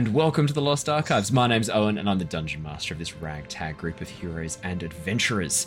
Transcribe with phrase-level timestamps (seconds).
[0.00, 1.30] hello, and welcome to the Lost Archives.
[1.30, 4.82] My name's Owen, and I'm the dungeon master of this ragtag group of heroes and
[4.82, 5.66] adventurers.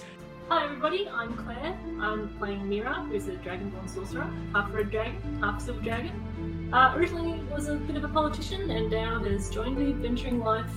[0.49, 1.77] Hi everybody, I'm Claire.
[1.99, 6.69] I'm playing Mira, who's a dragonborn sorcerer, half red dragon, half silver dragon.
[6.73, 10.71] Uh, originally was a bit of a politician, and now has joined the adventuring life,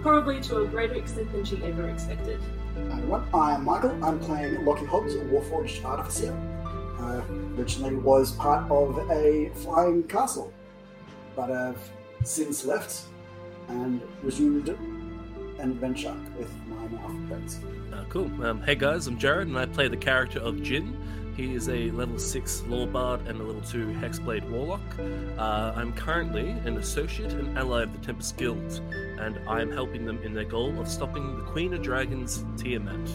[0.00, 2.40] probably to a greater extent than she ever expected.
[2.76, 4.04] Hi everyone, I'm Michael.
[4.04, 6.32] I'm playing Lockie Hobbs, a Warforged Artificer.
[6.98, 7.22] Uh,
[7.58, 10.52] originally was part of a flying castle,
[11.36, 11.76] but have
[12.24, 13.02] since left
[13.68, 17.60] and resumed an adventure with my now friends.
[17.92, 18.30] Uh, cool.
[18.44, 20.96] Um, hey guys, I'm Jared, and I play the character of Jin.
[21.36, 24.80] He is a level 6 Lore Bard and a level 2 Hexblade Warlock.
[25.38, 28.82] Uh, I'm currently an associate and ally of the Tempest Guild,
[29.18, 33.08] and I am helping them in their goal of stopping the Queen of Dragons, Tiamat.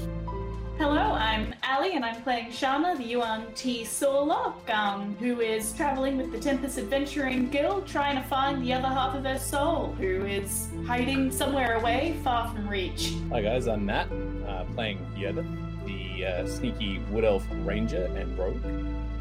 [0.78, 3.86] Hello, I'm Ali, and I'm playing Shana, the Yuan T.
[3.86, 8.90] Sorlock, um, who is traveling with the Tempest Adventuring Guild, trying to find the other
[8.90, 13.14] half of her soul, who is hiding somewhere away, far from reach.
[13.32, 14.10] Hi guys, I'm Matt,
[14.46, 15.46] uh, playing Yoda,
[15.86, 18.62] the uh, sneaky wood elf ranger and rogue,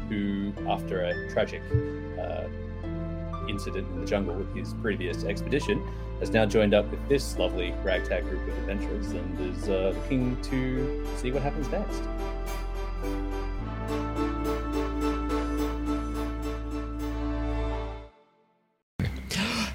[0.09, 1.61] who, after a tragic
[2.19, 2.43] uh,
[3.47, 5.81] incident in the jungle with his previous expedition,
[6.19, 10.39] has now joined up with this lovely ragtag group of adventurers and is uh, looking
[10.43, 12.01] to see what happens next.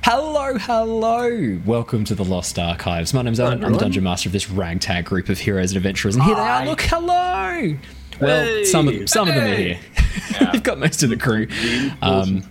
[0.03, 1.61] Hello, hello!
[1.67, 3.13] Welcome to the Lost Archives.
[3.15, 3.63] My name's Owen.
[3.65, 6.41] I'm the dungeon master of this ragtag group of heroes and adventurers, and here they
[6.41, 6.65] are.
[6.67, 7.77] Look, hello!
[8.21, 8.65] Well, Hey.
[8.65, 9.79] some of them, some of them are here.
[10.53, 11.47] We've got most of the crew.
[12.03, 12.43] Um,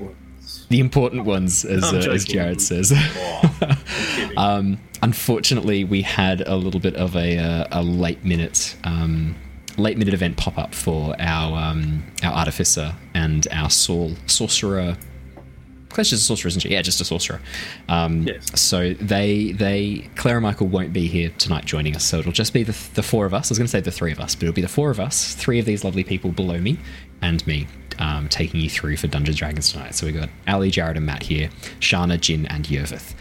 [0.70, 2.26] the important ones, as, uh, as.
[2.26, 2.94] Jared says.
[4.38, 9.36] um, unfortunately, we had a little bit of a, uh, a late minute um,
[9.78, 14.98] late minute event pop up for our um, our artificer and our soul sorcerer.
[15.90, 16.70] Claire's just a sorcerer, isn't she?
[16.70, 17.42] Yeah, just a sorcerer.
[17.88, 18.62] Um, Yes.
[18.62, 22.06] So they they Claire and Michael won't be here tonight joining us.
[22.06, 23.50] So it'll just be the the four of us.
[23.50, 25.00] I was going to say the three of us, but it'll be the four of
[25.00, 25.34] us.
[25.34, 26.78] Three of these lovely people below me
[27.22, 27.68] and me
[28.00, 29.94] um, taking you through for Dungeons Dragons tonight.
[29.96, 31.50] So we got Ali, Jared, and Matt here.
[31.80, 33.14] Shana, Jin, and Yervith.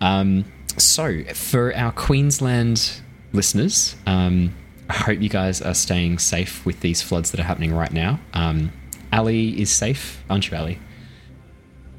[0.00, 0.44] Um,
[0.76, 3.00] so for our Queensland
[3.32, 4.54] listeners, um,
[4.88, 8.20] I hope you guys are staying safe with these floods that are happening right now.
[8.32, 8.72] Um,
[9.12, 10.78] Ali is safe, aren't you, Ali?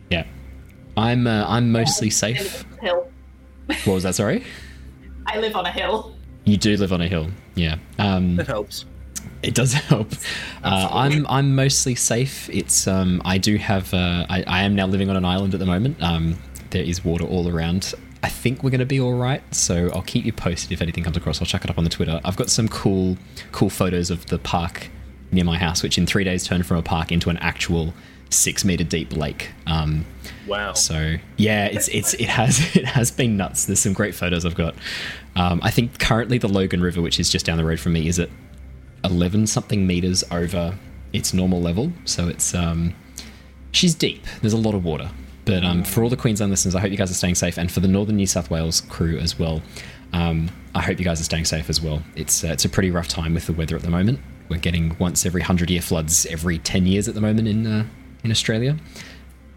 [0.10, 0.26] Yeah,
[0.96, 1.28] I'm.
[1.28, 2.66] Uh, I'm mostly safe.
[2.82, 3.12] Hill.
[3.68, 4.16] What was that?
[4.16, 4.44] Sorry.
[5.28, 6.16] I live on a hill.
[6.46, 7.30] You do live on a hill.
[7.54, 7.76] Yeah.
[8.00, 8.86] Um, That helps.
[9.44, 10.12] It does help.
[10.64, 12.50] Uh, I'm I'm mostly safe.
[12.50, 15.60] It's um I do have uh, I, I am now living on an island at
[15.60, 16.02] the moment.
[16.02, 16.38] Um,
[16.72, 17.94] there is water all around.
[18.22, 19.42] I think we're going to be all right.
[19.56, 21.42] So I'll keep you posted if anything comes across.
[21.42, 22.20] I'll chuck it up on the Twitter.
[22.26, 23.18] I've got some cool
[23.52, 24.90] cool photos of the park
[25.32, 27.94] near my house, which in three days turned from a park into an actual
[28.30, 29.52] six meter deep lake.
[29.68, 30.06] Um,
[30.48, 30.74] Wow.
[30.74, 33.66] so yeah, it's it's it has it has been nuts.
[33.66, 34.76] There's some great photos I've got.
[35.36, 38.08] Um, I think currently the Logan River, which is just down the road from me,
[38.08, 38.30] is at
[39.04, 40.78] eleven something meters over
[41.14, 41.92] its normal level.
[42.06, 42.94] So it's um,
[43.72, 44.24] she's deep.
[44.42, 45.10] There's a lot of water.
[45.46, 47.72] But um, for all the Queensland listeners, I hope you guys are staying safe, and
[47.72, 49.64] for the Northern New South Wales crew as well,
[50.14, 52.04] um, I hope you guys are staying safe as well.
[52.16, 54.20] It's uh, it's a pretty rough time with the weather at the moment.
[54.50, 57.86] We're getting once every hundred year floods every ten years at the moment in uh,
[58.24, 58.78] in Australia.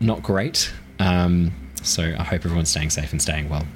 [0.01, 0.73] Not great.
[0.99, 1.53] Um,
[1.83, 3.67] so I hope everyone's staying safe and staying well.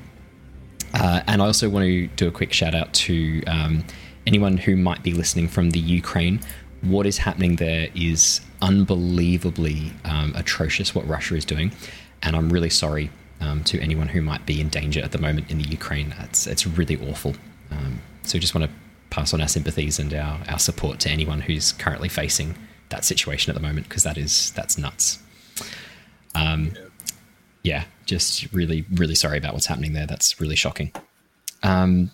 [0.95, 3.85] Uh, and I also want to do a quick shout out to um,
[4.27, 6.41] anyone who might be listening from the Ukraine.
[6.83, 11.73] What is happening there is unbelievably um, atrocious what Russia is doing.
[12.23, 13.11] And I'm really sorry
[13.41, 16.15] um, to anyone who might be in danger at the moment in the Ukraine.
[16.21, 17.35] It's, it's really awful.
[17.71, 18.77] Um, so just want to
[19.11, 22.57] pass on our sympathies and our, our support to anyone who's currently facing
[22.89, 25.19] that situation at the moment because that is that's nuts.
[26.35, 26.73] Um,
[27.63, 30.07] yeah, just really, really sorry about what's happening there.
[30.07, 30.93] That's really shocking.
[31.63, 32.11] Um,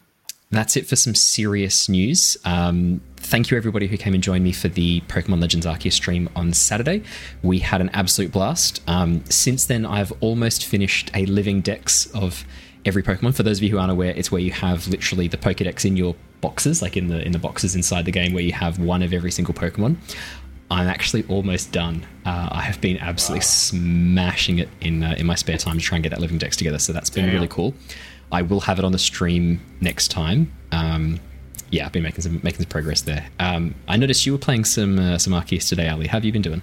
[0.58, 2.36] that's it for some serious news.
[2.44, 6.28] Um, thank you, everybody who came and joined me for the Pokemon Legends Arceus stream
[6.36, 7.02] on Saturday.
[7.42, 8.82] We had an absolute blast.
[8.86, 12.44] Um, since then, I've almost finished a living dex of
[12.84, 13.34] every Pokemon.
[13.34, 15.96] For those of you who aren't aware, it's where you have literally the Pokedex in
[15.96, 19.02] your boxes, like in the in the boxes inside the game, where you have one
[19.02, 19.96] of every single Pokemon.
[20.70, 22.06] I'm actually almost done.
[22.24, 25.96] Uh, I have been absolutely smashing it in uh, in my spare time to try
[25.96, 26.78] and get that living dex together.
[26.78, 27.74] So that's been really cool.
[28.32, 30.50] I will have it on the stream next time.
[30.72, 31.20] Um,
[31.70, 33.26] yeah, I've been making some making some progress there.
[33.38, 36.06] Um, I noticed you were playing some uh, some Arceus today, Ali.
[36.06, 36.62] How have you been doing?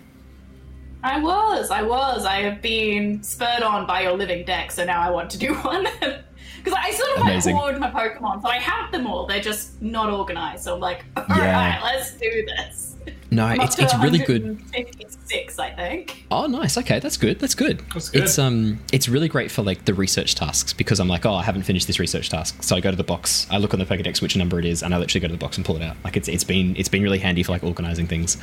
[1.01, 2.25] I was, I was.
[2.25, 5.54] I have been spurred on by your living deck, so now I want to do
[5.62, 5.83] one.
[5.83, 7.56] Because I sort of like Amazing.
[7.56, 9.25] hoard my Pokemon, so I have them all.
[9.25, 10.63] They're just not organized.
[10.65, 11.54] So I'm like, all Yeah.
[11.54, 12.98] right, let's do this.
[13.31, 14.44] No, I'm it's up to it's really good.
[14.44, 16.26] 156, I think.
[16.31, 16.78] Oh, nice.
[16.78, 17.40] Okay, that's good.
[17.40, 17.81] That's good.
[17.94, 18.24] That's good.
[18.24, 21.44] It's um, it's really great for like the research tasks because I'm like, oh, I
[21.44, 23.86] haven't finished this research task, so I go to the box, I look on the
[23.86, 25.84] Pokédex which number it is, and I literally go to the box and pull it
[25.84, 25.96] out.
[26.04, 28.38] Like it's it's been it's been really handy for like organizing things.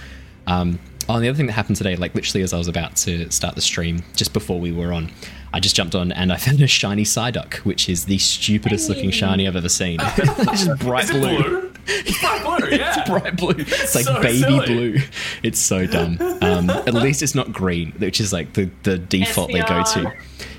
[0.46, 0.78] Um,
[1.08, 3.28] oh, and the other thing that happened today, like literally as I was about to
[3.32, 5.10] start the stream, just before we were on,
[5.52, 9.10] I just jumped on and I found a shiny Psyduck, which is the stupidest looking
[9.10, 9.98] shiny I've ever seen.
[10.00, 11.42] it's just bright Is it blue.
[11.42, 11.65] blue?
[11.88, 12.94] It's bright blue, yeah.
[13.00, 13.54] It's bright blue.
[13.58, 14.66] It's like so baby silly.
[14.66, 14.96] blue.
[15.42, 16.18] It's so dumb.
[16.42, 20.12] Um, at least it's not green, which is like the, the default they go to.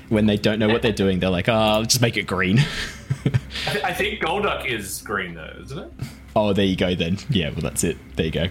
[0.08, 2.58] When they don't know what they're doing, they're like, oh, just make it green.
[3.66, 5.92] I, th- I think Golduck is green though, isn't it?
[6.34, 7.18] oh, there you go then.
[7.28, 7.98] Yeah, well, that's it.
[8.16, 8.46] There you go.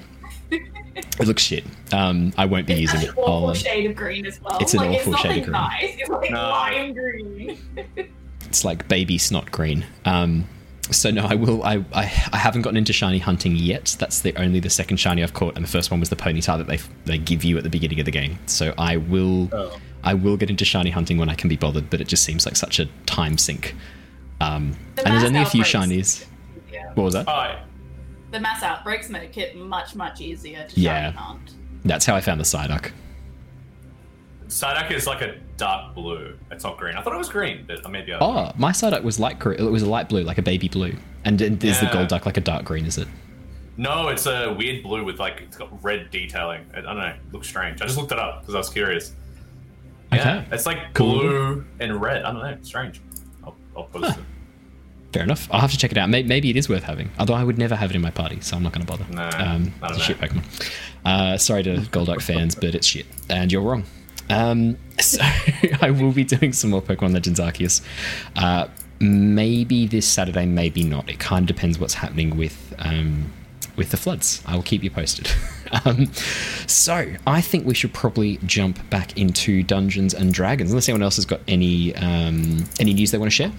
[0.52, 1.64] It looks shit.
[1.94, 3.18] Um, I won't be It's using an it.
[3.18, 4.58] awful I'll- shade of green as well.
[4.60, 5.52] It's an like, awful it's shade of green.
[5.52, 5.96] nice.
[6.00, 6.38] It's like No.
[6.50, 7.58] lime green.
[8.46, 9.86] it's like baby snot green.
[10.06, 10.46] Um,
[10.92, 11.64] so no, I will.
[11.64, 13.96] I, I I haven't gotten into shiny hunting yet.
[14.00, 16.58] That's the only the second shiny I've caught, and the first one was the Ponyta
[16.58, 18.40] that they they give you at the beginning of the game.
[18.46, 19.78] So I will Oh.
[20.04, 22.46] I will get into shiny hunting when I can be bothered, but it just seems
[22.46, 23.76] like such a time sink.
[24.40, 26.26] Um, The and there's only a few shinies.
[26.72, 26.92] Yeah.
[26.94, 27.28] What was that?
[27.28, 27.56] Oh,
[28.32, 31.12] The mass outbreaks make it much, much easier to Yeah.
[31.12, 31.52] shiny hunt.
[31.84, 32.92] That's how I found the Psyduck.
[34.48, 36.38] Psyduck is like a dark blue.
[36.52, 36.96] It's not green.
[36.96, 38.20] I thought it was green, but maybe I.
[38.20, 39.60] Oh, my Psyduck was light green.
[39.60, 40.96] It was a light blue, like a baby blue.
[41.26, 42.86] And is the Golduck like a dark green?
[42.86, 43.08] Is it?
[43.76, 46.66] No, it's a weird blue with like it's got red detailing.
[46.74, 47.08] I don't know.
[47.08, 47.82] It looks strange.
[47.82, 49.12] I just looked it up because I was curious.
[50.14, 50.48] Yeah, Okay.
[50.56, 51.20] it's like Cool.
[51.20, 52.24] blue and red.
[52.24, 52.48] I don't know.
[52.50, 53.02] It's strange.
[53.44, 54.14] I'll, I'll post Huh.
[54.20, 54.26] it.
[55.14, 55.48] Fair enough.
[55.52, 56.10] I'll have to check it out.
[56.10, 57.10] May- Maybe it is worth having.
[57.20, 59.06] Although I would never have it in my party, so I'm not going to bother.
[59.14, 60.18] Nah, um, it's a shit.
[60.20, 60.44] Pokemon.
[61.06, 63.84] Uh, sorry to Golduck fans, but it's shit, and you're wrong.
[64.30, 65.20] Um, so
[65.82, 67.82] I will be doing some more Pokemon Legends Arceus.
[68.36, 68.68] Uh,
[69.00, 71.10] maybe this Saturday, maybe not.
[71.10, 73.32] It kind of depends what's happening with um,
[73.76, 74.42] with the floods.
[74.46, 75.30] I will keep you posted.
[75.86, 76.08] um,
[76.66, 81.18] so I think we should probably jump back into Dungeons and Dragons, unless anyone else
[81.18, 83.52] has got any um, any news they want to share.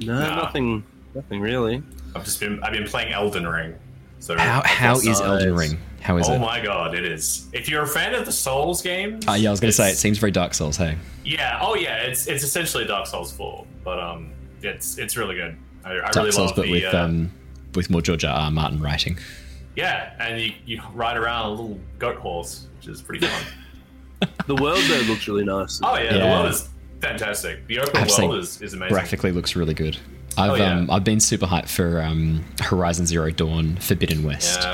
[0.00, 0.36] No, Nah.
[0.44, 0.84] nothing.
[1.14, 1.82] Nothing really.
[2.14, 3.74] I've just been I've been playing Elden Ring.
[4.18, 5.78] So How how is Besides- Elden Ring?
[6.00, 6.36] How is oh it?
[6.36, 7.46] Oh my god, it is.
[7.52, 9.90] If you're a fan of the Souls games, Uh, yeah, I was going to say
[9.90, 10.76] it seems very Dark Souls.
[10.76, 14.32] Hey, Yeah, oh yeah, it's it's essentially Dark Souls 4, but um,
[14.62, 15.56] it's it's really good.
[15.84, 17.32] I, I Dark really Souls, love but the with uh, um,
[17.74, 18.34] with more George R.
[18.34, 18.50] R.
[18.50, 19.18] Martin writing.
[19.76, 23.42] yeah, and you, you ride around a little goat horse, which is pretty fun.
[24.46, 25.80] The world though looks really nice.
[25.82, 26.68] oh yeah, the world is
[27.00, 27.66] fantastic.
[27.66, 28.92] The open I have to say, world is, is amazing.
[28.94, 29.96] Graphically looks really good.
[30.36, 30.76] I've Oh, yeah.
[30.78, 34.60] um, I've been super hyped for um, Horizon Zero Dawn Forbidden West.
[34.62, 34.68] Yeah,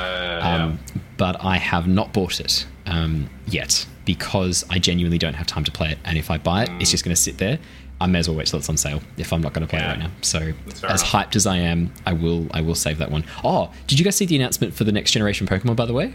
[0.46, 0.78] um,
[1.16, 5.72] but I have not bought it um, yet because I genuinely don't have time to
[5.72, 5.98] play it.
[6.04, 7.58] And if I buy it, it's just going to sit there.
[8.00, 9.80] I may as well wait till it's on sale if I'm not going to play
[9.80, 9.82] Mm.
[9.82, 9.88] Yeah.
[9.88, 10.10] it right now.
[10.20, 11.02] So, as enough.
[11.04, 13.24] hyped as I am, I will I will save that one.
[13.42, 15.76] Oh, did you guys see the announcement for the next generation Pokemon?
[15.76, 16.14] By the way,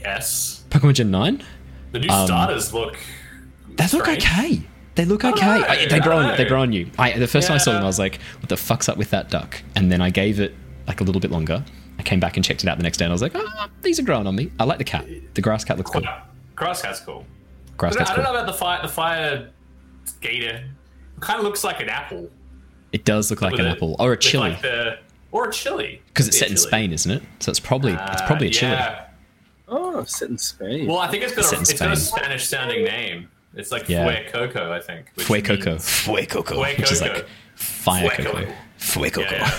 [0.00, 1.42] yes, Pokemon Gen Nine.
[1.92, 2.96] the new Um, starters look.
[3.76, 4.24] They look strange.
[4.24, 4.62] okay.
[4.94, 5.46] They look okay.
[5.46, 6.90] I- they grow on they grow on you.
[6.98, 9.10] I, the first time I saw them, I was like, "What the fuck's up with
[9.10, 10.54] that duck?" And then I gave it
[10.88, 11.64] like a little bit longer.
[11.98, 13.66] I came back and checked it out the next day, and I was like, "Oh,
[13.82, 15.06] these are growing on me." I like the cat.
[15.34, 16.02] The grass cat looks cool.
[16.54, 17.24] Grass cat's cool.
[17.76, 18.34] Grass But cat's I don't cool.
[18.34, 18.82] know about the fire.
[18.82, 19.50] The fire
[20.20, 20.64] gator.
[21.16, 22.30] It kind of looks like an apple.
[22.92, 24.98] It does look like with an a- apple or a chili like the,
[25.32, 26.00] or a chili.
[26.08, 26.56] because it's set in.
[26.56, 27.22] Spain, isn't it?
[27.40, 28.72] So it's probably it's Uh, probably a chili.
[28.72, 29.04] Yeah.
[29.68, 30.86] Oh, set in Spain.
[30.86, 33.28] Well, I think it's got Set a, in it's got a Spanish sounding name.
[33.54, 34.04] It's like Yeah.
[34.04, 35.10] Fue Coco, I think.
[35.14, 37.26] which Fue Coco, Fue Coco, Fue which is like
[37.56, 38.40] fire Fue cocoa.
[38.40, 38.52] Coco.
[38.78, 39.30] Fue Coco.
[39.30, 39.52] Yeah,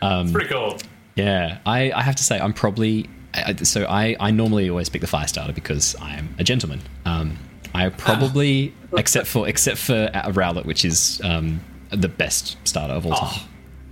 [0.00, 0.78] um, It's pretty cool.
[1.18, 5.00] Yeah, I, I have to say I'm probably I, so I, I normally always pick
[5.00, 6.80] the fire starter because I am a gentleman.
[7.04, 7.36] Um,
[7.74, 11.60] I probably except for except for uh, Rowlet, which is um,
[11.90, 13.28] the best starter of all time.
[13.32, 13.48] Oh,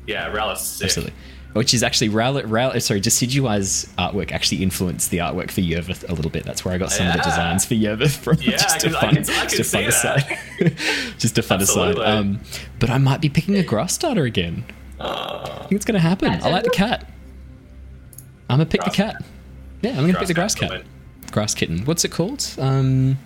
[0.07, 0.85] yeah, Rowlet's sick.
[0.87, 1.15] Absolutely.
[1.55, 6.13] Which is actually Rowlet, Rowlet sorry, Decidueye's artwork actually influenced the artwork for Yervith a
[6.13, 6.45] little bit.
[6.45, 8.37] That's where I got some of the designs for Yervith from.
[8.41, 10.39] Yeah, just a can- I fun, can- I can just a fun aside.
[11.19, 11.99] just a fun aside.
[11.99, 12.41] Um,
[12.79, 14.65] but I might be picking a grass starter again.
[15.01, 16.29] I think it's going to happen.
[16.29, 17.11] I like the cat.
[18.49, 19.25] I'm to pick the Grass- cat.
[19.83, 20.71] Yeah, I'm going to pick the grass cat.
[21.27, 21.85] the Grass kitten.
[21.85, 22.49] What's it called?
[22.59, 23.19] Um,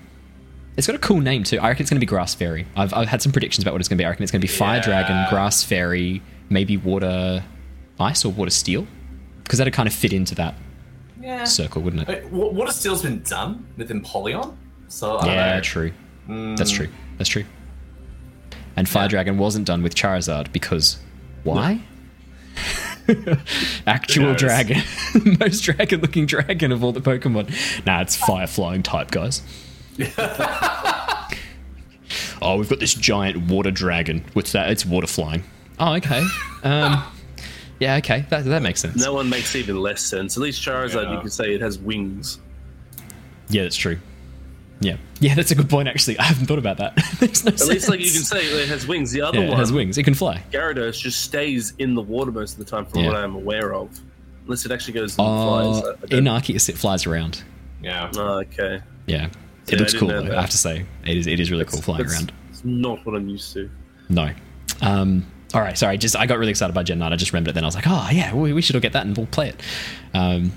[0.77, 1.59] it's got a cool name too.
[1.59, 2.67] I reckon it's to be Grass Fairy.
[2.77, 4.05] I've, I've had some predictions about what it's to be.
[4.05, 4.83] I reckon it's to be Fire Yeah.
[4.85, 7.45] Dragon, Grass Fairy, maybe Water
[8.00, 8.87] Ice or Water Steel.
[9.45, 10.55] Because that'd kind of fit into that
[11.21, 11.45] Yeah.
[11.45, 12.25] circle, wouldn't it?
[12.33, 14.57] Wait, Water Steel's been done with Empoleon,
[14.89, 15.61] so I don't Yeah, know.
[15.61, 15.93] true.
[16.29, 16.89] Mm, That's true.
[17.19, 17.45] That's true.
[18.77, 20.99] And Fire Dragon wasn't done with Charizard because
[21.45, 21.81] why?
[23.87, 24.83] Actual dragon,
[25.40, 27.85] most dragon-looking dragon of all the Pokemon.
[27.87, 29.43] Nah, it's fire flying type, guys.
[32.43, 34.25] oh, we've got this giant water dragon.
[34.33, 34.71] What's that?
[34.71, 35.43] It's water flying.
[35.79, 36.25] Oh, okay.
[36.62, 37.02] Um,
[37.79, 38.97] Yeah, okay, that, that makes sense.
[39.02, 40.37] No one makes even less sense.
[40.37, 41.14] At least Charizard, Yeah.
[41.14, 42.38] you could say it has wings.
[43.49, 43.99] Yeah, that's true.
[44.81, 45.89] Yeah, yeah, that's a good point.
[45.89, 46.97] Actually, I haven't thought about that.
[47.21, 49.11] Makes no At least, like you can say, it has wings.
[49.13, 49.99] The other Yeah, it one, has wings.
[49.99, 50.43] It can fly.
[50.51, 53.09] Gyarados, just stays in the water most of the time, from Yeah.
[53.09, 53.91] what I'm aware of.
[54.47, 55.97] Unless it actually goes and Oh, flies.
[56.11, 57.43] I- I in Arceus, it flies around.
[57.83, 58.11] Yeah.
[58.17, 58.81] Oh, okay.
[59.07, 59.27] Yeah, Yeah,
[59.69, 60.23] it I looks didn't cool.
[60.25, 60.37] Though.
[60.37, 61.27] I have to say, it is.
[61.27, 62.33] It is really cool flying That's around.
[62.51, 63.71] It's not what I'm used to.
[64.09, 64.31] No.
[64.81, 65.99] Um, all right, sorry.
[65.99, 67.13] Just I got really excited by Gen 9.
[67.13, 67.55] I just remembered it.
[67.55, 69.51] Then I was like, oh yeah, we, we should all get that and we'll play
[69.51, 69.61] it.
[70.15, 70.53] Um,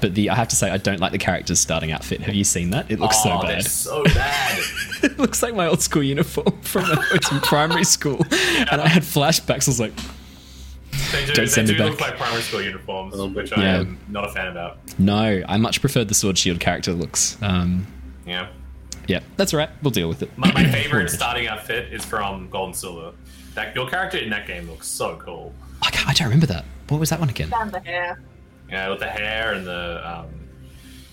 [0.00, 2.20] but the I have to say, I don't like the character's starting outfit.
[2.22, 2.90] Have you seen that?
[2.90, 3.64] It looks oh, so bad.
[3.66, 4.58] so bad.
[5.02, 8.80] it looks like my old school uniform from when I was in primary school, and
[8.80, 9.68] I had flashbacks.
[9.68, 9.92] I was like,
[11.12, 12.10] They do, Don't they send me do look back.
[12.10, 13.80] like primary school uniforms, which I Yeah.
[13.80, 14.78] am not a fan about.
[14.98, 17.36] no, I much preferred the sword shield character looks.
[17.42, 17.86] Um,
[18.26, 18.48] Yeah.
[19.06, 19.70] yeah, that's all right.
[19.82, 20.30] We'll deal with it.
[20.36, 23.12] My, my favorite starting outfit is from Gold and Silver.
[23.54, 25.52] That your character in that game looks so cool.
[25.82, 26.64] I, can't, I don't remember that.
[26.88, 27.50] What was that one again?
[27.50, 28.18] Down the hair.
[28.70, 30.26] Yeah, with the hair and the um,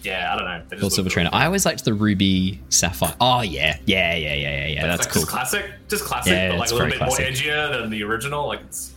[0.04, 0.62] yeah, I don't know.
[0.70, 1.14] They just Silver cool.
[1.14, 1.30] Trainer.
[1.32, 3.16] I always liked the Ruby Sapphire.
[3.22, 4.88] Oh yeah, yeah, yeah, yeah, yeah, yeah.
[4.88, 5.22] That's like cool.
[5.22, 7.26] Just classic, just classic, Yeah, but like a little bit classic.
[7.26, 8.48] more edgier than the original.
[8.48, 8.94] Like it's,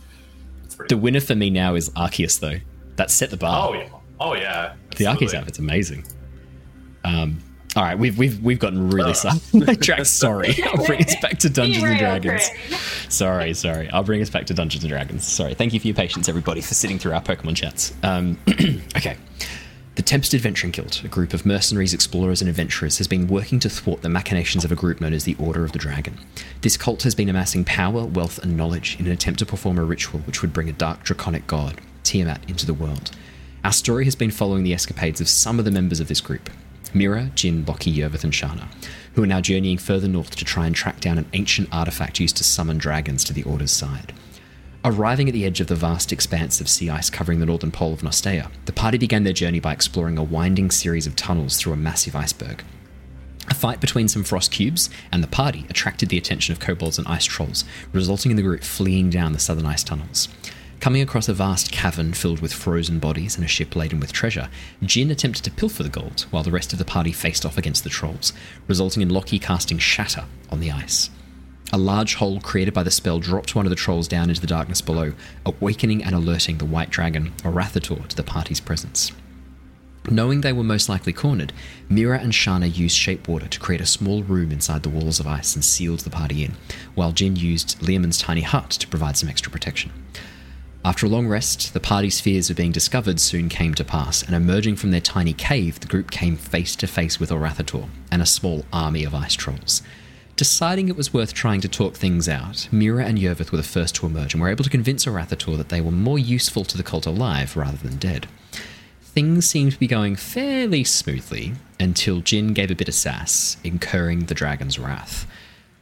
[0.63, 0.95] it's pretty.
[0.95, 2.59] The winner for me now is Arceus, though.
[2.95, 3.69] That set the bar.
[3.69, 4.73] oh yeah, oh yeah.
[4.95, 5.37] the Arceus absolutely.
[5.37, 6.05] outfit's amazing.
[7.03, 7.39] Um,
[7.75, 10.07] all right, we've we've we've gotten really sidetracked.
[10.07, 12.49] Sorry, I'll bring us back to Dungeons and Dragons.
[13.09, 13.89] Sorry, sorry.
[13.89, 15.25] I'll bring us back to Dungeons and Dragons.
[15.25, 15.53] Sorry.
[15.53, 17.93] Thank you for your patience, everybody, for sitting through our Pokemon chats.
[18.01, 18.37] Um,
[18.97, 19.17] okay.
[19.95, 23.69] The Tempest Adventuring Guild, a group of mercenaries, explorers, and adventurers, has been working to
[23.69, 26.19] thwart the machinations of a group known as the Order of the Dragon.
[26.61, 29.85] This cult has been amassing power, wealth, and knowledge in an attempt to perform a
[29.85, 33.11] ritual which would bring a dark draconic god, Tiamat, into the world.
[33.63, 36.49] Our story has been following the escapades of some of the members of this group
[36.95, 38.69] Mira, Jin, Lockie, Yervith, and Shana,
[39.13, 42.37] who are now journeying further north to try and track down an ancient artifact used
[42.37, 44.13] to summon dragons to the Order's side.
[44.85, 47.91] Arriving at the edge of the vast expanse of sea ice covering the northern pole
[47.91, 51.73] of Nostea, the party began their journey by exploring a winding series of tunnels through
[51.73, 52.63] a massive iceberg.
[53.49, 57.07] A fight between some frost cubes and the party attracted the attention of kobolds and
[57.07, 60.29] ice trolls, resulting in the group fleeing down the southern ice tunnels.
[60.85, 64.49] Coming across a vast cavern filled with frozen bodies and a ship laden with treasure,
[64.83, 67.83] Jin attempted to pilfer the gold while the rest of the party faced off against
[67.83, 68.33] the trolls,
[68.67, 71.09] resulting in Lockie casting Shatter on the ice.
[71.73, 74.45] A large hole created by the spell dropped one of the trolls down into the
[74.45, 75.13] darkness below,
[75.43, 79.11] awakening and alerting the white dragon, Arauthator, to the party's presence.
[80.11, 81.51] Knowing they were most likely cornered,
[81.89, 85.25] Mira and Shana used shape water to create a small room inside the walls of
[85.25, 86.53] ice and sealed the party in,
[86.93, 89.91] while Jin used Leomund's tiny hut to provide some extra protection.
[90.85, 94.35] After a long rest, the party's fears of being discovered soon came to pass, and
[94.35, 98.25] emerging from their tiny cave, the group came face to face with Arauthator and a
[98.27, 99.81] small army of ice trolls.
[100.35, 103.95] Deciding it was worth trying to talk things out, Mira and Yervith were the first
[103.95, 106.83] to emerge and were able to convince Arauthator that they were more useful to the
[106.83, 108.27] cult alive rather than dead.
[109.01, 114.25] Things seemed to be going fairly smoothly until Jin gave a bit of sass, incurring
[114.25, 115.25] the dragon's wrath.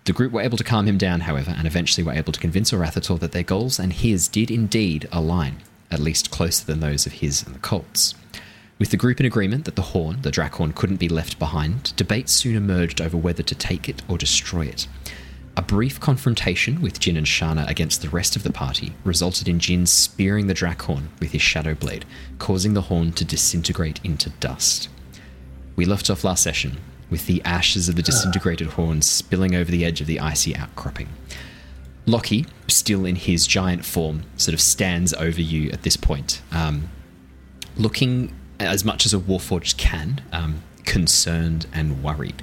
[0.05, 2.71] The group were able to calm him down, however, and eventually were able to convince
[2.71, 7.13] Arauthator that their goals and his did indeed align, at least closer than those of
[7.13, 8.13] his and the cult's.
[8.79, 12.27] With the group in agreement that the horn, the Drakhorn, couldn't be left behind, debate
[12.27, 14.87] soon emerged over whether to take it or destroy it.
[15.55, 19.59] A brief confrontation with Jin and Shana against the rest of the party resulted in
[19.59, 22.03] Jin spearing the Drakhorn with his shadow blade,
[22.39, 24.89] causing the horn to disintegrate into dust.
[25.77, 26.77] We left off last session
[27.13, 31.07] with the ashes of the disintegrated horn spilling over the edge of the icy outcropping.
[32.07, 36.89] Lockie, still in his giant form, sort of stands over you at this point, um,
[37.77, 42.41] looking as much as a Warforged can, um, concerned and worried.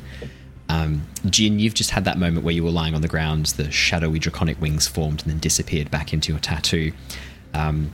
[0.69, 3.73] Um, Jin, you've just had that moment where you were lying on the ground, the
[3.73, 6.93] shadowy draconic wings formed and then disappeared back into your tattoo.
[7.55, 7.91] Um,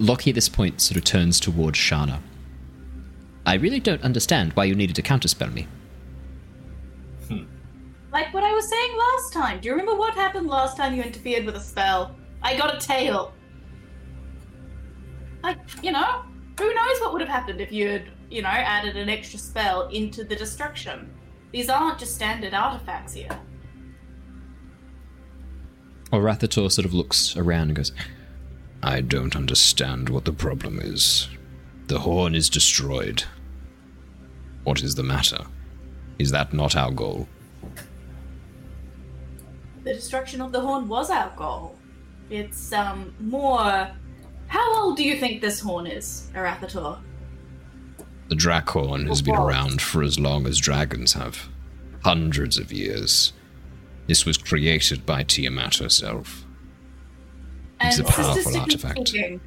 [0.00, 2.18] Lockie at this point sort of turns towards Shana.
[3.46, 5.66] I really don't understand why you needed to counterspell me.
[7.28, 7.44] Hmm.
[8.12, 9.60] Like what I was saying last time.
[9.60, 12.16] Do you remember what happened last time you interfered with a spell?
[12.42, 13.32] I got a tail.
[15.42, 16.22] Like, you know,
[16.58, 19.88] who knows what would have happened if you had, you know, added an extra spell
[19.88, 21.10] into the destruction.
[21.52, 23.38] These aren't just standard artifacts here.
[26.12, 27.92] Arauthator sort of looks around and goes,
[28.82, 31.28] I don't understand what the problem is.
[31.88, 33.24] The horn is destroyed.
[34.64, 35.38] What is the matter?
[36.18, 37.26] Is that not our goal?
[39.84, 41.76] The destruction of the horn was our goal.
[42.28, 43.88] It's, um, more.
[44.48, 46.98] How old do you think this horn is, Arauthator?
[48.28, 51.48] The Drakhorn has been around for as long as dragons have.
[52.04, 53.32] Hundreds of years.
[54.08, 56.44] This was created by Tiamat herself.
[57.80, 59.08] And It's a powerful artifact.
[59.08, 59.40] speaking,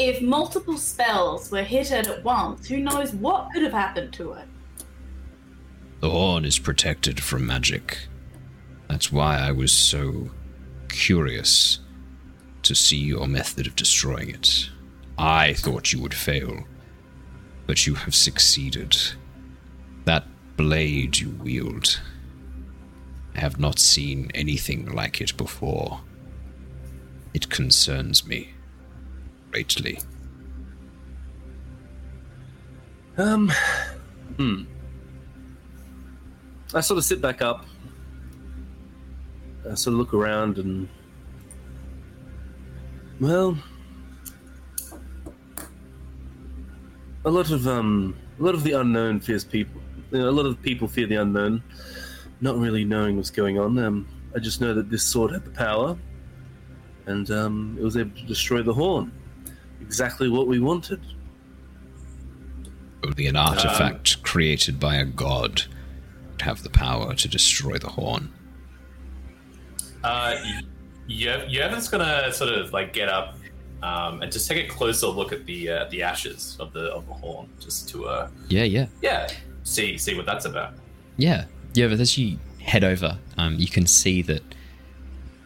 [0.00, 4.48] if multiple spells were hit at once, who knows what could have happened to it?
[6.00, 7.98] The horn is protected from magic.
[8.88, 10.30] That's why I was so
[10.88, 11.80] curious
[12.62, 14.70] to see your method of destroying it.
[15.18, 16.64] I thought you would fail,
[17.66, 18.96] but you have succeeded.
[20.06, 20.24] That
[20.56, 22.00] blade you wield,
[23.34, 26.00] I have not seen anything like it before.
[27.34, 28.54] It concerns me
[29.50, 29.98] greatly.
[33.16, 33.52] Um,
[34.36, 34.62] hmm.
[36.72, 37.66] I sort of sit back up.
[39.68, 40.88] I sort of look around and.
[43.20, 43.58] Well.
[47.24, 48.16] A lot of, um.
[48.38, 49.82] A lot of the unknown fears people.
[50.12, 51.62] You know, a lot of people fear the unknown,
[52.40, 53.78] not really knowing what's going on.
[53.78, 55.96] Um, I just know that this sword had the power,
[57.06, 59.12] and um, it was able to destroy the horn.
[59.90, 61.00] Exactly what we wanted.
[63.04, 65.64] Only an artifact created by a god
[66.30, 68.32] would have the power to destroy the horn.
[70.04, 70.60] Uh, y-
[71.08, 73.36] Ye- Yevon's gonna sort of like get up
[73.82, 77.04] um, and just take a closer look at the uh, the ashes of the of
[77.08, 78.86] the horn, just to uh, Yeah, yeah.
[79.02, 79.26] yeah,
[79.64, 80.74] see see what that's about.
[81.16, 81.88] Yeah, yeah.
[81.88, 84.42] But as you head over, um, you can see that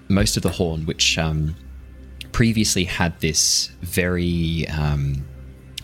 [0.08, 1.56] most of the horn, which um,
[2.34, 5.24] previously had this very, um,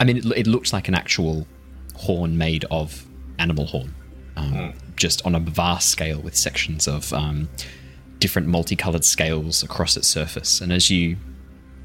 [0.00, 1.47] I mean, it, it looked like an actual
[1.95, 3.07] horn made of
[3.38, 3.95] animal horn,
[4.37, 7.49] um, just on a vast scale with sections of um,
[8.19, 10.61] different multicolored scales across its surface.
[10.61, 11.16] And as you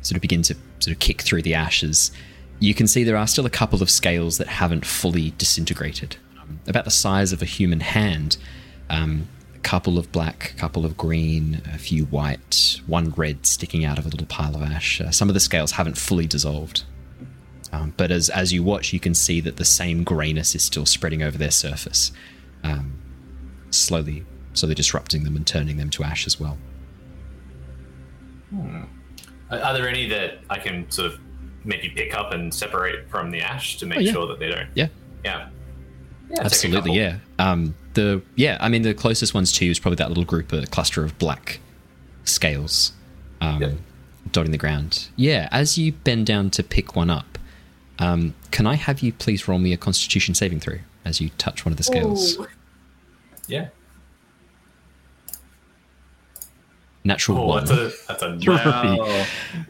[0.01, 2.11] sort of begin to sort of kick through the ashes,
[2.59, 6.17] you can see there are still a couple of scales that haven't fully disintegrated.
[6.41, 8.37] Um, about the size of a human hand,
[8.89, 9.27] um,
[9.65, 14.05] couple of black, a couple of green, a few white, one red sticking out of
[14.05, 15.01] a little pile of ash.
[15.01, 16.83] Uh, some of the scales haven't fully dissolved.
[17.73, 20.85] Um, but as, as you watch, you can see that the same grayness is still
[20.85, 22.11] spreading over their surface,
[22.63, 22.93] um,
[23.71, 24.23] slowly,
[24.53, 26.57] slowly disrupting them and turning them to ash as well.
[29.49, 31.19] Are, are there any that I can sort of
[31.63, 34.11] maybe pick up and separate from the ash to make Oh, yeah.
[34.11, 34.69] sure that they don't?
[34.75, 34.87] Yeah.
[35.23, 35.49] Yeah.
[36.29, 37.17] Yeah, Absolutely, yeah.
[37.39, 40.53] Um, the yeah, I mean the closest ones to you is probably that little group,
[40.53, 41.59] a cluster of black
[42.23, 42.93] scales,
[43.41, 43.71] um, Yeah.
[44.31, 45.07] dotting the ground.
[45.15, 47.37] Yeah, as you bend down to pick one up,
[47.99, 51.65] um, can I have you please roll me a Constitution saving throw as you touch
[51.65, 52.37] one of the scales?
[52.39, 52.47] Ooh.
[53.47, 53.67] Yeah.
[57.03, 57.65] Natural Oh, one.
[57.65, 59.25] that's a that's a Wow.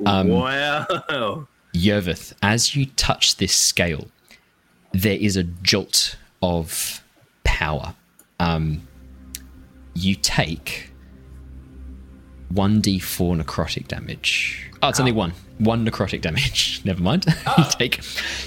[0.05, 1.47] Um, wow.
[1.73, 4.07] Yervith, as you touch this scale,
[4.93, 7.03] there is a jolt of
[7.43, 7.93] power.
[8.39, 8.87] Um,
[9.93, 10.91] you take
[12.53, 14.71] 1d4 necrotic damage.
[14.81, 15.33] Oh, it's only one.
[15.57, 16.81] One necrotic damage.
[16.85, 17.25] Never mind.
[17.57, 18.01] you take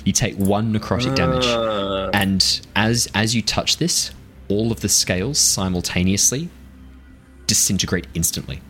[0.05, 1.47] you take one necrotic damage.
[1.47, 4.11] Uh, And as as you touch this,
[4.49, 6.49] all of the scales simultaneously
[7.47, 8.61] disintegrate instantly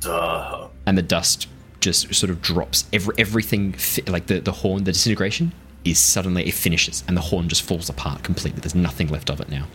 [0.00, 0.68] Duh.
[0.84, 1.46] and the dust
[1.80, 2.84] just sort of drops.
[2.92, 3.76] Every everything
[4.08, 5.52] like the the horn, the disintegration
[5.86, 8.60] is suddenly it finishes, and the horn just falls apart completely.
[8.60, 9.66] There's nothing left of it now,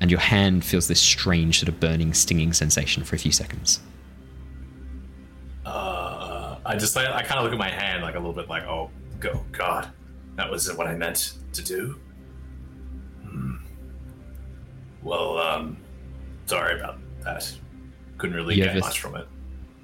[0.00, 3.80] and your hand feels this strange sort of burning, stinging sensation for a few seconds.
[5.64, 8.48] Uh, I just like I kind of look at my hand like a little bit
[8.48, 9.88] like, oh, go God,
[10.36, 11.98] that wasn't what I meant to do.
[13.24, 13.56] Hmm.
[15.02, 15.76] Well, um,
[16.46, 17.52] sorry about that.
[18.18, 19.26] Couldn't really Yeah, get much from it.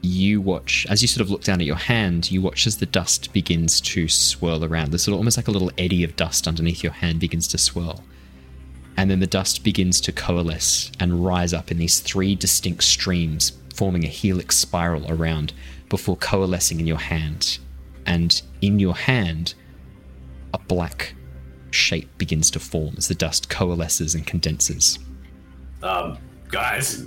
[0.03, 2.31] You watch as you sort of look down at your hand.
[2.31, 4.91] You watch as the dust begins to swirl around.
[4.91, 7.59] There's sort of almost like a little eddy of dust underneath your hand begins to
[7.59, 8.05] swirl,
[8.97, 13.53] and then the dust begins to coalesce and rise up in these three distinct streams,
[13.75, 15.53] forming a helix spiral around
[15.89, 17.59] before coalescing in your hand.
[18.07, 19.55] And in your hand,
[20.55, 21.15] a black
[21.71, 24.99] shape begins to form as the dust coalesces and condenses.
[25.83, 27.05] Um, guys,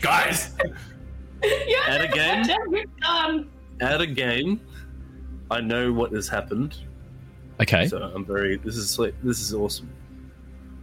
[0.00, 0.54] guys,
[1.66, 2.86] Yeah, At a game?
[3.08, 4.60] Um, at a game,
[5.50, 6.76] I know what has happened,
[7.60, 7.86] Okay.
[7.88, 8.56] so I'm very.
[8.58, 8.96] This is.
[9.22, 9.90] This is awesome.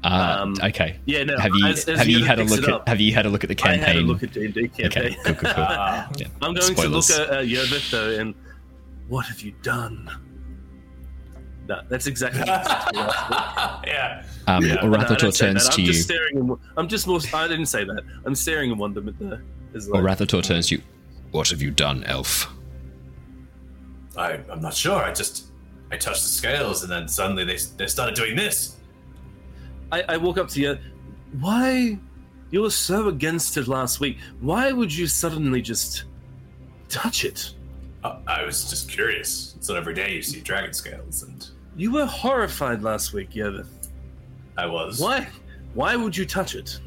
[0.04, 1.00] Uh, um, okay.
[1.06, 1.38] Yeah, no.
[1.40, 3.30] Have you as- as have you had a look at up, have you had a
[3.30, 3.80] look at the I campaign?
[3.88, 4.88] had a look at D and D campaign.
[4.88, 5.16] Okay.
[5.26, 5.36] Cool.
[5.36, 5.52] Cool.
[5.54, 5.64] Cool.
[5.64, 6.28] uh, Yeah.
[6.42, 7.08] I'm going Spoilers.
[7.08, 8.36] to look at uh, Yervith though, and
[9.08, 10.10] what have you done?
[11.68, 12.42] No, that's exactly.
[12.42, 12.48] what
[13.88, 14.24] yeah.
[14.48, 14.76] Um, Yeah.
[14.76, 15.74] No, I Arauthator don't say turns that.
[15.74, 15.94] to I'm you.
[15.94, 16.38] just staring.
[16.38, 17.20] In, I'm just more.
[17.34, 18.04] I didn't say that.
[18.26, 19.44] I'm staring in wonderment there.
[19.76, 20.82] It's Or like, Rathator turns to you.
[21.32, 22.52] What have you done, elf?
[24.18, 24.96] I, I'm not sure.
[24.96, 25.48] I just
[25.92, 28.78] I touched the scales and then suddenly they they started doing this.
[29.92, 30.78] I, I walk up to you.
[31.40, 32.00] Why?
[32.52, 34.18] You were so against it last week.
[34.40, 36.06] Why would you suddenly just
[36.88, 37.54] touch it?
[38.04, 39.56] Uh, I was just curious.
[39.58, 43.90] It's not every day you see dragon scales, and You were horrified last week, Yervith.
[44.58, 45.02] I was.
[45.02, 45.28] Why?
[45.74, 46.80] Why would you touch it?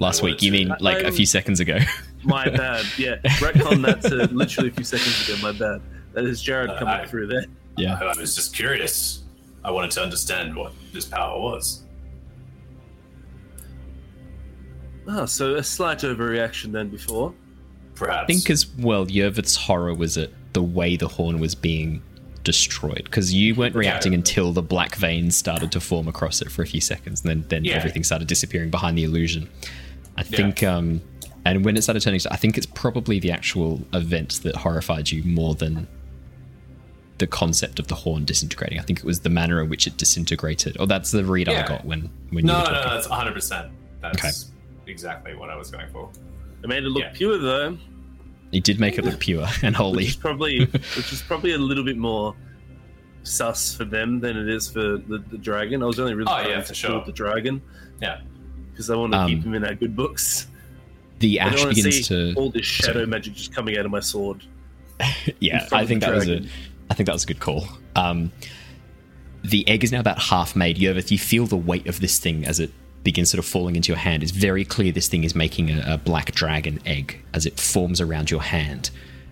[0.00, 1.78] Last week, you mean like a I'm- few seconds ago?
[2.24, 2.84] My bad.
[2.98, 5.38] Yeah, retcon that to literally a few seconds ago.
[5.42, 5.82] My bad.
[6.14, 7.44] That is Jared Uh, coming I- through there.
[7.76, 7.98] yeah.
[8.00, 9.22] I, I was just curious.
[9.64, 11.82] I wanted to understand what this power was.
[15.08, 17.34] Ah, so a slight overreaction then before.
[17.94, 18.24] Perhaps.
[18.24, 22.02] I think as well, Yervith's horror was at the way the horn was being
[22.42, 24.18] destroyed because you weren't reacting Yeah.
[24.18, 27.44] until the black veins started to form across it for a few seconds, and then
[27.48, 27.74] then Yeah.
[27.74, 29.48] everything started disappearing behind the illusion.
[30.16, 31.00] I think, um,
[31.44, 35.22] and when it started turning, I think it's probably the actual event that horrified you
[35.24, 35.86] more than
[37.18, 38.78] the concept of the horn disintegrating.
[38.78, 40.76] I think it was the manner in which it disintegrated.
[40.80, 42.90] Or that's the read I got when when no, you were no, talking.
[42.90, 43.34] that's 100.
[43.34, 44.50] percent That's
[44.86, 46.10] exactly what I was going for.
[46.62, 47.12] It made it look Yeah.
[47.14, 47.78] pure though,
[48.52, 50.04] It did make it look pure and holy.
[50.04, 52.34] which is probably which is probably a little bit more
[53.22, 55.82] sus for them than it is for the, the dragon.
[55.82, 57.04] I was only really Oh, trying yeah, to for sure.
[57.04, 57.62] the dragon
[58.02, 58.20] Yeah.
[58.74, 60.48] Because I want to Um, keep him in our good books.
[61.20, 63.06] The I ash to begins to all this shadow sorry.
[63.06, 64.42] magic just coming out of my sword.
[65.40, 66.50] yeah, I think that was a, dragon.
[66.90, 67.66] I think that was a good call.
[67.94, 68.32] Um,
[69.42, 70.76] the egg is now about half made.
[70.76, 72.72] Yervith, you feel the weight of this thing as it
[73.04, 74.22] begins sort of falling into your hand.
[74.22, 78.00] It's very clear this thing is making a, a black dragon egg as it forms
[78.00, 78.90] around your hand,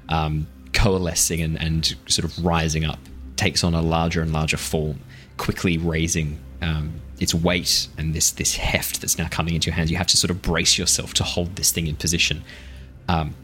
[0.09, 2.99] um, coalescing and, and sort of rising up,
[3.37, 5.01] takes on a larger and larger form,
[5.39, 9.91] quickly raising um, its weight and this this heft that's now coming into your hands.
[9.91, 12.43] You have to sort of brace yourself to hold this thing in position.
[13.09, 13.35] Um,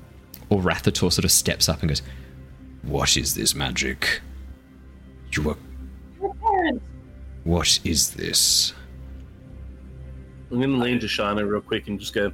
[0.51, 2.03] Arauthator sort of steps up and goes,
[2.83, 4.21] What is this magic?
[5.33, 5.57] You are.
[6.21, 6.85] Your parents.
[7.45, 8.73] What is this?
[10.51, 12.33] I'm going to lean to Shana real quick and just go,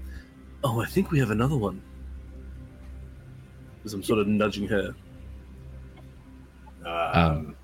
[0.62, 1.82] "Oh, I think we have another one."
[3.76, 4.94] Because I'm sort of nudging her.
[6.86, 7.56] Uh, Um,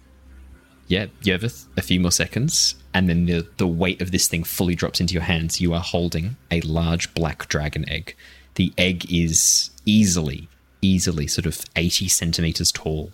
[0.91, 4.75] yeah, Yervith, a few more seconds, and then the, the weight of this thing fully
[4.75, 5.61] drops into your hands.
[5.61, 8.17] You are holding a large black dragon egg.
[8.57, 10.49] The egg is easily,
[10.83, 13.13] easily sort of 80 centimeters tall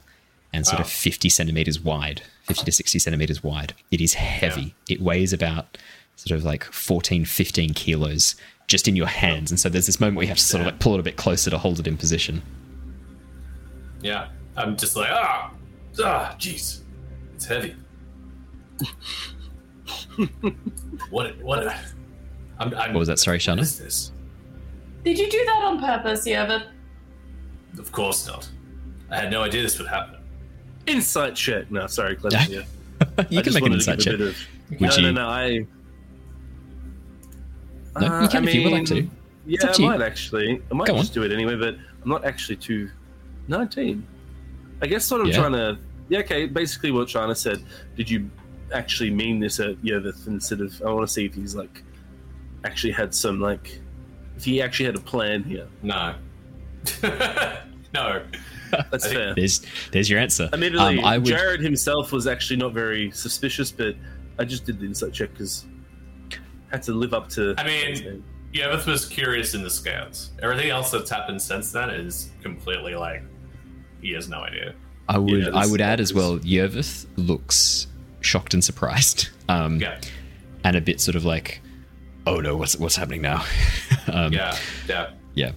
[0.54, 3.74] and sort of 50 centimeters wide, 50 to 60 centimeters wide.
[3.90, 4.74] It is heavy.
[4.88, 5.76] It weighs about
[6.16, 8.36] sort of like 14, 15 kilos
[8.68, 9.50] just in your hands.
[9.50, 11.02] And so there's this moment where you have to sort of like pull it a
[11.02, 12.40] bit closer to hold it in position.
[14.00, 14.28] yeah.
[14.56, 15.50] I'm just like ah,
[16.02, 16.80] ah, jeez,
[17.36, 17.76] it's heavy.
[21.10, 21.36] what?
[21.42, 21.66] What?
[22.58, 23.18] I'm, I'm, What was that?
[23.18, 23.60] Sorry, What Shana?
[23.60, 24.12] is this?
[25.04, 26.66] Did you do that on purpose, Yervith?
[27.78, 28.48] Of course not.
[29.10, 30.16] I had no idea this would happen.
[30.86, 31.70] Insight check.
[31.70, 32.32] No, sorry, Clem.
[32.32, 32.46] Yeah.
[32.48, 33.24] Yeah.
[33.28, 34.14] you I can make an insight check.
[34.14, 34.36] of.
[34.70, 35.28] Would no, you- no, no.
[35.28, 35.66] I.
[38.00, 38.94] No, Uh, you can I if you would like to.
[38.94, 39.10] mean,
[39.46, 39.88] Yeah, up I to you.
[39.88, 40.62] might actually.
[40.70, 41.14] I might Go just on.
[41.14, 42.90] do it anyway, but I'm not actually too.
[43.48, 44.06] 19.
[44.82, 45.36] I guess what I'm Yeah.
[45.36, 45.78] trying to.
[46.08, 46.46] Yeah, okay.
[46.46, 47.64] Basically, what Shana said.
[47.96, 48.30] Did you
[48.72, 50.80] actually mean this at Yervith instead of?
[50.82, 51.82] I want to see if he's like
[52.64, 53.80] actually had some like.
[54.36, 55.66] If he actually had a plan here.
[55.82, 56.14] No.
[57.94, 58.22] no.
[58.90, 59.34] That's fair.
[59.34, 60.48] There's there's your answer.
[60.52, 63.94] Admittedly, Um, I would Jared himself was actually not very suspicious, but
[64.38, 65.64] I just did the insight check because
[66.70, 67.54] had to live up to.
[67.58, 68.24] I mean- his name.
[68.52, 70.30] Yervith was curious in the scouts.
[70.42, 73.22] Everything else that's happened since then is completely like
[74.00, 74.74] he has no idea.
[75.08, 76.38] I would Yeah, I would add as well.
[76.38, 77.86] Yervith looks
[78.20, 80.00] shocked and surprised, um, Yeah,
[80.64, 81.60] and a bit sort of like,
[82.26, 83.44] oh no, what's what's happening now?
[84.12, 84.56] um, yeah,
[84.88, 85.10] yeah.
[85.34, 85.52] yeah.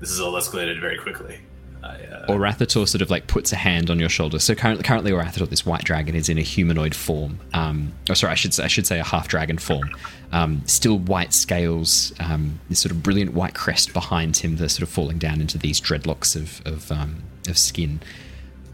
[0.00, 1.38] This is all escalated very quickly.
[1.82, 4.38] I, uh, Arauthator sort of like puts a hand on your shoulder.
[4.38, 7.38] So currently, currently Arauthator, this white dragon, is in a humanoid form.
[7.54, 9.90] Um, oh, sorry, I should say, I should say a half dragon form.
[10.32, 14.82] Um, still white scales, um, this sort of brilliant white crest behind him, that's sort
[14.82, 18.00] of falling down into these dreadlocks of of, um, of skin.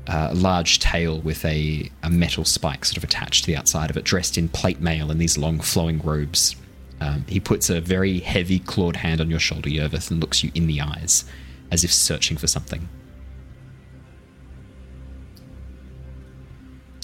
[0.09, 3.97] A large tail with a, a metal spike sort of attached to the outside of
[3.97, 6.57] it, dressed in plate mail and these long flowing robes.
[7.01, 10.51] Um, he puts a very heavy clawed hand on your shoulder, Yervith, and looks you
[10.55, 11.25] in the eyes,
[11.71, 12.89] as if searching for something.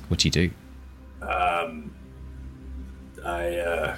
[0.08, 0.50] What do you do?
[1.22, 1.90] um,
[3.24, 3.96] I uh,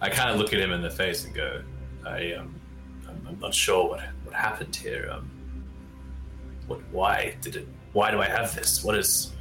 [0.00, 1.62] I kind of look at him in the face and go,
[2.04, 2.54] I um,
[3.08, 5.08] I'm, I'm not sure what what happened here.
[5.12, 5.30] Um,
[6.66, 6.80] what?
[6.92, 7.68] Why did it?
[7.92, 8.82] Why do I have this?
[8.84, 9.32] What is?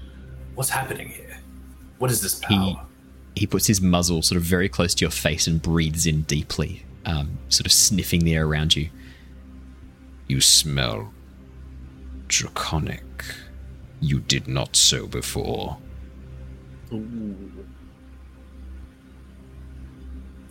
[0.55, 1.38] What's happening here?
[1.97, 2.85] What is this He power?
[3.35, 6.85] he puts his muzzle sort of very close to your face and breathes in deeply,
[7.05, 8.89] um, sort of sniffing the air around you.
[10.27, 11.11] You smell
[12.27, 13.03] draconic.
[13.99, 15.77] You did not so before.
[16.93, 17.65] Ooh.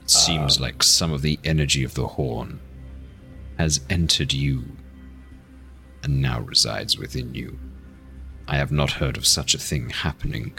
[0.03, 2.61] It seems like some of the energy of the horn
[3.59, 4.65] has entered you.
[6.05, 7.59] And now resides within you.
[8.47, 10.57] I have not heard of such a thing happening.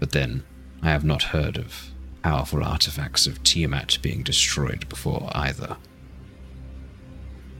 [0.00, 0.42] But then,
[0.82, 1.90] I have not heard of
[2.22, 5.76] powerful artifacts of Tiamat being destroyed before either.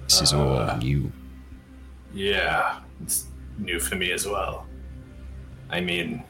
[0.05, 1.13] This is all new.
[2.13, 3.27] Yeah, it's
[3.59, 4.67] new for me as well.
[5.71, 6.23] I mean,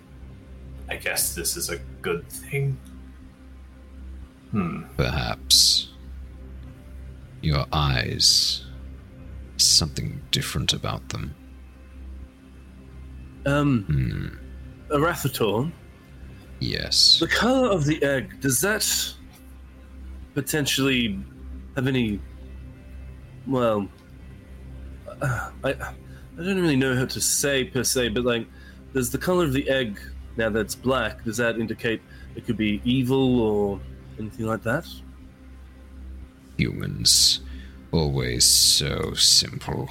[0.88, 2.78] I guess this is a good thing.
[4.50, 4.82] Hmm.
[4.96, 5.88] Perhaps.
[7.40, 8.64] Your eyes.
[9.64, 11.34] Something different about them.
[13.46, 14.94] Um, Hmm.
[14.94, 15.70] Arauthator,
[16.60, 17.18] Yes.
[17.18, 18.84] the color of the egg, does that
[20.34, 21.18] potentially
[21.76, 22.20] have any.
[23.46, 23.88] Well.
[25.20, 25.94] uh, I, I
[26.42, 28.46] don't really know how to say per se, but like,
[28.92, 30.00] does the color of the egg,
[30.36, 32.02] now that it's black, does that indicate
[32.34, 33.80] it could be evil or
[34.18, 34.86] anything like that?
[36.58, 37.40] Humans.
[37.94, 39.88] Always so simple.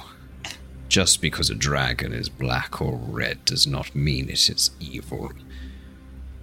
[0.90, 5.32] Just because a dragon is black or red does not mean it is evil.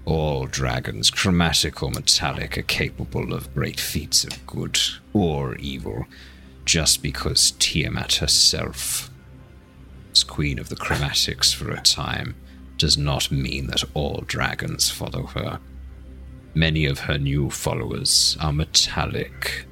[0.03, 4.79] All dragons, chromatic or metallic, are capable of great feats of good
[5.13, 6.07] or evil,
[6.65, 9.11] just because Tiamat herself
[10.09, 12.33] was queen of the chromatics for a time
[12.79, 15.59] does not mean that all dragons follow her.
[16.55, 19.67] Many of her new followers are metallic.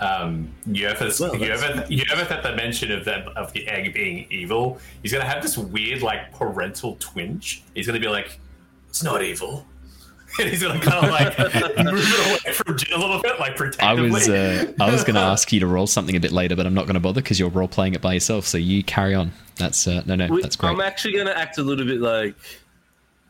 [0.00, 3.66] Um, you ever, Well, you ever, you ever at the mention of them of the
[3.68, 4.80] egg being evil?
[5.02, 7.62] He's gonna have this weird like parental twinge.
[7.74, 8.40] He's gonna be like,
[8.88, 9.64] "It's not evil,"
[10.40, 11.38] and he's gonna kind of like
[11.84, 15.14] move it away from Jin a little bit, like I was uh, I was going
[15.14, 17.20] to ask you to roll something a bit later, but I'm not going to bother
[17.22, 18.46] because you're role playing it by yourself.
[18.46, 19.30] So you carry on.
[19.56, 20.70] That's uh, no, no, We- that's great.
[20.70, 22.34] I'm actually going to act a little bit like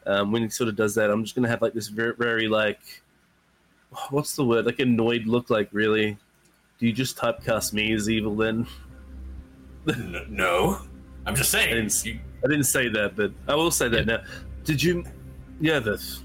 [0.06, 1.10] um, when he sort of does that.
[1.10, 2.80] I'm just going to have like this very, very like
[4.10, 4.64] what's the word?
[4.64, 5.50] Like annoyed look.
[5.50, 6.16] Like really,
[6.78, 8.34] do you just typecast me as evil?
[8.36, 8.66] Then
[10.28, 10.80] no,
[11.26, 11.70] I'm just saying.
[11.70, 14.18] I didn't- you- I didn't say that, but I will say that now.
[14.64, 15.04] Did you?
[15.60, 16.22] Yeah, this.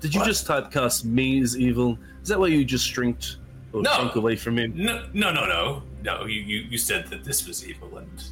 [0.00, 0.26] Did you What?
[0.26, 1.98] just typecast me as evil?
[2.22, 3.38] Is that why you just shrinked
[3.72, 3.90] or No.
[3.94, 4.72] shrunk away from him?
[4.76, 6.26] no, no, no, no, no.
[6.26, 8.22] You, you, you said that this was evil, and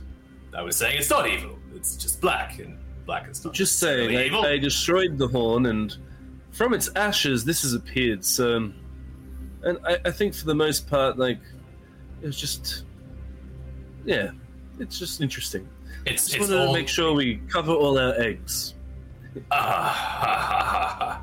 [0.54, 1.58] I was saying it's not evil.
[1.74, 4.52] It's just black, and black is not Just saying, necessarily I.
[4.54, 5.96] I destroyed the horn, and
[6.52, 8.24] from its ashes, this has appeared.
[8.24, 8.70] So,
[9.66, 11.38] and I, I think for the most part, like
[12.22, 12.84] it was just,
[14.04, 14.30] yeah,
[14.78, 15.68] it's just interesting.
[16.06, 18.74] it's Just it's wanted all to make sure we cover all our eggs.
[19.50, 21.20] Ah,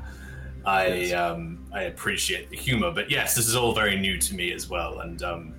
[0.66, 4.52] I um I appreciate the humor, but yes, this is all very new to me
[4.52, 5.54] as well, and um,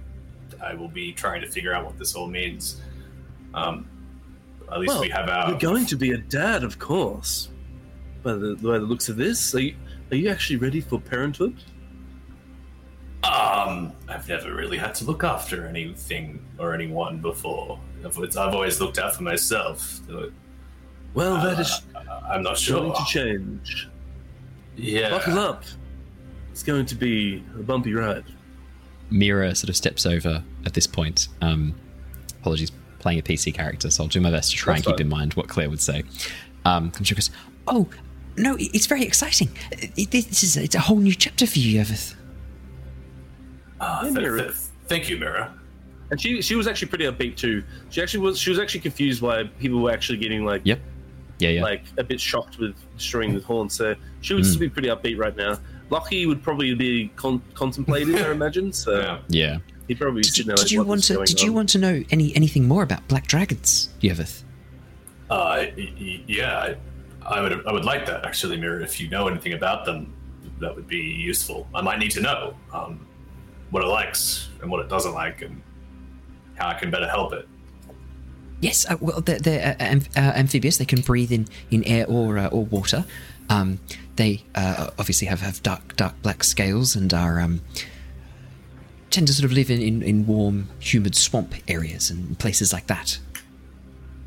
[0.63, 2.81] I will be trying to figure out what this all means.
[3.53, 3.87] Um,
[4.71, 5.49] at least Well, we have our.
[5.49, 7.49] You're going to be a dad, of course.
[8.23, 9.75] By the, by the looks of this, are you,
[10.11, 11.55] are you actually ready for parenthood?
[13.25, 17.79] Um, I've never really had to look after anything or anyone before.
[18.05, 19.99] I've, I've always looked out for myself.
[20.07, 20.31] so,
[21.13, 21.81] Well, that uh, is
[22.29, 22.79] I'm not sure.
[22.81, 23.05] going sure.
[23.05, 23.89] to change.
[24.75, 25.09] Yeah.
[25.09, 25.63] Buckle up.
[26.51, 28.25] It's going to be a bumpy ride.
[29.09, 31.27] Mira sort of steps over at this point.
[31.41, 31.73] Um,
[32.41, 34.97] apologies, playing a PC character, so I'll do my best to try That's and keep
[35.05, 35.05] fine.
[35.13, 36.03] in mind what Claire would say.
[36.65, 37.29] Um, and she goes,
[37.67, 37.87] "Oh,
[38.37, 39.49] no, it's very exciting.
[39.71, 42.15] It- This is it's a whole new chapter for you, Evith."
[43.81, 44.41] Yeah, th- Mira.
[44.43, 44.53] th-
[44.87, 45.53] thank you, Mira.
[46.11, 47.63] And she she was actually pretty upbeat too.
[47.89, 50.79] She actually was she was actually confused why people were actually getting like Yep.
[51.39, 51.63] Yeah, yeah.
[51.63, 53.69] like a bit shocked with destroying the horn.
[53.69, 54.47] So she would Mm.
[54.47, 55.57] still be pretty upbeat right now.
[55.89, 58.71] Lockie would probably be con- contemplating, I imagine.
[58.71, 59.19] So Yeah.
[59.27, 59.57] yeah.
[59.87, 61.13] he'd probably Did you, sitting did like, you what want to?
[61.15, 64.43] going Did you want to know any anything more about black dragons, Evith?
[65.29, 66.75] Uh, y- y- yeah,
[67.23, 67.65] I, I would.
[67.67, 68.83] I would like that actually, Mira.
[68.83, 70.13] If you know anything about them,
[70.59, 71.67] that would be useful.
[71.73, 73.05] I might need to know um,
[73.75, 75.61] what it likes and what it doesn't like, and
[76.55, 77.45] how I can better help it.
[78.61, 80.77] Yes, uh, well, they're, they're uh, amph- uh, amphibious.
[80.77, 83.03] They can breathe in, in air or uh, or water.
[83.49, 83.79] Um,
[84.15, 87.59] they uh, obviously have, have dark dark black scales and are um,
[89.09, 92.87] tend to sort of live in, in, in warm, humid swamp areas and places like
[92.87, 93.19] that.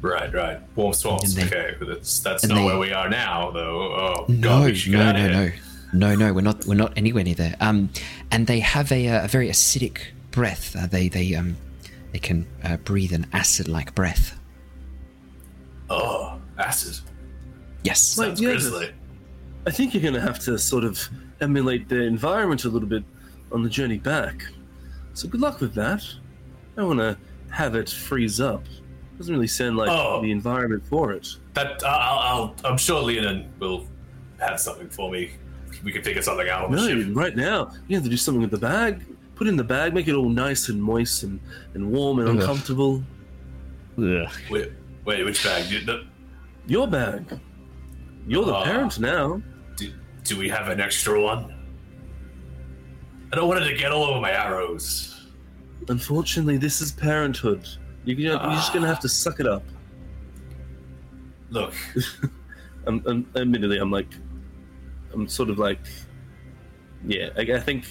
[0.02, 0.60] Right, right.
[0.76, 1.32] Warm swamps.
[1.34, 3.80] They- okay, but that's that's not they- where we are now, though.
[3.94, 5.50] Oh No, God, no, no, no,
[5.92, 6.32] no, no.
[6.32, 7.56] We're not we're not anywhere near there.
[7.60, 7.90] Um,
[8.30, 9.98] and they have a, uh, a very acidic
[10.30, 10.76] breath.
[10.76, 11.56] Uh, they they um
[12.12, 14.38] they can uh, breathe an acid-like breath.
[15.90, 16.98] Oh, acid.
[17.84, 18.16] Yes.
[18.18, 18.90] Wait, Sounds yeah, grisly.
[19.66, 21.08] I think you're going to have to sort of
[21.40, 23.04] emulate the environment a little bit
[23.52, 24.42] on the journey back.
[25.14, 26.02] So good luck with that.
[26.76, 27.16] I want to
[27.50, 28.64] have it freeze up.
[29.16, 30.22] Doesn't really sound like Oh.
[30.22, 31.28] the environment for it.
[31.54, 32.54] That I'll, I'll.
[32.64, 33.86] I'm sure Leonin will
[34.38, 35.32] have something for me.
[35.84, 37.08] We can figure something out on the No, ship.
[37.16, 39.04] right now you have to do something with the bag.
[39.36, 41.38] put it in the bag, make it all nice and moist and,
[41.74, 42.36] and warm and Ugh.
[42.36, 43.04] uncomfortable.
[43.96, 44.28] Ugh.
[44.50, 44.72] Wait,
[45.04, 45.68] wait, which bag?
[45.68, 46.04] Do, do,
[46.66, 47.38] Your bag.
[48.26, 48.64] You're the Ah.
[48.64, 49.40] parent now.
[49.76, 49.92] do,
[50.24, 51.54] do we have an extra one?
[53.32, 55.26] I don't want it to get all over my arrows.
[55.88, 57.66] Unfortunately, this is parenthood.
[58.04, 59.62] You're, gonna, you're just gonna have to suck it up.
[61.50, 61.72] Look,
[62.86, 64.08] I'm, I'm, admittedly, I'm like,
[65.12, 65.78] I'm sort of like,
[67.06, 67.30] yeah.
[67.36, 67.86] I, I think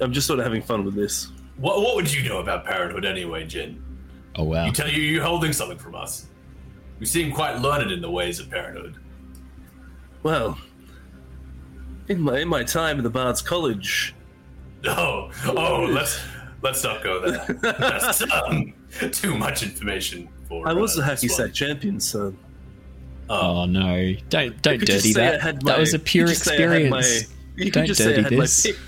[0.00, 1.32] I'm just sort of having fun with this.
[1.56, 3.82] what what would you know about parenthood anyway, Jin?
[4.36, 4.66] Oh wow.
[4.66, 6.26] You tell you you're holding something from us.
[7.00, 8.96] You seem quite learned in the ways of parenthood.
[10.22, 10.58] Well,
[12.08, 14.14] in my in my time at the Bard's College,
[14.86, 16.20] Oh, oh, let's
[16.62, 17.44] let's not go there.
[17.78, 18.74] That's um,
[19.12, 20.66] too much information for.
[20.68, 22.34] I was uh, the hacky sack champion, so
[23.28, 24.14] Oh, Oh no!
[24.28, 25.40] Don't don't You dirty that.
[25.40, 26.58] had that was a pure just say
[26.88, 27.32] my- experience.
[27.56, 28.66] you Don't just say I dirty had this.
[28.66, 28.80] my pick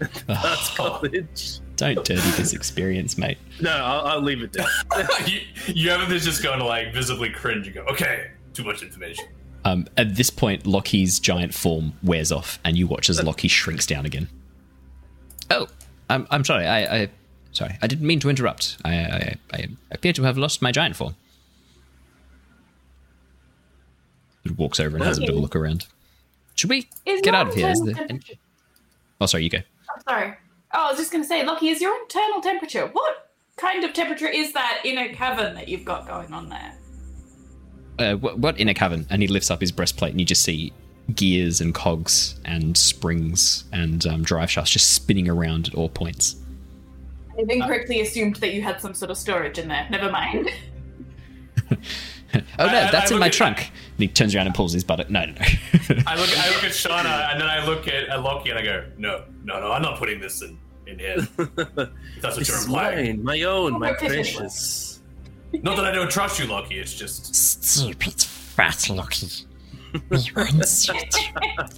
[0.26, 1.58] at Bard's College.
[1.76, 3.38] Don't dirty this experience, mate.
[3.60, 4.66] No, I'll, I'll leave it there.
[5.26, 9.26] you, you haven't just going to like visibly cringe and go, okay, too much information.
[9.64, 13.86] Um, at this point, Lockie's giant form wears off, and you watch as Lockie shrinks
[13.86, 14.28] down again.
[15.50, 15.66] Oh,
[16.10, 16.66] I'm, I'm sorry.
[16.66, 17.08] I, I
[17.52, 17.76] sorry.
[17.82, 18.78] I didn't mean to interrupt.
[18.84, 21.16] I, I, I appear to have lost my giant form.
[24.48, 25.86] He walks over and has a bit of a look around.
[26.54, 27.68] Should we Is get out of here?
[27.68, 28.18] Is internal there
[29.20, 29.44] Oh, sorry.
[29.44, 29.58] You go.
[29.94, 30.34] I'm sorry.
[30.74, 32.86] Oh, I was just going to say, Lockie, is your internal temperature?
[32.88, 36.74] What kind of temperature is that in a cavern that you've got going on there?
[37.98, 39.06] Uh, what, what in a cavern?
[39.10, 40.72] And he lifts up his breastplate, and you just see
[41.14, 46.36] gears and cogs and springs and um, drive shafts just spinning around at all points.
[47.38, 49.86] I've incorrectly assumed that you had some sort of storage in there.
[49.90, 50.50] Never mind.
[52.58, 53.58] Oh no, I- I- that's I in my trunk.
[53.58, 55.10] And he turns around and pulls his buttock.
[55.10, 55.42] No, no, no.
[56.06, 58.62] I look, I look at Shana and then I look at, at Lockie and I
[58.62, 60.56] go, no, no, no, I'm not putting this in,
[60.86, 61.16] in here.
[61.36, 63.16] That's what this you're implying.
[63.16, 64.06] mine, my own, my Oh, okay.
[64.08, 65.00] precious.
[65.52, 66.78] Not that I don't trust you, Lockie.
[66.78, 69.46] It's just Stupid fat Lockie.
[70.10, 71.14] We once it.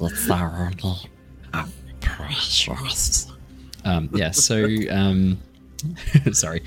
[0.00, 1.08] It's our only
[2.00, 3.30] precious.
[3.84, 4.30] um, yeah.
[4.32, 5.38] So, um,
[6.32, 6.62] sorry.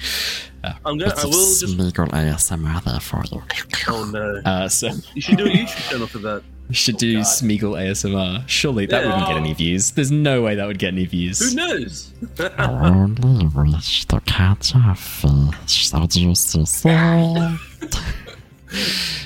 [0.64, 1.06] I'm gonna.
[1.06, 1.66] I It's a will just.
[1.66, 3.42] Smeagol ASMR there for you.
[3.88, 4.42] Oh no!
[4.46, 6.44] Uh, so You should do a YouTube channel for that.
[6.70, 7.24] we should do God.
[7.26, 8.48] Smeagol ASMR.
[8.48, 9.10] Surely that Yeah.
[9.10, 9.92] wouldn't get any views.
[9.92, 11.40] There's no way that would get any views.
[11.40, 12.14] Who knows?
[12.40, 17.60] I only wish to catch a fish that used to.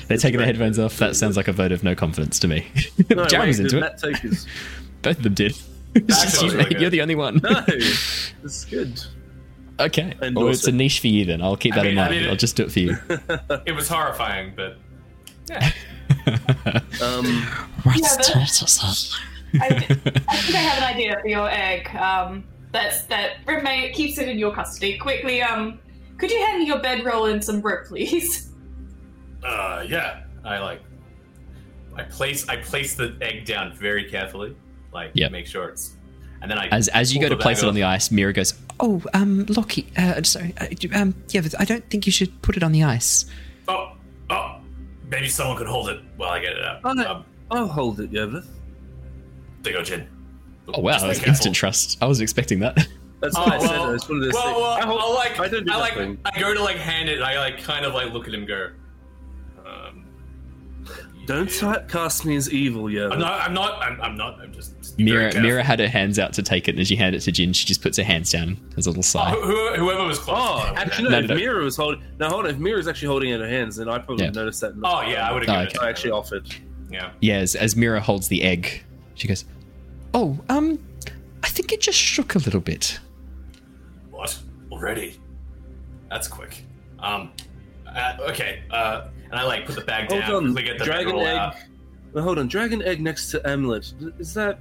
[0.08, 0.98] They're taking their headphones off.
[0.98, 2.66] That sounds like a vote of no confidence to me.
[3.10, 3.80] No, Jeremy's wait, into it.
[3.80, 4.00] Matt
[5.02, 5.56] Both of them did.
[5.94, 6.80] It's just Actually, you, okay.
[6.80, 7.40] You're the only one.
[7.42, 9.00] No, it's good.
[9.80, 10.02] Okay.
[10.02, 11.40] I Well, endorse it's a niche for you then.
[11.42, 12.20] I'll keep I that in mean- I mind.
[12.22, 12.96] mean, I'll just do it for you.
[13.66, 14.76] it was horrifying, but
[15.48, 15.70] yeah.
[17.02, 17.42] Um,
[17.82, 19.18] What's Yeah, but- Toto say?
[19.60, 21.88] I, I think I have an idea for your egg.
[21.96, 24.98] Um, that's that remain keeps it in your custody.
[24.98, 25.78] Quickly, um,
[26.18, 28.50] could you hand me your bedroll and some rope, please?
[29.42, 30.24] Uh, yeah.
[30.44, 30.82] I like.
[31.96, 34.54] I place I place the egg down very carefully,
[34.92, 35.32] like Yep.
[35.32, 35.96] make sure it's,
[36.42, 38.32] and then I As as you go to place bag it on the ice, Mira
[38.32, 42.40] goes, "Oh, um, Lockie, uh, sorry, uh, um, yeah, but I don't think you should
[42.42, 43.24] put it on the ice."
[43.68, 43.92] Oh,
[44.30, 44.60] oh,
[45.10, 46.80] maybe someone could hold it while I get it out.
[46.84, 47.10] Oh, no.
[47.10, 48.46] Um, I'll hold it, Yervith.
[49.62, 50.06] there you go, Jin.
[50.74, 51.96] Oh wow, Just that's instant trust.
[52.02, 52.76] I wasn't expecting that.
[53.20, 53.70] That's Oh, what I said.
[53.70, 54.56] well, It's one of those well, things.
[54.60, 56.18] well, I, hold, I'll like, I don't do I like, thing.
[56.24, 58.46] I go to like hand it, and I like kind of like look at him,
[58.46, 58.70] go,
[59.66, 60.04] um,
[61.26, 61.74] Don't yeah.
[61.74, 63.14] typecast me as evil, Yervith.
[63.14, 63.40] I'm not.
[63.40, 63.82] I'm not.
[63.82, 64.40] I'm, I'm not.
[64.40, 64.74] I'm just.
[64.98, 65.40] Just Mira.
[65.42, 67.52] Mira had her hands out to take it, and as you hand it to Jin,
[67.52, 69.30] she just puts her hands down as a little Oh, sigh.
[69.30, 70.36] who- who- whoever was close.
[70.38, 71.10] Oh, actually, no.
[71.10, 71.40] No, if no, no.
[71.40, 72.50] Mira was holding, no, hold on.
[72.50, 74.30] If Mira's actually holding it in her hands, then I probably Yeah.
[74.32, 74.72] noticed that.
[74.82, 75.76] Oh yeah, I would have Oh, given okay.
[75.76, 75.82] it.
[75.82, 76.46] I actually offered.
[76.90, 77.10] Yeah.
[77.20, 78.82] Yeah, as, as Mira holds the egg,
[79.14, 79.44] she goes,
[80.14, 80.78] "Oh, um,
[81.44, 82.98] I think it just shook a little bit."
[84.10, 84.38] What?
[84.72, 85.16] Already?
[86.10, 86.64] That's quick.
[86.98, 87.30] Um.
[87.86, 88.62] Uh, okay.
[88.70, 89.02] Uh.
[89.30, 90.22] And I like put the bag down.
[90.22, 90.54] Hold on.
[90.54, 91.36] get the Dragon egg.
[91.36, 91.54] out.
[92.14, 92.48] Well, hold on.
[92.48, 93.92] Dragon egg next to amulet.
[94.18, 94.58] Is that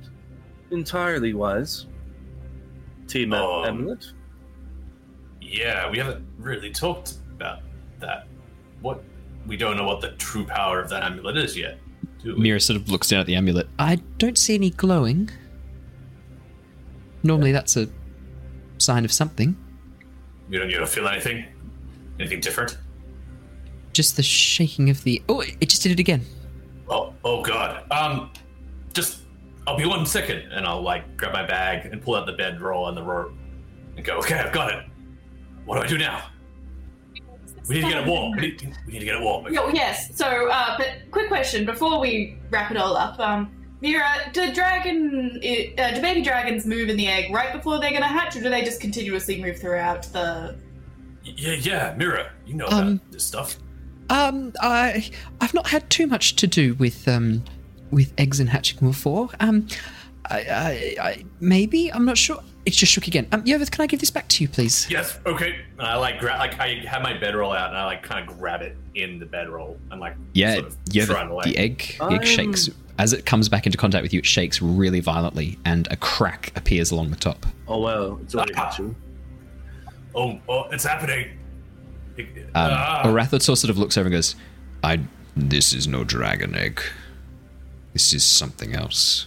[0.72, 1.86] entirely wise?
[3.07, 4.05] Team Um, amulet.
[5.41, 7.59] Yeah, we haven't really talked about
[7.99, 8.28] that.
[8.82, 9.01] What?
[9.45, 11.80] We don't know what the true power of that amulet is yet.
[12.22, 12.41] Do we?
[12.41, 13.68] Mira sort of looks down at the amulet.
[13.80, 15.30] I don't see any glowing.
[17.24, 17.88] Normally, that's a
[18.78, 19.55] sign of something.
[20.49, 20.70] You don't.
[20.70, 21.45] You don't feel anything.
[22.20, 22.78] Anything different?
[23.93, 25.22] Just the shaking of the.
[25.30, 26.26] Oh, it just did it again.
[26.89, 27.13] Oh.
[27.24, 27.89] Oh God.
[27.91, 28.32] Um.
[28.93, 29.20] Just.
[29.68, 32.88] I'll be one second, and I'll like grab my bag and pull out the bedroll
[32.88, 33.34] and the rope,
[33.97, 34.18] and go.
[34.20, 34.86] Okay, I've got it.
[35.65, 36.24] What do I do now?
[37.68, 38.32] We need to get it warm.
[38.38, 39.53] We need, we need to get it warm.
[39.53, 40.15] Yo, yes.
[40.15, 43.20] So, uh, but quick question before we wrap it all up.
[43.20, 43.51] Um,
[43.82, 45.32] Mira, do dragon,
[45.78, 48.49] uh, do baby dragons move in the egg right before they're gonna hatch, or do
[48.49, 50.55] they just continuously move throughout the?
[51.24, 53.57] Yeah, yeah, Mira, you know Um, about this stuff.
[54.09, 55.11] Um, I
[55.41, 57.43] I've not had too much to do with um
[57.92, 59.30] with eggs and hatching before.
[59.40, 59.68] Um,
[60.30, 62.40] I, I, I maybe I'm not sure.
[62.66, 63.28] It's just shook again.
[63.32, 64.88] Um, Yervith, can I give this back to you, please?
[64.90, 65.56] Yes, okay.
[65.80, 68.38] And I like grab, like I have my bedroll out, and I like kind of
[68.38, 71.96] grab it in the bedroll, and like Yeah, sort of Yervith, throw it the egg
[71.98, 72.70] the egg I'm- shakes
[73.00, 74.20] as it comes back into contact with you.
[74.20, 77.46] It shakes really violently, and a crack appears along the top.
[77.70, 78.66] Oh wow, it's already Ah.
[78.66, 78.96] hatching.
[80.14, 81.30] Oh, oh, it's happening.
[82.18, 82.26] It-
[82.56, 83.04] Um, ah.
[83.06, 84.36] Arauthator sort of looks over and goes,
[84.84, 85.00] I.
[85.38, 86.82] This is no dragon egg.
[87.98, 89.26] This is something else.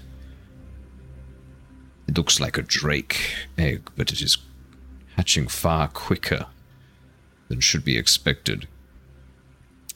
[2.07, 4.39] It looks like a drake egg, but it is
[5.17, 6.47] hatching far quicker
[7.49, 8.69] than should be expected.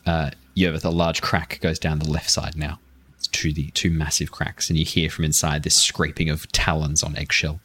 [0.04, 2.80] uh, Yervith, a large crack goes down the left side now.
[3.16, 7.04] It's two the two massive cracks, and you hear from inside this scraping of talons
[7.04, 7.60] on eggshell.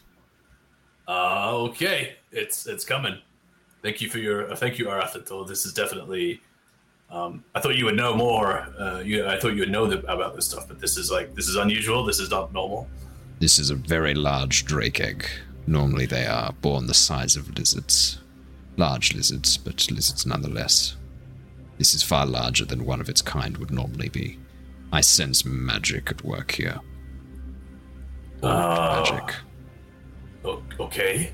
[1.07, 3.17] Uh, okay, it's it's coming.
[3.81, 5.47] Thank you for your uh, thank you, Arauthator.
[5.47, 6.39] This is definitely.
[7.11, 8.67] Um, I thought you would know more.
[8.79, 11.33] Uh, you, I thought you would know the, about this stuff, but this is like
[11.33, 12.03] this is unusual.
[12.05, 12.87] This is not normal.
[13.39, 15.25] This is a very large drake egg.
[15.65, 18.19] Normally they are born the size of lizards.
[18.77, 20.95] Large lizards, but lizards nonetheless.
[21.77, 24.37] This is far larger than one of its kind would normally be.
[24.91, 26.79] I sense magic at work here.
[28.41, 29.35] Uh, Magic.
[30.79, 31.31] okay.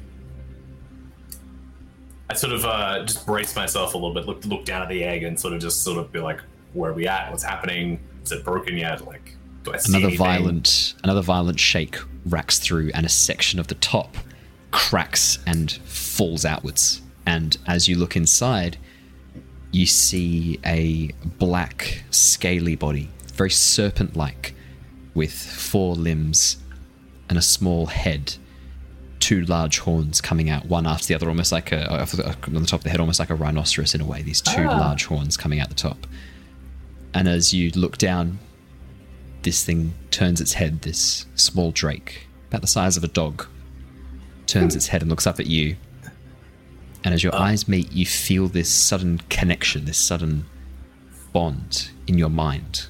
[2.30, 5.04] I sort of uh, just brace myself a little bit, look look down at the
[5.04, 6.42] egg, and sort of just sort of be like,
[6.74, 7.30] "Where are we at?
[7.32, 8.00] What's happening?
[8.24, 9.06] Is it broken yet?
[9.06, 10.26] Like, do I see Another anything?
[10.26, 14.18] violent, another violent shake racks through, and a section of the top
[14.72, 17.02] cracks and falls outwards.
[17.26, 18.78] And as you look inside,
[19.72, 24.54] you see a black, scaly body, very serpent-like,
[25.14, 26.58] with four limbs
[27.30, 28.36] and a small head.
[29.26, 32.06] Two large horns coming out, one after the other, almost like a on
[32.54, 34.22] the top of the head, almost like a rhinoceros in a way.
[34.22, 34.78] These two ah.
[34.78, 36.06] large horns coming out the top.
[37.12, 38.38] And as you look down,
[39.42, 43.48] this thing turns its head, this small drake, about the size of a dog,
[44.46, 45.76] turns its head and looks up at you.
[47.04, 47.46] And as your ah.
[47.46, 50.46] eyes meet, you feel this sudden connection, this sudden
[51.34, 52.86] bond in your mind.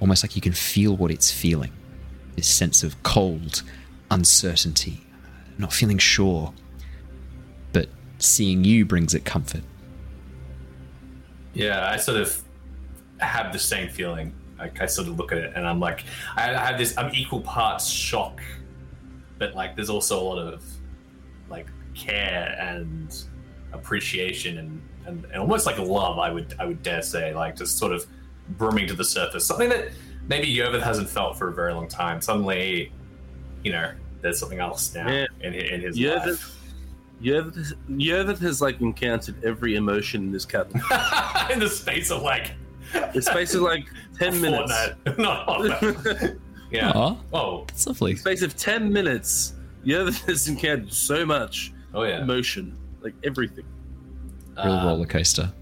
[0.00, 1.72] Almost like you can feel what it's feeling
[2.36, 3.62] this sense of cold,
[4.10, 5.05] uncertainty,
[5.58, 6.52] not feeling sure.
[7.72, 7.88] But
[8.18, 9.62] seeing you brings it comfort.
[11.54, 12.42] Yeah, I sort of
[13.18, 14.34] have the same feeling.
[14.58, 16.04] I sort of look at it and I'm like,
[16.34, 16.96] I I have this.
[16.96, 18.40] I'm equal parts shock,
[19.38, 20.64] but like there's also a lot of
[21.50, 23.14] like care and
[23.72, 26.18] appreciation and, and, and almost like love.
[26.18, 28.06] I would I would dare say like just sort of
[28.50, 29.44] brimming to the surface.
[29.44, 29.90] Something that
[30.26, 32.20] maybe Yervith hasn't felt for a very long time.
[32.20, 32.92] Suddenly,
[33.62, 33.92] you know,
[34.22, 35.26] there's something else now Yeah.
[35.40, 36.52] in, in his Yeah, life.
[37.22, 40.74] Yervith, Yervith has like encountered every emotion in this cabin.
[41.50, 42.52] in the space of like
[43.14, 43.86] The space of like
[44.18, 44.72] ten minutes.
[45.04, 45.18] fortnight.
[45.18, 46.30] Not half
[46.70, 46.90] Yeah.
[46.94, 47.16] Aw.
[47.32, 47.64] Oh.
[47.68, 48.16] It's lovely.
[48.16, 49.54] space of ten minutes,
[49.84, 52.20] Yervith has encountered so much Oh yeah.
[52.22, 53.64] emotion, like everything.
[54.56, 55.52] Real Uh, roller coaster.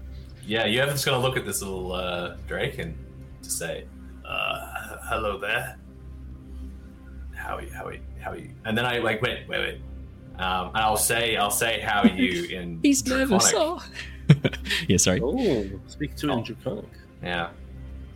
[0.45, 2.95] Yeah, you're just gonna look at this little uh, Drake and
[3.43, 3.85] to say,
[4.25, 5.77] uh, "Hello there,
[7.35, 7.71] how are you?
[7.71, 8.01] How are you?
[8.25, 9.81] How are you?" And then I like, wait, wait, wait,
[10.39, 13.29] um, and I'll say, I'll say, "How are you?" In He's Draconic.
[13.29, 13.53] nervous.
[13.55, 13.83] Oh.
[14.89, 15.21] yeah, sorry.
[15.23, 16.37] Oh, speak to it Oh.
[16.39, 16.85] in Draconic.
[17.23, 17.49] Yeah.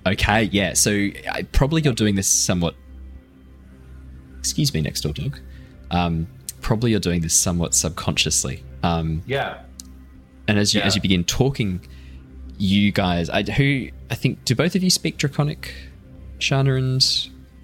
[0.08, 0.74] Okay, yeah.
[0.74, 0.92] So
[1.32, 2.74] I, probably you're doing this somewhat.
[4.40, 5.40] Excuse me, next door dog.
[5.92, 6.28] Um,
[6.62, 8.64] probably you're doing this somewhat subconsciously.
[8.84, 9.62] Um, Yeah.
[10.48, 11.86] and as you as you begin talking,
[12.58, 15.74] you guys, I, who I think, do both of you speak Draconic,
[16.40, 17.06] Shana and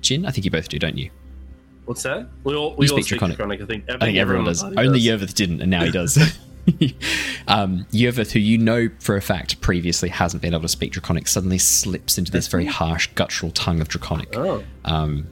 [0.01, 0.25] Jin?
[0.25, 1.09] I think you both do, don't you?
[1.85, 2.27] What's that?
[2.43, 3.37] We all we You all speak Draconic.
[3.37, 3.61] Draconic.
[3.61, 3.89] I think.
[3.89, 4.63] I think everyone does.
[4.63, 6.17] Only Yervith didn't, and now he does.
[7.47, 11.27] um, Yervith, who you know for a fact previously hasn't been able to speak Draconic,
[11.27, 14.35] suddenly slips into this very harsh, guttural tongue of Draconic.
[14.35, 15.27] Oh, um,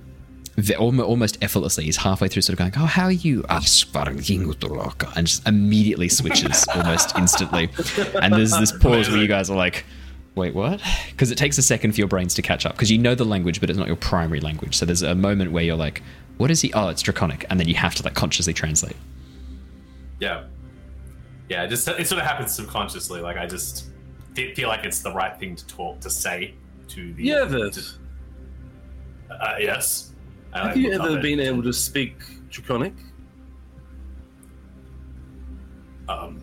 [0.99, 1.85] almost effortlessly.
[1.85, 3.43] He's halfway through, sort of going, "Oh, how are you?"
[5.15, 7.69] and just immediately switches almost instantly.
[8.21, 9.85] And there's this pause where you guys are like,
[10.35, 12.99] "Wait, what?" Because it takes a second for your brains to catch up because you
[12.99, 14.77] know the language, but it's not your primary language.
[14.77, 16.03] So there's a moment where you're like,
[16.37, 18.95] "What is he?" Oh, it's Draconic, and then you have to like consciously translate.
[20.19, 20.45] Yeah.
[21.49, 21.63] Yeah.
[21.63, 23.21] It just it sort of happens subconsciously.
[23.21, 23.87] Like I just
[24.35, 26.53] fe- feel like it's the right thing to talk to say
[26.89, 27.27] to the.
[27.27, 27.97] Yervith.
[29.29, 30.11] Uh, yes.
[30.53, 32.15] I Have you ever at- been able to speak
[32.49, 32.93] Draconic?
[36.07, 36.41] Um.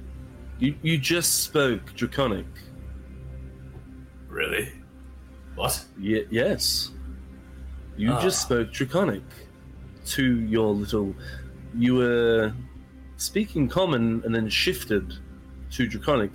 [0.58, 2.46] You you just spoke Draconic.
[4.28, 4.72] Really?
[5.54, 5.84] What?
[5.98, 6.90] Ye- yes.
[7.96, 8.20] You Ah.
[8.22, 9.22] just spoke Draconic
[10.06, 11.14] to your little.
[11.76, 12.52] You were
[13.16, 15.14] speaking common and then shifted
[15.72, 16.32] to Draconic.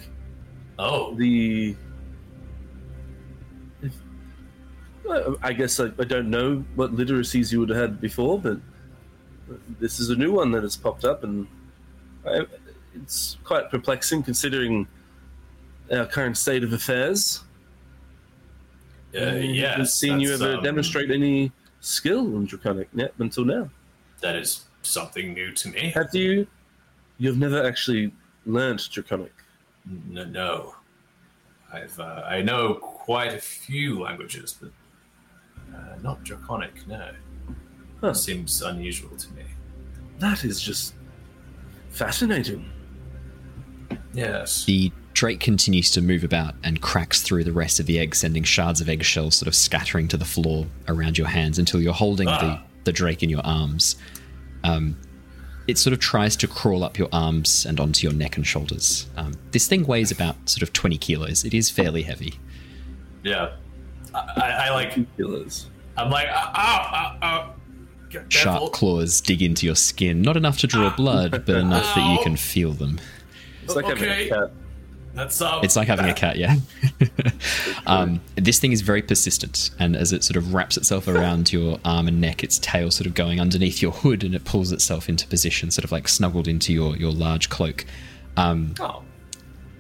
[0.79, 1.75] Oh, The.
[3.81, 3.93] if-
[5.03, 8.59] well, I guess I, I don't know what literacies you would have had before, but
[9.79, 11.47] this is a new one that has popped up, and
[12.25, 12.45] I,
[12.95, 14.87] it's quite perplexing considering
[15.91, 17.43] our current state of affairs.
[19.15, 21.51] uh, haven't seen you ever um, demonstrate any
[21.85, 23.69] skill in Draconic yet until now.
[24.21, 25.91] That is something new to me.
[25.95, 26.47] Have you?
[27.17, 28.11] You've never actually
[28.45, 29.33] learned Draconic.
[29.87, 30.75] N- no,
[31.71, 34.71] I've uh, I know quite a few languages, but
[35.75, 36.87] uh, not Draconic.
[36.87, 37.11] No,
[38.01, 38.13] Huh.
[38.13, 39.43] seems unusual to me.
[40.19, 40.95] That is just
[41.89, 42.69] fascinating.
[44.13, 44.65] Yes.
[44.65, 48.43] The Drake continues to move about and cracks through the rest of the egg, sending
[48.43, 52.27] shards of eggshell sort of scattering to the floor around your hands until you're holding
[52.27, 52.63] the, Ah.
[52.83, 53.95] the Drake in your arms.
[54.65, 54.97] Um,
[55.67, 59.07] it sort of tries to crawl up your arms and onto your neck and shoulders.
[59.15, 61.45] Um, this thing weighs about sort of 20 kilos.
[61.45, 62.33] It is fairly heavy.
[63.23, 63.51] Yeah.
[64.13, 65.15] I, I, I like.
[65.15, 65.67] Killers.
[65.97, 66.27] I'm like.
[66.27, 66.35] Ow!
[66.55, 67.17] Ow!
[67.23, 67.53] ow.
[68.09, 68.69] Get Sharp careful.
[68.69, 72.35] claws dig into your skin, not enough to draw blood, but enough that you can
[72.35, 72.99] feel them.
[73.63, 74.51] It's like having a cat.
[75.15, 75.63] That's um.
[75.63, 76.57] It's like having a cat, yeah.
[77.87, 81.79] um, this thing is very persistent, and as it sort of wraps itself around your
[81.85, 85.07] arm and neck, its tail sort of going underneath your hood, and it pulls itself
[85.09, 87.85] into position, sort of like snuggled into your your large cloak.
[88.37, 89.03] Um, Oh,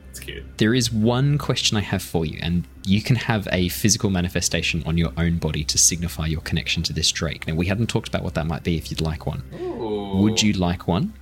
[0.09, 0.45] it's cute.
[0.57, 4.83] there is one question I have for you, and you can have a physical manifestation
[4.85, 7.45] on your own body to signify your connection to this drake.
[7.47, 9.43] Now, we hadn't talked about what that might be if you'd like one.
[10.21, 11.13] Would you like one?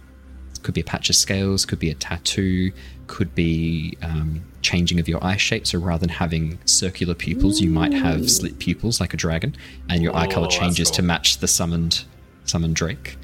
[0.61, 2.71] Could be a patch of scales, could be a tattoo,
[3.07, 5.67] could be um, changing of your eye shape.
[5.67, 9.55] So rather than having circular pupils, you might have slit pupils like a dragon,
[9.89, 12.05] and your eye color Oh, changes to match the summoned
[12.45, 13.17] summoned drake.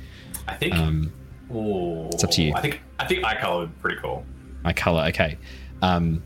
[0.48, 0.74] I think.
[0.76, 1.12] Um,
[1.54, 2.54] oh, it's up to you.
[2.56, 2.82] I think.
[3.00, 4.26] I think eye color would be pretty cool.
[4.66, 5.38] eye color, okay.
[5.82, 6.22] Um,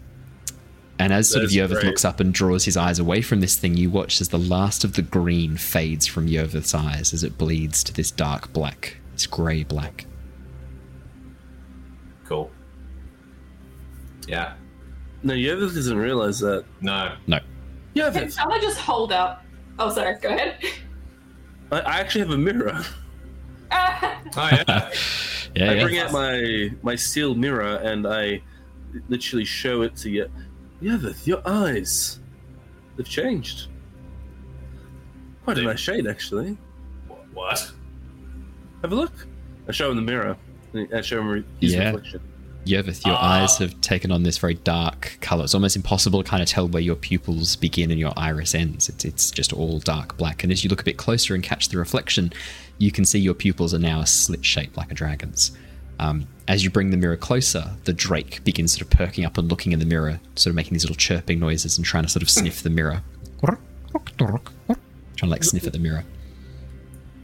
[1.00, 1.86] and as sort of That's great.
[1.86, 4.84] looks up and draws his eyes away from this thing, you watch as the last
[4.84, 9.26] of the green fades from Yervith's eyes as it bleeds to this dark black, this
[9.28, 10.06] grey black.
[14.28, 14.54] Yeah.
[15.24, 16.66] No, Yervith doesn't realize that.
[16.82, 17.16] No.
[17.28, 17.40] No.
[17.40, 17.48] Can
[18.14, 19.44] Yervith, someone just hold up?
[19.80, 20.18] Oh, sorry.
[20.20, 20.58] Go ahead.
[21.72, 22.82] I, I actually have a mirror.
[23.72, 24.92] Ah, Oh yeah.
[25.56, 25.84] Yeah, I yeah.
[25.84, 28.42] bring out my my steel mirror and I
[29.08, 30.28] literally show it to you.
[30.82, 32.20] Yervith, your eyes,
[32.98, 33.68] they've changed.
[35.44, 36.58] Quite a They- nice shade, actually.
[37.08, 37.72] Wh- what?
[38.82, 39.14] Have a look.
[39.68, 40.36] I show him the mirror.
[40.92, 41.86] I show him his Yeah.
[41.92, 42.22] reflection.
[42.66, 43.42] Yervith, your Ah.
[43.42, 45.44] eyes have taken on this very dark color.
[45.44, 48.88] It's almost impossible to kind of tell where your pupils begin and your iris ends.
[48.90, 50.44] It's, it's just all dark black.
[50.44, 52.32] And as you look a bit closer and catch the reflection,
[52.78, 55.52] you can see your pupils are now a slit shape like a dragon's.
[56.00, 59.50] Um, as you bring the mirror closer, the drake begins sort of perking up and
[59.50, 62.24] looking in the mirror, sort of making these little chirping noises and trying to sort
[62.24, 63.04] of sniff the mirror.
[64.18, 64.40] Trying
[65.18, 66.04] to like sniff at the mirror.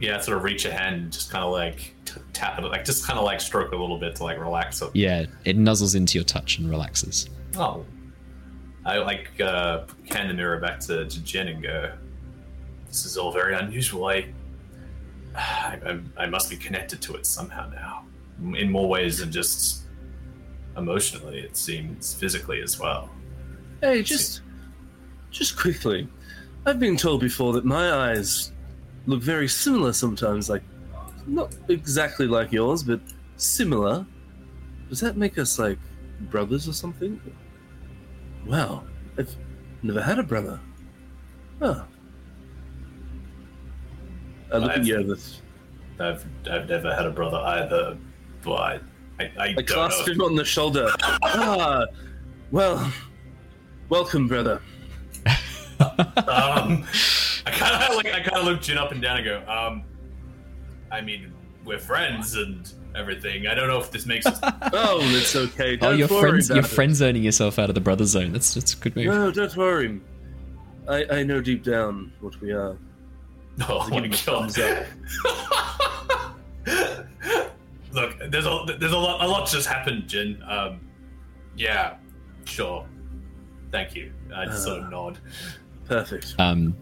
[0.00, 2.84] Yeah, sort of reach a hand, and just kind of like t- tap it, like
[2.84, 4.90] just kind of like stroke it a little bit to like relax it.
[4.94, 7.28] Yeah, it nuzzles into your touch and relaxes.
[7.56, 7.84] Oh.
[8.86, 11.92] I like uh, hand the mirror back to, to Jin and go,
[12.88, 14.06] This is all very unusual.
[14.06, 14.26] I,
[15.36, 18.04] I, I'm- I must be connected to it somehow now.
[18.58, 19.82] In more ways than just
[20.78, 23.10] emotionally, it seems physically as well.
[23.82, 24.40] Hey, just
[25.30, 26.08] just quickly.
[26.64, 28.52] I've been told before that my eyes
[29.06, 30.62] look very similar sometimes, like
[31.26, 33.00] not exactly like yours, but
[33.36, 34.06] similar.
[34.88, 35.78] Does that make us like
[36.30, 37.20] brothers or something?
[38.46, 38.84] Wow,
[39.18, 39.34] I've
[39.82, 40.58] never had a brother.
[41.60, 41.84] Huh.
[44.52, 45.40] I look at I've- Yervith.
[46.00, 47.98] I've, I've never had a brother either,
[48.42, 48.80] but I,
[49.20, 50.12] I, I I don't clasp know.
[50.14, 50.88] him on the shoulder.
[51.02, 51.84] ah,
[52.50, 52.90] well,
[53.90, 54.62] welcome, brother.
[56.26, 56.86] um,
[57.46, 59.84] I kind of like I kind of look Jin up and down and go, um,
[60.92, 61.32] I mean,
[61.64, 63.46] we're friends and everything.
[63.46, 64.38] I don't know if this makes us.
[64.72, 65.74] Oh, it's okay.
[65.74, 66.68] Oh, Don't your worry friends, about you're it.
[66.68, 68.32] friend zoning yourself out of the brother zone.
[68.32, 69.06] That's that's a good move.
[69.06, 70.00] No, don't worry.
[70.88, 72.76] I, I know deep down what we are.
[73.68, 74.18] Oh Give my him a god!
[74.54, 74.86] thumbs up.
[77.92, 80.40] Look, there's a there's a lot a lot just happened, Jin.
[80.48, 80.80] Um,
[81.56, 81.96] yeah,
[82.44, 82.86] sure.
[83.72, 84.12] Thank you.
[84.34, 84.84] I just sort Uh.
[84.84, 85.18] of nod.
[85.86, 86.34] Perfect.
[86.38, 86.74] Um,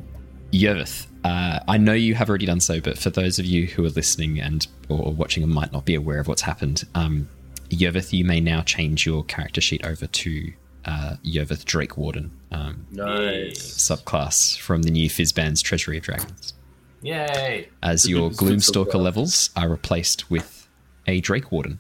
[0.52, 3.84] Yervith, uh, I know you have already done so, but for those of you who
[3.84, 7.28] are listening and or watching and might not be aware of what's happened, um,
[7.70, 10.52] Yervith, you may now change your character sheet over to
[10.86, 13.58] uh, Yervith Drake Warden um, Nice.
[13.58, 16.54] subclass from the new Fizban's Treasury of Dragons.
[17.02, 17.68] Yay!
[17.82, 20.66] as your Gloomstalker levels are replaced with
[21.06, 21.78] a Drake Warden.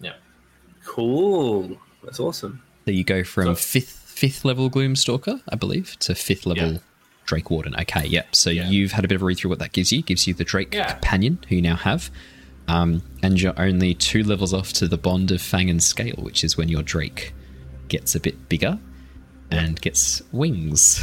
[0.00, 0.12] Yeah.
[0.84, 1.76] Cool.
[2.04, 2.62] That's awesome.
[2.84, 6.78] So you go from So- fifth fifth level Gloomstalker, I believe, to fifth level Yeah.
[7.28, 7.74] Drake Warden.
[7.78, 8.34] Okay, yep.
[8.34, 8.68] So Yeah.
[8.70, 10.00] you've had a bit of a read through what that gives you.
[10.02, 10.92] Gives you the Drake Yeah.
[10.92, 12.10] Companion, who you now have.
[12.66, 16.42] Um, and you're only two levels off to the Bond of Fang and Scale, which
[16.42, 17.34] is when your Drake
[17.88, 18.78] gets a bit bigger
[19.50, 21.00] and gets wings.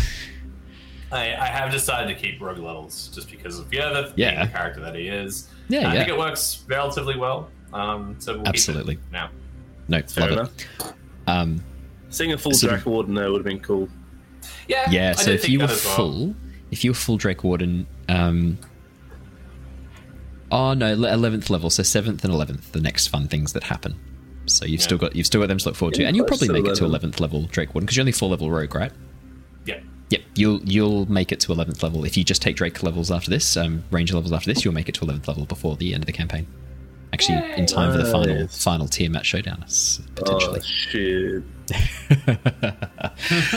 [1.11, 4.45] I, I have decided to keep rogue levels just because of yeah, the, Yeah.
[4.45, 5.47] the character that he is.
[5.69, 5.99] Yeah, I yeah.
[5.99, 7.49] think it works relatively well.
[7.71, 8.97] Um, so we'll keep it Absolutely.
[9.11, 9.29] now.
[9.87, 10.51] No, Fair love enough.
[10.57, 10.93] it.
[11.27, 11.63] Um,
[12.09, 13.89] Seeing a full Sort of- Warden there would have been cool.
[14.67, 15.95] Yeah, yeah, so did if think you were that as well.
[15.95, 16.35] full,
[16.71, 18.57] if you were full Drake Warden, um,
[20.51, 23.95] oh no, eleventh level, so seventh and eleventh, the next fun things that happen.
[24.47, 26.25] So you've still got you've still got them to look forward to, Getting and you'll
[26.27, 28.73] probably to make it to eleventh level Drake Warden because you're only four level rogue,
[28.75, 28.91] right?
[29.65, 33.09] yeah, Yep, you'll you'll make it to eleventh level if you just take Drake levels
[33.11, 34.63] after this, um, Ranger levels after this.
[34.63, 36.45] You'll make it to eleventh level before the end of the campaign.
[37.13, 38.63] Actually, in time for the final Nice.
[38.63, 39.63] final Tiamat showdown,
[40.15, 40.59] potentially.
[40.59, 41.43] Oh shit!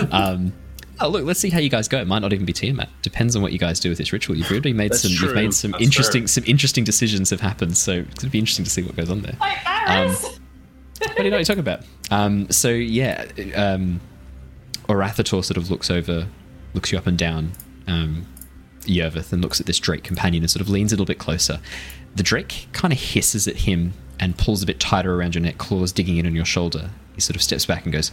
[0.13, 0.53] um,
[1.01, 1.99] oh, look, let's see how you guys go.
[2.01, 2.89] It might not even be Tiamat.
[3.03, 4.37] Depends on what you guys do with this ritual.
[4.37, 5.13] You've really made That's some.
[5.13, 6.23] You've made some That's interesting.
[6.23, 6.29] true.
[6.29, 7.77] Some interesting decisions have happened.
[7.77, 9.37] So it's gonna be interesting to see what goes on there.
[9.41, 10.23] Like, Iris!
[10.23, 11.85] What do you know what you're talking about?
[12.11, 14.01] Um, so yeah, um,
[14.89, 16.27] Arauthator sort of looks over,
[16.75, 17.53] looks you up and down,
[17.87, 18.27] um,
[18.83, 21.61] Yervith, and looks at this Drake companion and sort of leans a little bit closer.
[22.17, 25.59] The Drake kind of hisses at him and pulls a bit tighter around your neck,
[25.59, 26.91] claws digging in on your shoulder.
[27.15, 28.11] He sort of steps back and goes,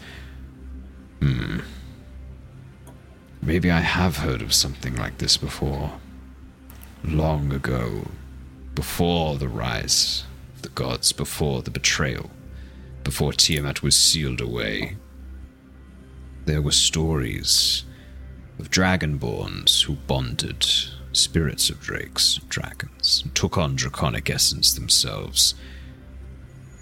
[3.45, 5.99] Maybe I have heard of something like this before.
[7.03, 8.07] Long ago.
[8.73, 10.23] Before the rise
[10.55, 12.31] of the gods, before the betrayal,
[13.03, 14.97] before Tiamat was sealed away.
[16.45, 17.83] There were stories
[18.57, 20.65] of dragonborns who bonded,
[21.11, 25.53] spirits of drakes, and dragons, and took on draconic essence themselves.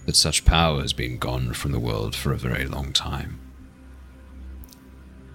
[0.05, 3.42] But such power has been gone from the world for a very long time.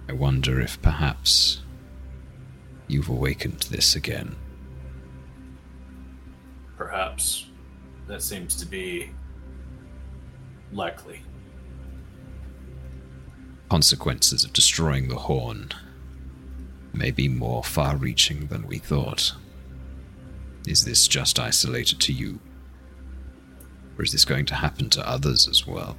[0.09, 1.61] I wonder if perhaps
[2.87, 4.35] you've awakened this again.
[6.79, 7.45] perhaps
[8.07, 9.11] that seems to be
[10.71, 11.21] likely.
[13.69, 15.69] Consequences of destroying the horn
[16.93, 19.33] may be more far reaching than we thought.
[20.65, 22.39] Is this just isolated to you?
[23.97, 25.97] Or is this going to happen to others as well?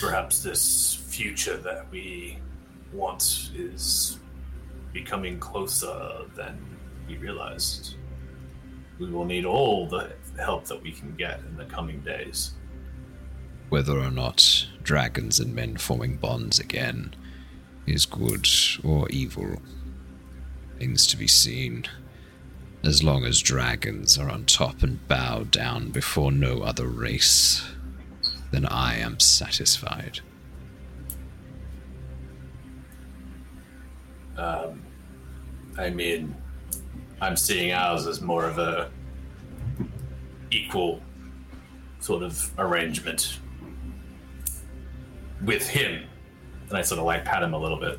[0.00, 2.38] Perhaps this future that we
[2.92, 4.18] want is
[4.92, 6.58] becoming closer than
[7.08, 7.94] we realized.
[8.98, 12.52] We will need all the help that we can get in the coming days.
[13.70, 17.14] Whether or not dragons and men forming bonds again
[17.86, 18.46] is good
[18.84, 19.56] or evil
[20.74, 21.86] remains to be seen.
[22.84, 27.66] As long as dragons are on top and bow down before no other race,
[28.50, 30.20] then I am satisfied.
[34.36, 34.82] Um,
[35.78, 36.34] I mean,
[37.20, 38.90] I'm seeing ours as more of a
[40.50, 41.00] equal
[42.00, 43.40] sort of arrangement
[45.44, 46.04] with him.
[46.68, 47.98] And I sort of like pat him a little bit.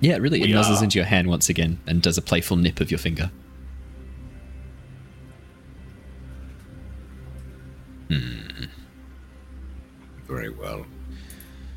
[0.00, 0.84] Yeah, really, it We nuzzles are.
[0.84, 3.30] into your hand once again and does a playful nip of your finger.
[10.26, 10.86] Very well.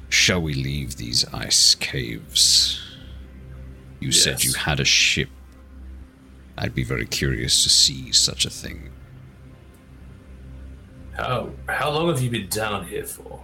[0.10, 2.93] Shall we leave these ice caves?
[4.04, 5.30] You said you had a ship.
[6.58, 8.92] I'd be very curious to see such a thing.
[11.16, 13.42] How how long have you been down here for?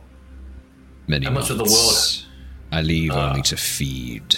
[1.07, 2.25] Many How much of the months.
[2.73, 3.29] I leave Ah.
[3.29, 4.35] only to feed.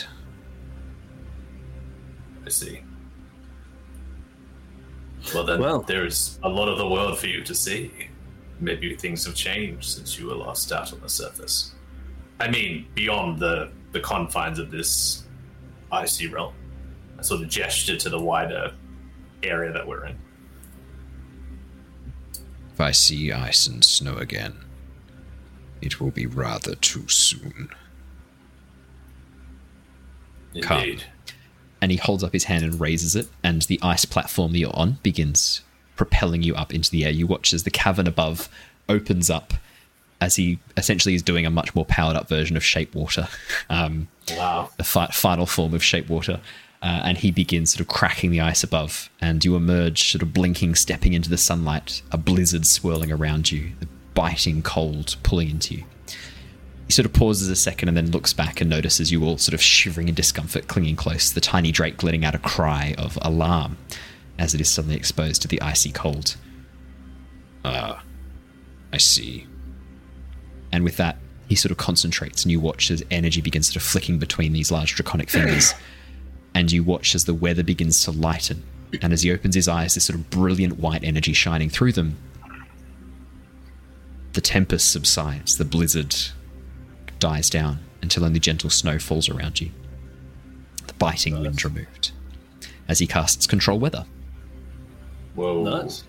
[2.45, 2.81] I see.
[5.33, 7.91] Well then, Well- there's a lot of the world for you to see.
[8.59, 11.71] Maybe things have changed since you were last out on the surface.
[12.39, 15.20] I mean, beyond the the confines of this
[15.91, 16.53] icy realm.
[17.19, 18.73] I sort of gestured to the wider
[19.43, 20.17] area that we're in.
[22.73, 24.55] If I see ice and snow again,
[25.81, 27.69] it will be rather too soon.
[30.61, 30.79] Come.
[30.79, 31.03] Indeed.
[31.81, 34.75] and he holds up his hand and raises it, and the ice platform that you're
[34.75, 35.61] on begins
[35.95, 37.11] propelling you up into the air.
[37.11, 38.49] You watch as the cavern above
[38.89, 39.53] opens up
[40.21, 43.27] as he essentially is doing a much more powered up version of Shape Water,
[43.69, 44.69] um, Wow.
[44.77, 46.39] the fi- final form of Shape Water.
[46.83, 50.33] Uh, and he begins sort of cracking the ice above, and you emerge, sort of
[50.33, 55.75] blinking, stepping into the sunlight, a blizzard swirling around you, the biting cold pulling into
[55.75, 55.83] you.
[56.87, 59.53] He sort of pauses a second and then looks back and notices you all sort
[59.53, 63.77] of shivering in discomfort, clinging close, the tiny drake letting out a cry of alarm
[64.39, 66.35] as it is suddenly exposed to the icy cold.
[67.63, 68.03] Ah,
[68.91, 69.45] I see.
[70.71, 71.17] And with that,
[71.47, 74.71] he sort of concentrates, and you watch as energy begins sort of flicking between these
[74.71, 75.73] large draconic fingers.
[76.53, 78.63] and you watch as the weather begins to lighten.
[79.01, 82.17] And as he opens his eyes, this sort of brilliant white energy shining through them.
[84.33, 86.15] The tempest subsides, the blizzard
[87.19, 89.71] dies down until only gentle snow falls around you.
[90.87, 92.11] The biting wind removed.
[92.87, 94.05] As he casts control weather.
[95.35, 95.63] Whoa.
[95.63, 96.03] Nice.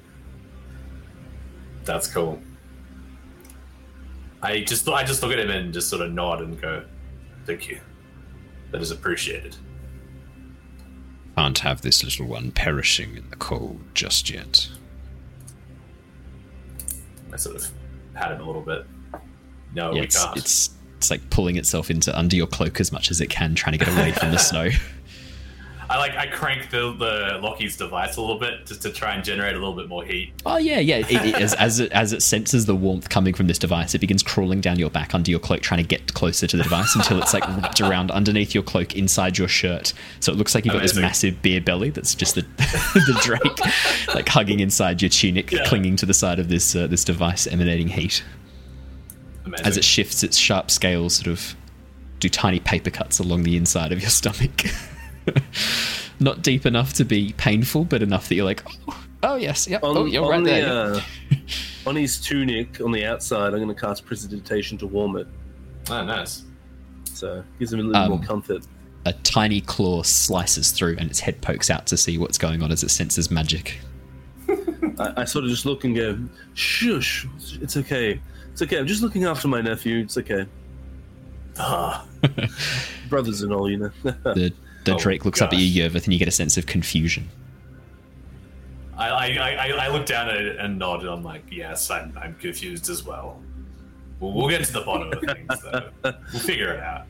[1.84, 2.40] That's cool.
[4.42, 6.84] I just I just look at him and just sort of nod and go,
[7.46, 7.80] "Thank you.
[8.72, 9.56] That is appreciated."
[11.36, 14.68] Can't have this little one perishing in the cold just yet.
[17.32, 17.70] I sort of
[18.14, 18.84] pat him a little bit.
[19.74, 20.36] No, Yeah, we it's, can't.
[20.36, 23.72] it's it's like pulling itself into under your cloak as much as it can, trying
[23.78, 24.68] to get away from the snow.
[25.92, 29.22] I like I crank the the Lockie's device a little bit just to try and
[29.22, 30.32] generate a little bit more heat.
[30.46, 30.98] Oh yeah, yeah.
[31.00, 33.98] It, it, as as it as it senses the warmth coming from this device, it
[33.98, 36.96] begins crawling down your back under your cloak, trying to get closer to the device
[36.96, 39.92] until it's like wrapped around underneath your cloak, inside your shirt.
[40.20, 42.40] So it looks like you've got this massive beer belly that's just the
[42.94, 45.66] the drake, like hugging inside your tunic, Yeah.
[45.66, 48.24] clinging to the side of this uh, this device, emanating heat.
[49.44, 49.66] Amazing.
[49.66, 51.54] As it shifts, its sharp scales sort of
[52.18, 54.62] do tiny paper cuts along the inside of your stomach.
[56.20, 59.82] Not deep enough to be painful, but enough that you're like, oh, oh yes, yep,
[59.82, 60.94] On, oh, you're on right the, there.
[60.94, 61.00] uh,
[61.88, 65.26] on his tunic on the outside, I'm going to cast prestidigitation to warm it.
[65.90, 66.44] oh, nice.
[67.06, 68.64] So gives him a little more Um, comfort.
[69.04, 72.70] a tiny claw slices through and its head pokes out to see what's going on
[72.72, 73.78] as it senses magic.
[74.98, 76.18] I, I sort of just look and go,
[76.54, 77.26] shush,
[77.60, 78.20] it's okay.
[78.52, 78.78] It's okay.
[78.78, 79.98] I'm just looking after my nephew.
[80.00, 80.46] It's okay.
[81.58, 82.06] Ah,
[83.08, 83.90] Brothers and all, you know.
[84.04, 84.52] The
[84.84, 87.28] the Oh, Drake looks up at you, Yervith, and you get a sense of confusion.
[88.96, 92.16] I, I, I, I look down at it and nod, and I'm like, yes, I'm,
[92.20, 93.40] I'm confused as well.
[94.20, 95.90] We'll, we'll get to the bottom of things, though.
[96.32, 97.06] We'll figure it out.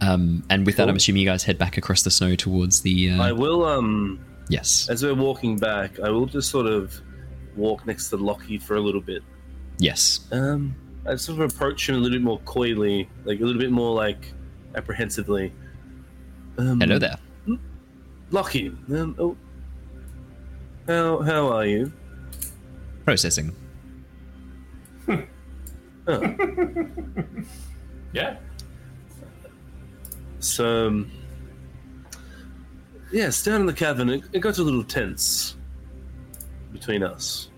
[0.00, 3.10] Um, and with that, I'm assuming you guys head back across the snow towards the.
[3.10, 4.18] Uh, I will, um,
[4.48, 6.98] yes, as we're walking back, I will just sort of
[7.54, 9.22] walk next to Lockie for a little bit.
[9.78, 10.20] yes.
[10.32, 10.74] Um,
[11.06, 13.94] I sort of approach him a little bit more coyly, like a little bit more
[13.94, 14.32] like
[14.74, 15.52] apprehensively.
[16.60, 17.16] Um, Hello there.
[18.30, 18.68] Lockie.
[18.92, 19.34] Um, oh,
[20.86, 21.90] how how are you?
[23.06, 23.54] Processing.
[26.06, 26.36] Oh,
[28.12, 28.36] Yeah?
[30.40, 31.10] so um,
[33.12, 35.56] yes, down in the cavern, it, it got a little tense
[36.72, 37.48] between us.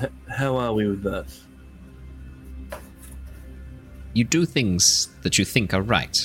[0.00, 1.26] H- how are we with that?
[4.14, 6.24] You do things that you think are right,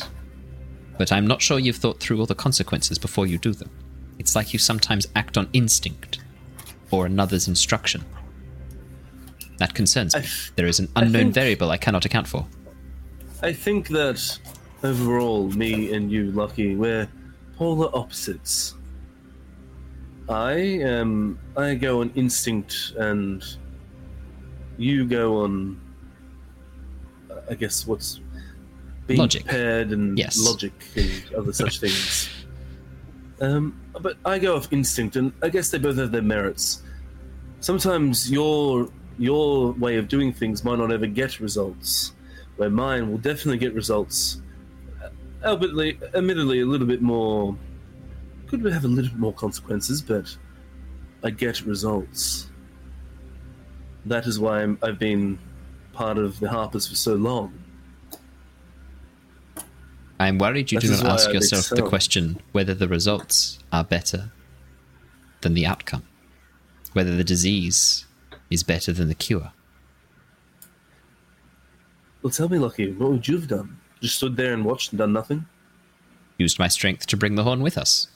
[0.98, 3.70] but I'm not sure you've thought through all the consequences before you do them.
[4.20, 6.20] It's like you sometimes act on instinct
[6.92, 8.06] or another's instruction.
[9.58, 10.22] That concerns me.
[10.22, 12.48] I There is an I unknown think- variable I cannot account for.
[13.42, 14.38] I think that
[14.84, 17.08] overall, me and you, Lockie, we're
[17.58, 18.76] polar opposites.
[20.28, 21.40] I am.
[21.58, 23.44] I go on instinct, and
[24.78, 25.80] you go on.
[27.50, 28.20] I guess what's
[29.08, 29.44] being Logic.
[29.44, 30.40] prepared and Yes.
[30.46, 32.30] logic and other such things.
[33.42, 36.84] Um, but I go off instinct, and I guess they both have their merits.
[37.62, 42.14] Sometimes your your way of doing things might not ever get results,
[42.58, 44.42] where mine will definitely get results.
[45.44, 47.56] Albeit, admittedly, a little bit more.
[48.48, 50.36] Could have a little bit more consequences, but
[51.24, 52.50] I get results.
[54.06, 55.38] That is why I'm, I've been
[56.00, 57.52] part of the Harpers for so long.
[60.18, 64.32] I'm worried you That do not ask yourself the question whether the results are better
[65.42, 66.04] than the outcome,
[66.94, 68.06] whether the disease
[68.50, 69.52] is better than the cure.
[72.22, 73.78] Well, tell me, Lockie, what would you have done?
[74.00, 75.46] Just stood there and watched and done nothing?
[76.38, 78.08] Used my strength to bring the horn with us.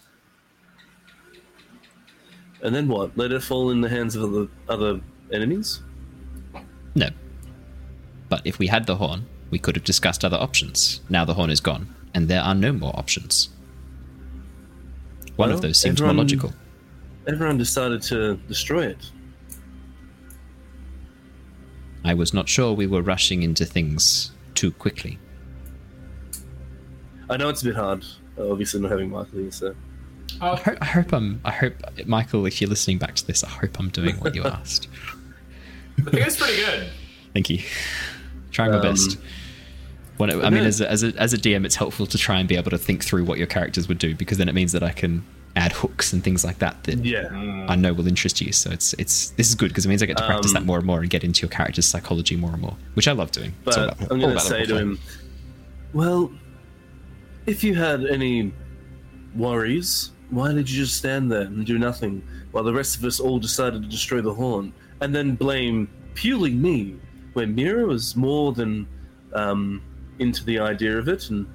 [2.62, 3.18] And then what?
[3.18, 5.02] Let it fall in the hands of other, other
[5.34, 5.82] enemies?
[6.96, 7.10] No.
[8.34, 11.02] But if we had the horn, we could have discussed other options.
[11.08, 13.50] Now the horn is gone, and there are no more options.
[15.36, 16.52] One Well, of those seems more logical.
[17.28, 19.12] Everyone decided to destroy it.
[22.04, 25.20] I was not sure we were rushing into things too quickly.
[27.30, 28.04] I know it's a bit hard,
[28.40, 29.76] obviously not having Michael here, so.
[30.42, 31.40] I hope, I hope I'm.
[31.46, 31.76] I hope
[32.08, 34.88] Michael, if you're listening back to this, I hope I'm doing what you asked.
[36.00, 36.90] I think it's pretty good.
[37.34, 37.60] Thank you.
[38.54, 39.18] Trying my Um, best.
[40.18, 42.40] When it, I mean, as a, as, a, as a DM, it's helpful to try
[42.40, 44.72] and be able to think through what your characters would do because then it means
[44.72, 45.26] that I can
[45.56, 47.30] add hooks and things like that that Yeah.
[47.68, 48.52] I know will interest you.
[48.54, 50.66] So it's it's this is good because it means I get to practice Um, that
[50.66, 53.32] more and more and get into your character's psychology more and more, which I love
[53.32, 53.54] doing.
[53.64, 55.00] But about- I'm going to say to him,
[55.94, 56.32] well,
[57.48, 58.52] if you had any
[59.36, 63.20] worries, why did you just stand there and do nothing while the rest of us
[63.20, 66.96] all decided to destroy the horn and then blame purely me
[67.34, 68.88] when Mira was more than
[69.34, 69.82] um,
[70.20, 71.46] into the idea of it and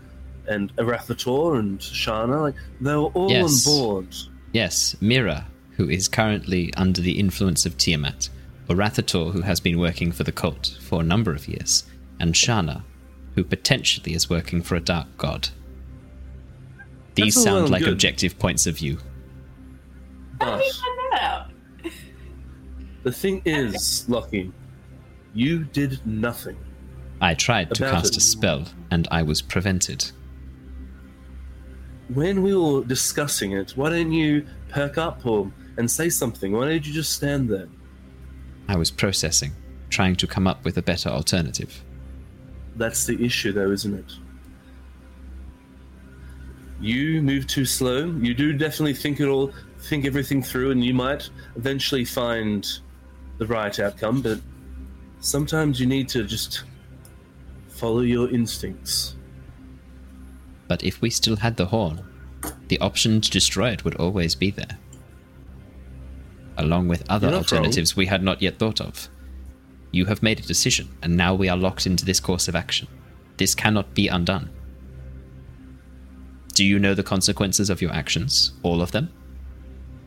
[0.48, 3.66] and Arauthator and Shana, like they were all Yes.
[3.66, 4.14] on board.
[4.52, 8.30] Yes, Mira, who is currently under the influence of Tiamat,
[8.68, 11.84] Arauthator, who has been working for the cult for a number of years,
[12.18, 12.82] and Shana,
[13.34, 15.50] who potentially is working for a dark god.
[17.14, 17.92] These That's sound like good.
[17.92, 18.98] objective points of view.
[20.40, 21.50] How But did you find that out?
[23.02, 24.50] the thing is, Lockie,
[25.34, 26.56] you did nothing.
[27.20, 28.18] I tried to cast it.
[28.18, 30.10] a spell, and I was prevented.
[32.14, 36.52] when we were discussing it, why didn't you perk up or and say something?
[36.52, 37.68] Why did you just stand there?
[38.68, 39.52] I was processing,
[39.90, 41.82] trying to come up with a better alternative.
[42.76, 44.12] That's the issue, though, isn't it?
[46.80, 48.06] You move too slow.
[48.06, 52.66] You do definitely think it all, think everything through, and you might eventually find
[53.38, 54.22] the right outcome.
[54.22, 54.40] But
[55.20, 56.64] sometimes you need to just
[57.68, 59.16] follow your instincts.
[60.66, 62.02] But if we still had the horn,
[62.68, 64.78] the option to destroy it would always be there.
[66.56, 67.44] Along with other You're wrong.
[67.44, 69.08] alternatives we had not yet thought of.
[69.90, 72.88] You have made a decision, and now we are locked into this course of action.
[73.38, 74.50] This cannot be undone.
[76.54, 78.52] Do you know the consequences of your actions?
[78.62, 79.10] All of them?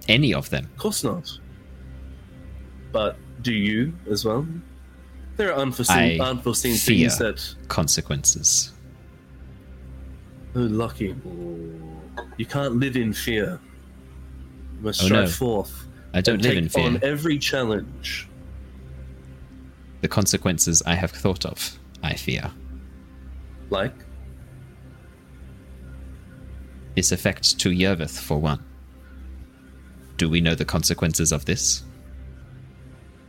[0.07, 0.65] Any of them?
[0.65, 1.39] Of course not.
[2.91, 4.45] But do you as well?
[5.41, 8.71] There are unforeseen, I unforeseen things that consequences.
[10.55, 11.15] Oh, Lockie.
[12.37, 13.59] You can't live in fear.
[14.77, 15.31] You must Oh, strive no.
[15.31, 15.87] forth.
[16.13, 16.85] I don't live take in fear.
[16.85, 18.27] on every challenge.
[20.01, 22.51] The consequences I have thought of, I fear.
[23.71, 23.95] Like,
[26.95, 28.63] This effect to Yervith, for one.
[30.17, 31.81] Do we know the consequences of this?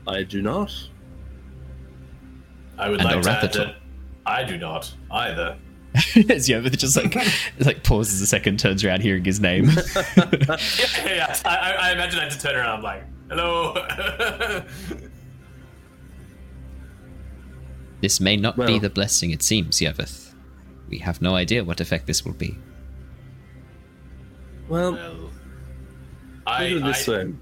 [0.06, 0.70] I do not.
[2.82, 3.52] I would And like to add Arauthator.
[3.66, 3.74] that
[4.26, 5.56] I do not either.
[5.94, 7.14] As Yervith just like
[7.60, 9.64] like pauses a second, turns around hearing his name.
[10.16, 10.56] yeah,
[11.04, 11.36] yeah.
[11.44, 12.78] I, I, I imagine I had to turn around.
[12.78, 13.74] I'm like, hello.
[18.00, 20.34] this may not be the blessing it seems, Yervith.
[20.88, 22.58] We have no idea what effect this will be.
[24.68, 25.30] Well, well,
[26.46, 27.34] I, at it this I way.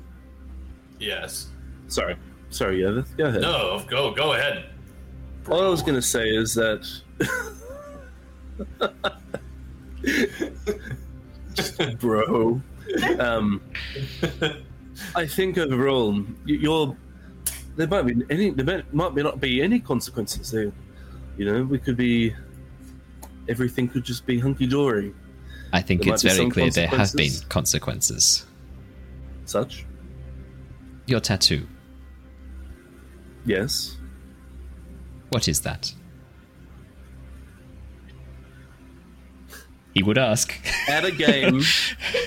[0.98, 1.48] yes.
[1.88, 2.16] Sorry.
[2.50, 3.16] Sorry, Yervith.
[3.16, 3.42] Go ahead.
[3.42, 4.66] No, go go ahead.
[5.48, 6.86] All I was going to say is that.
[12.00, 12.60] Bro.
[13.18, 13.60] Um,
[15.14, 16.96] I think overall, y- you're.
[17.76, 18.50] There might be any.
[18.50, 20.72] There might- might be not be any consequences there.
[21.36, 22.34] You know, we could be.
[23.48, 25.12] Everything could just be hunky dory.
[25.72, 27.48] I think There it's very clear there have been consequences.
[27.48, 28.46] consequences.
[29.46, 29.86] Such.
[31.06, 31.66] Your tattoo.
[33.44, 33.96] Yes.
[35.30, 35.92] What is that?
[39.94, 40.54] He would ask.
[40.88, 41.62] At a game.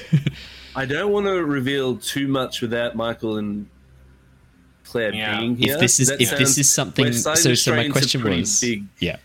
[0.75, 3.67] I don't want to reveal too much without Michael and
[4.85, 5.39] Claire Yeah.
[5.39, 5.75] being here.
[5.75, 8.85] if this is That if this is something so so my question pretty was big-
[8.99, 9.17] yeah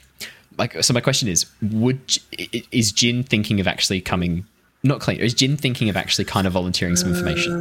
[0.57, 2.01] like so my question is would
[2.72, 4.47] is Jin thinking of actually coming
[4.83, 7.53] not clean is Jin thinking of actually kind of volunteering some information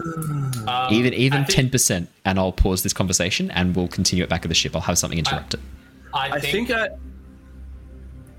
[0.68, 4.50] Um, even even 10% and I'll pause this conversation and we'll continue it back at
[4.50, 5.77] the ship I'll have something interrupted I
[6.14, 6.90] I think I.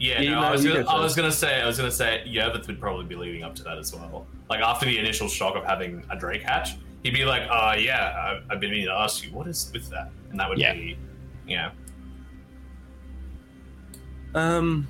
[0.00, 1.90] Yeah, Yeah, no, no, I was gonna, go I was gonna say, I was gonna
[1.90, 4.26] say, Yervith would probably be leading up to that as well.
[4.48, 8.14] Like after the initial shock of having a Drake hatch, he'd be like, "Uh, yeah,
[8.38, 10.72] I've, I've been meaning to ask you, what is with that?" And that would Yeah.
[10.74, 10.96] be,
[11.48, 11.70] yeah,
[14.34, 14.86] Um.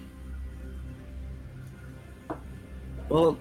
[3.08, 3.38] Well,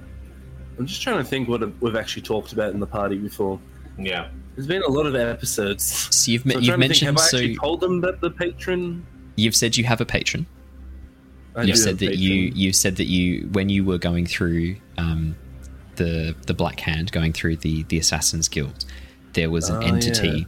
[0.79, 3.59] I'm just trying to think what we've actually talked about in the party before.
[3.97, 4.29] yeah.
[4.55, 5.83] There's been a lot of episodes.
[6.15, 7.79] so you've, So me- I'm you've trying to think, mentioned have I so actually told
[7.81, 9.05] them that the patron?
[9.37, 10.45] You've said you have a patron
[11.55, 12.59] I you do said that you patron.
[12.59, 15.35] you said that you when you were going through um,
[15.95, 18.85] the the Black Hand, going through the the Assassins Guild,
[19.33, 20.45] there was an Oh, entity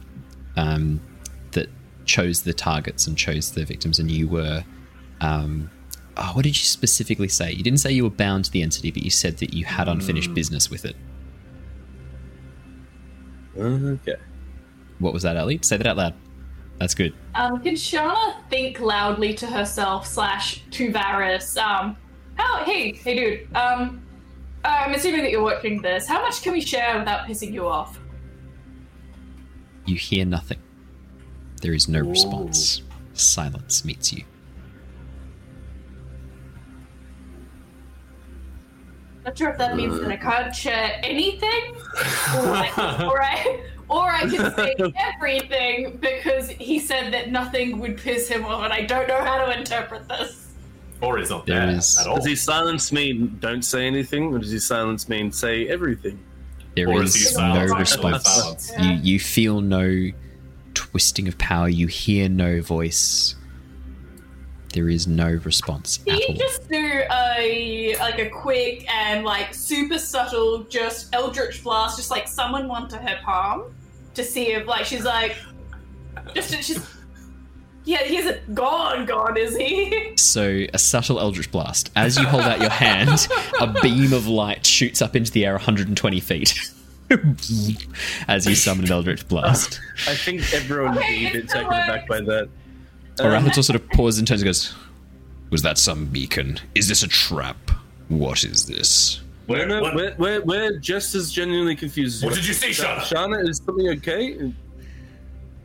[0.56, 1.00] um,
[1.52, 1.68] that
[2.04, 4.64] chose the targets and chose the victims, and you were.
[5.20, 5.70] Um,
[6.16, 7.50] oh, what did you specifically say?
[7.52, 9.88] You didn't say you were bound to the entity, but you said that you had
[9.88, 10.96] unfinished business with it.
[13.58, 14.16] Okay.
[15.00, 15.58] What was that, Ellie?
[15.62, 16.14] Say that out loud.
[16.80, 17.14] That's good.
[17.34, 21.56] Um, can Shana think loudly to herself slash to Varys?
[21.62, 21.94] Um,
[22.36, 22.64] how?
[22.64, 23.54] Hey, hey, dude.
[23.54, 24.02] Um,
[24.64, 26.08] I'm assuming that you're watching this.
[26.08, 28.00] How much can we share without pissing you off?
[29.84, 30.58] You hear nothing.
[31.60, 32.82] There is no response.
[33.12, 34.24] Silence meets you.
[39.26, 43.60] Not sure if that means that I can't share anything, or I, or I,
[43.90, 44.74] or I can say
[45.14, 49.44] everything because he said that nothing would piss him off, and I don't know how
[49.44, 50.46] to interpret this.
[51.02, 52.16] Or is not There there is- at all.
[52.16, 56.18] Does he silence mean don't say anything, or does he silence mean say everything?
[56.76, 58.24] There Or is is no response.
[58.24, 58.72] Silence.
[58.78, 60.10] You you feel no
[60.74, 61.68] twisting of power.
[61.68, 63.34] You hear no voice.
[64.72, 66.34] There is no response Can at you all.
[66.36, 72.28] just do a like a quick and like super subtle, just Eldritch blast, just like
[72.28, 73.64] summon one to her palm
[74.14, 75.36] to see if like she's like,
[76.34, 76.86] just she's
[77.84, 80.12] yeah, he isn't gone, gone, is he?
[80.20, 81.90] So, a subtle eldritch blast.
[81.96, 83.26] As you hold out your hand,
[83.58, 86.70] a beam of light shoots up into the air 120 feet.
[88.28, 89.80] As you summon an eldritch blast.
[90.06, 92.48] I think everyone would be a bit taken aback by that.
[93.18, 94.74] Um, or Arauthator sort of pauses and turns and goes,
[95.50, 96.60] Was that some beacon?
[96.74, 97.70] Is this a trap?
[98.08, 99.20] What is this?
[99.50, 102.24] We're, no, What- we're, we're, we're just as genuinely confused.
[102.24, 103.34] What did you see, Sha- Shana?
[103.40, 104.52] Shana, is something okay?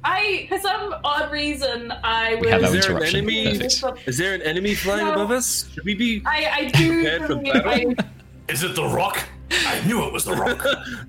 [0.04, 2.46] I, for some odd reason, I was.
[2.46, 3.60] We have Is there an enemy?
[3.60, 4.08] Perfect.
[4.08, 5.14] Is there an enemy flying No.
[5.14, 5.70] above us?
[5.74, 6.24] Should we be?
[6.26, 7.94] I, I do Prepared for believe battle?
[8.00, 9.24] I, Is it the rock?
[9.52, 10.64] I knew it was the rock.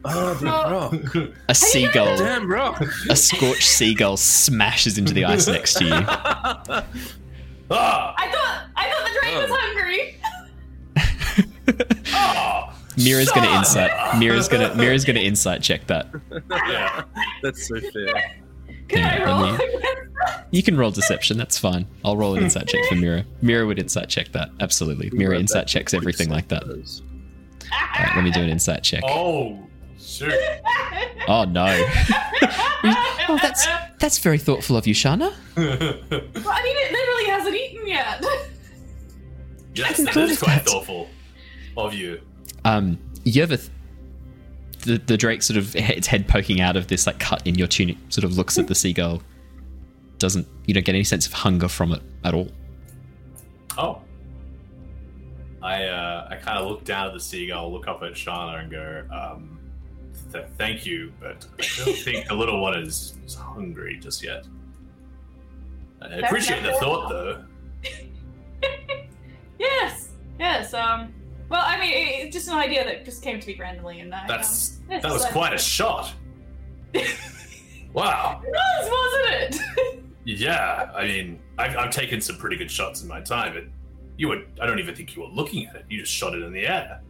[0.04, 1.32] Oh, the rock!
[1.48, 2.82] a seagull, Damn rock!
[3.08, 5.92] a scorched seagull smashes into the ice next to you.
[5.94, 6.84] ah!
[7.70, 9.56] I thought I thought the dragon was Oh.
[9.58, 10.20] hungry.
[12.96, 14.18] Mira's gonna Shut insight.
[14.18, 16.08] Mira's gonna Mira's gonna insight check that.
[16.50, 17.02] Yeah.
[17.42, 18.36] That's so fair.
[18.88, 19.44] Can Yeah, I roll?
[19.44, 21.36] I You can roll deception.
[21.36, 21.86] That's fine.
[22.04, 23.24] I'll roll an insight check for Mira.
[23.42, 24.48] Mira would insight check that.
[24.60, 25.10] Absolutely.
[25.12, 26.62] Mira insight checks everything like that.
[26.64, 26.68] All
[27.98, 29.02] right, let me do an insight check.
[29.06, 29.58] Oh,
[29.98, 30.32] shoot.
[31.28, 31.66] Oh no.
[33.28, 33.66] Oh, that's
[33.98, 35.18] that's very thoughtful of you, Shana.
[35.20, 38.24] Well, I mean, it literally hasn't eaten yet.
[39.74, 40.68] yes, hadn't that thought is of quite that.
[40.68, 41.08] thoughtful
[41.76, 42.20] of you.
[42.64, 43.70] Um, Yervith,
[44.80, 47.66] the the drake sort of its head poking out of this like cut in your
[47.66, 49.22] tunic, sort of looks at the seagull.
[50.18, 52.48] Doesn't you don't get any sense of hunger from it at all.
[53.78, 54.00] Oh.
[55.62, 58.70] I uh, I kind of look down at the seagull, look up at Shana, and
[58.70, 59.58] go, um,
[60.32, 64.46] th- "Thank you, but I don't think the little one is, is hungry just yet."
[66.00, 67.44] I appreciate the thought, though.
[69.58, 70.72] yes, yes.
[70.72, 71.12] Um.
[71.48, 74.26] Well, I mean, it's just an idea that just came to me randomly, and I.
[74.26, 76.12] That's um, that was decided- quite a shot.
[77.92, 78.42] Wow.
[78.44, 78.90] It was,
[79.50, 80.02] wasn't it?
[80.26, 83.64] Yeah, I mean, I've, I've taken some pretty good shots in my time, but
[84.18, 85.86] you were, I don't even think you were looking at it.
[85.88, 87.00] You just shot it in the air.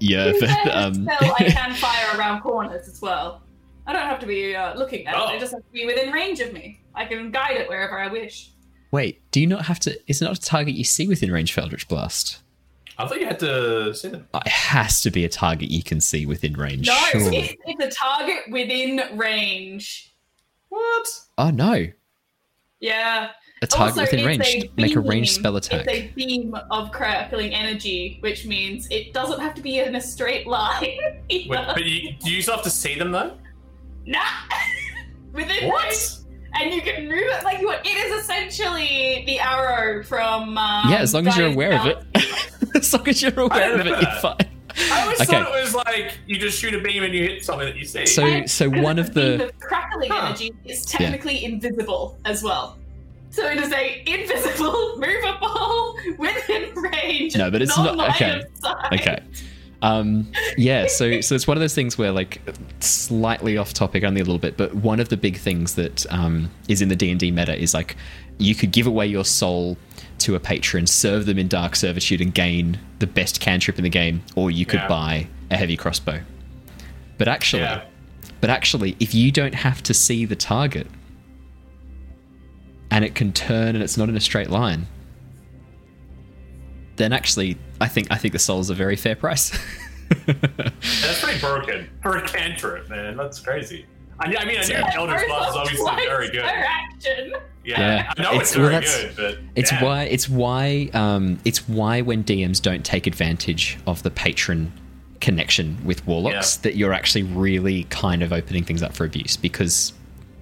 [0.00, 3.42] Yeah, There's a um, spell I can fire around corners as well.
[3.86, 5.30] I don't have to be uh, looking at Oh.
[5.30, 5.36] it.
[5.36, 6.80] It just has to be within range of me.
[6.94, 8.52] I can guide it wherever I wish.
[8.92, 9.98] wait, do you not have to?
[10.06, 12.40] Is it not a target you see within range for Eldritch Blast?
[12.98, 14.26] I thought you had to see them.
[14.34, 16.88] It has to be a target you can see within range.
[16.88, 17.36] No, surely.
[17.38, 20.14] it's, it's a target within range.
[20.68, 21.08] What?
[21.38, 21.86] Oh no,
[22.80, 23.30] Yeah.
[23.62, 24.46] a target Also, within range.
[24.64, 25.86] a Make a range spell attack.
[25.86, 30.00] It's a beam of crackling energy, which means it doesn't have to be in a
[30.00, 30.82] straight line.
[31.30, 33.32] Wait, but you, do you still have to see them though?
[34.06, 34.20] Nah.
[35.32, 35.72] within range.
[35.72, 36.18] What?
[36.60, 37.86] And you can move it like you want.
[37.86, 40.56] It is essentially the arrow from.
[40.58, 42.52] Um, yeah, as long as you're aware of of it.
[42.74, 44.36] as long as you're aware of it, remember you're fine.
[44.90, 45.32] I always Okay.
[45.32, 47.84] thought it was like you just shoot a beam and you hit something that you
[47.84, 48.06] see.
[48.06, 50.26] So, so because one of a beam the crackling Huh.
[50.26, 52.76] energy is technically invisible as well.
[53.30, 57.36] So it is a invisible, movable, within range.
[57.36, 58.42] No, but it's not- non-line okay.
[58.92, 59.18] okay.
[59.80, 62.40] Um, yeah, so so it's one of those things where like
[62.80, 66.50] slightly off topic only a little bit, but one of the big things that um,
[66.68, 67.96] is in the D and D meta is like
[68.38, 69.76] you could give away your soul
[70.20, 73.90] to a patron, serve them in dark servitude, and gain the best cantrip in the
[73.90, 74.88] game, or you could Yeah.
[74.88, 76.20] buy a heavy crossbow.
[77.16, 77.82] But actually, Yeah.
[78.40, 80.86] but actually, if you don't have to see the target,
[82.90, 84.86] and it can turn and it's not in a straight line,
[86.96, 89.50] then actually, I think I think the soul's a very fair price.
[90.26, 93.16] That's pretty broken for a cantrip, man.
[93.16, 93.86] That's crazy.
[94.20, 94.90] I, I mean, I knew Yeah.
[94.94, 96.44] Eldritch Blast is obviously very good.
[97.68, 98.10] Yeah, Yeah.
[98.32, 99.84] It's- it's, well, that's- good, but It's yeah.
[99.84, 104.72] why it's why um, it's why when DMs don't take advantage of the patron
[105.20, 106.62] connection with warlocks Yeah.
[106.62, 109.92] that you're actually really kind of opening things up for abuse because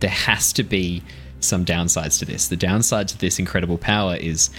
[0.00, 1.02] there has to be
[1.40, 2.48] some downsides to this.
[2.48, 4.50] The downside to this incredible power is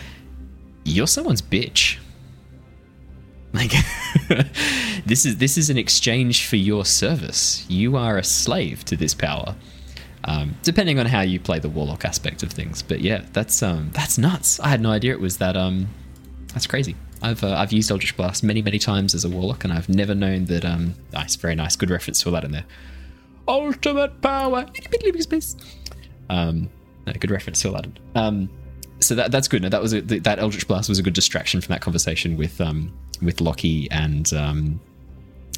[0.83, 1.97] you're someone's bitch.
[3.53, 3.71] Like
[5.05, 7.65] this is this is an exchange for your service.
[7.69, 9.55] You are a slave to this power.
[10.27, 12.81] Um, depending on how you play the warlock aspect of things.
[12.81, 14.59] But yeah, that's um, that's nuts.
[14.59, 15.55] I had no idea it was that.
[15.55, 15.87] Um,
[16.53, 16.95] that's crazy.
[17.21, 20.13] I've uh, I've used Eldritch Blast many many times as a warlock, and I've never
[20.13, 20.65] known that.
[20.65, 22.65] Um, nice, very nice, good reference to all that in there.
[23.47, 24.65] Ultimate power,
[26.29, 26.69] um,
[27.05, 27.97] no, good reference to Aladdin.
[28.15, 28.49] Um,
[28.99, 29.61] so that that's good.
[29.61, 32.59] No, that was a, that Eldritch Blast was a good distraction from that conversation with
[32.59, 34.79] um with Lockie and um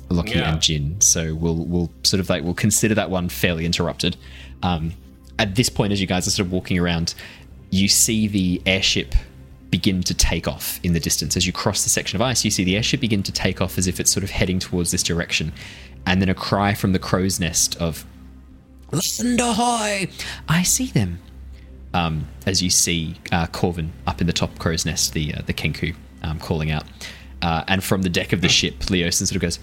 [0.10, 0.52] Lockie Yeah.
[0.54, 1.02] and Jin.
[1.02, 4.18] So we'll we'll sort of like we'll consider that one fairly interrupted.
[4.64, 4.94] Um,
[5.38, 7.14] at this point, as you guys are sort of walking around,
[7.70, 9.16] you see the airship
[9.70, 11.38] begin to take off in the distance.
[11.38, 13.78] As you cross the section of ice, you see the airship begin to take off
[13.78, 15.54] as if it's sort of heading towards this direction,
[16.06, 18.06] and then a cry from the crow's nest of
[18.92, 20.10] "Land ahoy!"
[20.48, 21.20] I see them.
[21.94, 25.54] Um, as you see uh, Corvin up in the top crow's nest, the uh, the
[25.54, 26.84] Kenku, um, calling out,
[27.42, 29.60] uh, and from the deck of the ship, Leosin sort of goes,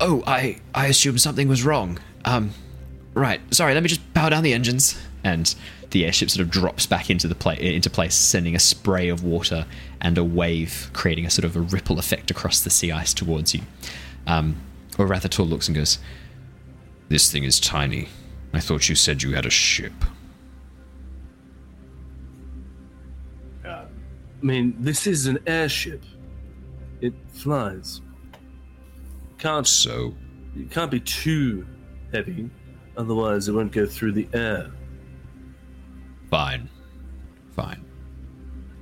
[0.00, 1.98] "Oh, I I assume something was wrong.
[2.24, 2.50] Um,
[3.14, 3.74] right, sorry.
[3.74, 5.54] Let me just power down the engines." And
[5.90, 9.22] the airship sort of drops back into the pla- into place, sending a spray of
[9.22, 9.66] water
[10.00, 13.54] and a wave, creating a sort of a ripple effect across the sea ice towards
[13.54, 13.60] you.
[14.26, 14.56] Um,
[14.96, 15.98] Arauthator looks and goes,
[17.08, 18.08] This thing is tiny.
[18.52, 19.92] I thought you said you had a ship.
[23.64, 23.86] Uh, I
[24.40, 26.02] mean, this is an airship.
[27.00, 28.00] It flies.
[29.38, 30.14] Can't So,
[30.54, 31.66] it can't be too
[32.12, 32.50] heavy,
[32.96, 34.70] otherwise it won't go through the air.
[36.30, 36.68] fine.
[37.54, 37.84] Fine.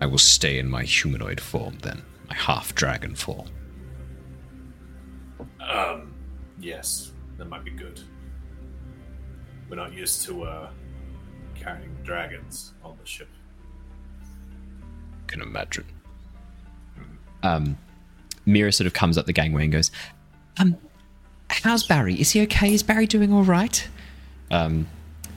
[0.01, 3.49] I will stay in my humanoid form then, my half dragon form.
[5.61, 6.15] um,
[6.61, 8.01] yes, that might be good.
[9.69, 10.71] We're not used to uh,
[11.55, 13.29] carrying dragons on the ship.
[15.27, 15.85] Can imagine.
[17.43, 17.77] um,
[18.47, 19.91] Mira sort of comes up the gangway and goes,
[20.59, 20.77] um,
[21.49, 22.15] how's Barry?
[22.21, 22.73] Is he okay?
[22.73, 23.87] Is Barry doing all right?
[24.51, 24.87] Um,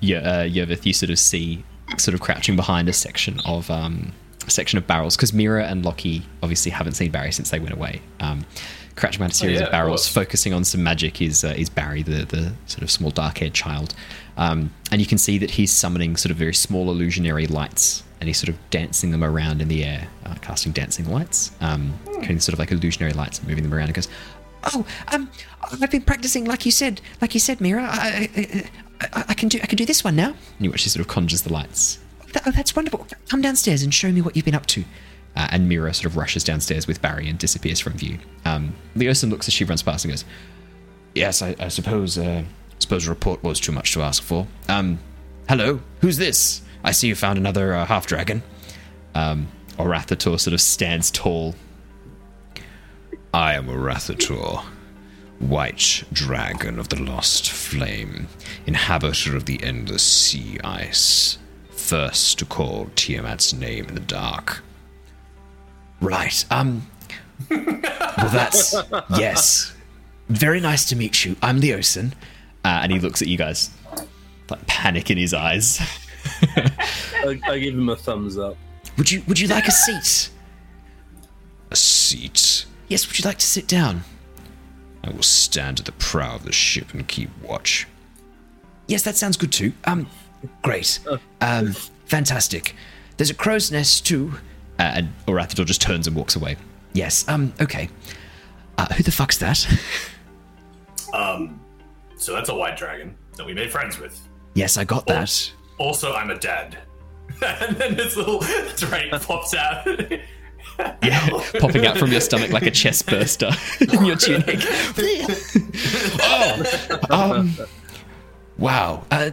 [0.02, 1.64] uh, Yervith, you sort of see,
[1.98, 4.12] sort of crouching behind a section of um,
[4.46, 7.74] a section of barrels because Mira and Lockie obviously haven't seen Barry since they went
[7.74, 8.02] away.
[8.20, 8.46] Um,
[8.96, 10.14] crouching behind a series yeah, of of barrels, course.
[10.14, 13.96] focusing on some magic is uh, is Barry, the the sort of small dark-haired child,
[14.38, 18.28] um, and you can see that he's summoning sort of very small illusionary lights, and
[18.28, 22.40] he's sort of dancing them around in the air, uh, casting dancing lights, um, creating
[22.40, 24.10] sort of like illusionary lights, and moving them around, and goes,
[24.66, 25.30] "Oh, um,
[25.82, 27.84] I've been practicing, like you said, like you said, Mira.
[27.84, 28.70] I, I,
[29.14, 31.02] I, I can do, I can do this one now." And you watch she sort
[31.02, 32.00] of conjures the lights.
[32.46, 33.06] "Oh, that's wonderful.
[33.30, 34.84] Come downstairs and show me what you've been up to.
[35.36, 38.20] Uh, and Mira sort of rushes downstairs with Barry and disappears from view.
[38.46, 40.26] Um, Leosin looks as she runs past and goes,
[41.16, 42.18] Yes, I, I suppose.
[42.18, 42.44] Uh,
[42.80, 44.46] suppose a report was too much to ask for.
[44.68, 45.00] Um,
[45.50, 46.62] hello, who's this?
[46.84, 48.44] I see you found another uh, half dragon.
[49.16, 49.48] um,
[49.80, 51.56] Arauthator sort of stands tall.
[53.34, 54.64] I am Arauthator,
[55.44, 58.28] white dragon of the lost flame,
[58.66, 61.38] inhabitor of the endless sea ice,
[61.70, 64.64] first to call Tiamat's name in the dark.
[66.02, 66.46] Right.
[66.52, 66.88] Um.
[67.50, 68.76] well, that's
[69.18, 69.74] yes.
[70.30, 71.36] Very nice to meet you.
[71.42, 72.14] I'm Leosin.
[72.66, 73.70] Uh, and he looks at you guys,
[74.50, 75.80] like panic in his eyes.
[76.56, 78.58] I, I give him a thumbs up.
[78.98, 80.30] Would you Would you like a seat?
[81.72, 82.66] A seat.
[82.88, 83.08] Yes.
[83.08, 84.04] Would you like to sit down?
[85.04, 87.88] I will stand at the prow of the ship and keep watch.
[88.88, 89.74] Yes, that sounds good too.
[89.86, 90.08] Um,
[90.62, 91.00] great.
[91.42, 91.74] Um,
[92.06, 92.76] fantastic.
[93.18, 94.34] There's a crow's nest too.
[94.80, 96.58] Uh, and Arauthator just turns and walks away.
[96.94, 97.28] Yes.
[97.28, 97.54] Um.
[97.62, 97.90] Okay.
[98.78, 99.68] Uh, who the fuck's that?
[101.14, 101.62] Um,
[102.18, 104.20] so that's a white dragon that we made friends with.
[104.56, 105.52] yes, I got that.
[105.78, 106.80] Also, I'm a dad.
[107.46, 108.40] and then this little
[108.78, 109.88] drake pops out.
[111.04, 111.30] Yeah,
[111.60, 114.60] popping out from your stomach like a chest burster in your tunic.
[116.22, 117.56] oh, um,
[118.58, 119.06] wow.
[119.12, 119.32] Uh,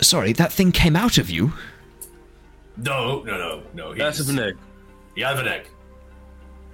[0.00, 1.52] sorry, that thing came out of you.
[2.76, 3.92] No, no, no, no.
[3.92, 4.56] He's, That's of an egg.
[5.16, 5.68] Yeah, I have an egg.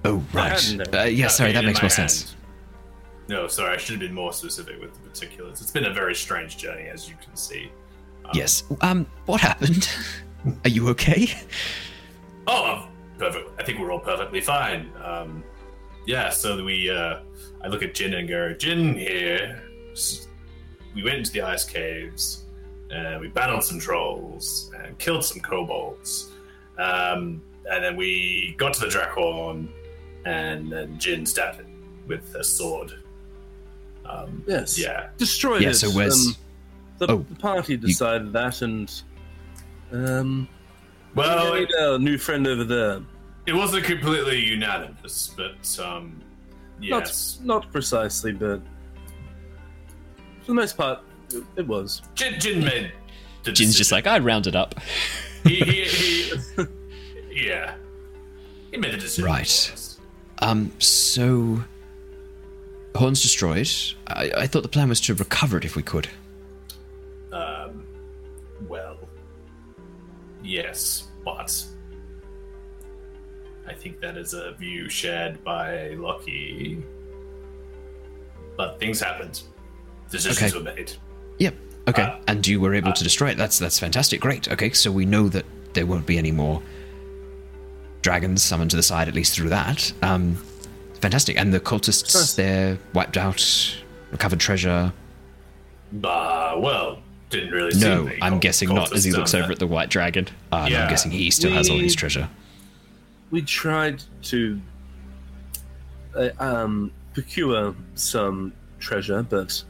[0.04, 0.94] Oh, right.
[0.94, 2.34] Uh, yeah, sorry, that makes my more sense.
[3.28, 5.60] No, sorry, I should have been more specific with the particulars.
[5.60, 7.70] It's been a very strange journey, as you can see.
[8.34, 8.64] Yes.
[8.80, 9.88] Um, what happened?
[10.64, 11.28] Are you okay?
[12.46, 12.91] Oh, I'm
[13.22, 13.50] perfect.
[13.60, 14.90] I think we're all perfectly fine.
[15.02, 15.44] Um,
[16.06, 17.20] yeah, so we, uh,
[17.62, 19.62] I look at Jin and go, Jin here.
[20.94, 22.44] We went into the ice caves,
[22.90, 26.32] and we battled some trolls and killed some kobolds.
[26.78, 27.40] Um,
[27.70, 29.68] and then we got to the Drakhorn,
[30.24, 31.66] and then Jin stabbed it
[32.08, 32.92] with a sword.
[34.04, 34.76] Um, Yes.
[34.76, 35.10] Yeah.
[35.16, 35.74] Destroyed Yeah, it.
[35.74, 36.36] so where's- Um,
[36.98, 38.90] the, Oh, the party decided that, and
[39.92, 40.48] Um,
[41.14, 43.00] Well, hey it, there, new friend over there.
[43.46, 46.20] it wasn't completely unanimous, but um,
[46.80, 47.38] yes.
[47.42, 48.60] Not not precisely, but
[50.40, 51.00] for the most part,
[51.32, 52.02] it, it was.
[52.14, 52.92] Jin, Jin made
[53.44, 54.74] the Jin's just like, I rounded up.
[55.44, 56.32] he, he, he,
[57.46, 57.74] yeah,
[58.70, 59.24] he made the decision.
[59.24, 59.96] Right.
[60.38, 61.62] Um, so
[62.94, 63.70] Horn's destroyed.
[64.08, 66.08] I, I thought the plan was to recover it if we could.
[70.52, 71.64] Yes, but
[73.66, 76.84] I think that is a view shared by Lockie.
[78.58, 79.40] But things happened.
[80.10, 80.58] Decisions Okay.
[80.58, 80.92] were made.
[81.38, 81.54] Yep.
[81.88, 82.02] Okay.
[82.02, 83.38] Uh, and you were able to destroy it.
[83.38, 84.20] That's that's fantastic.
[84.20, 84.46] Great.
[84.52, 86.60] Okay, so we know that there won't be any more
[88.02, 89.90] dragons summoned to the side, at least through that.
[90.02, 90.36] Um,
[91.00, 91.38] fantastic.
[91.38, 92.34] And the cultists, Nice.
[92.34, 93.42] they're wiped out,
[94.10, 94.92] recovered treasure.
[96.04, 96.98] Uh, well,
[97.32, 98.92] didn't really see No, I'm guessing not.
[98.94, 99.52] As he looks over there.
[99.52, 102.28] at the white dragon, uh, and I'm guessing he still has all his treasure.
[103.30, 104.60] We tried to
[106.14, 109.62] uh, um, procure some treasure, but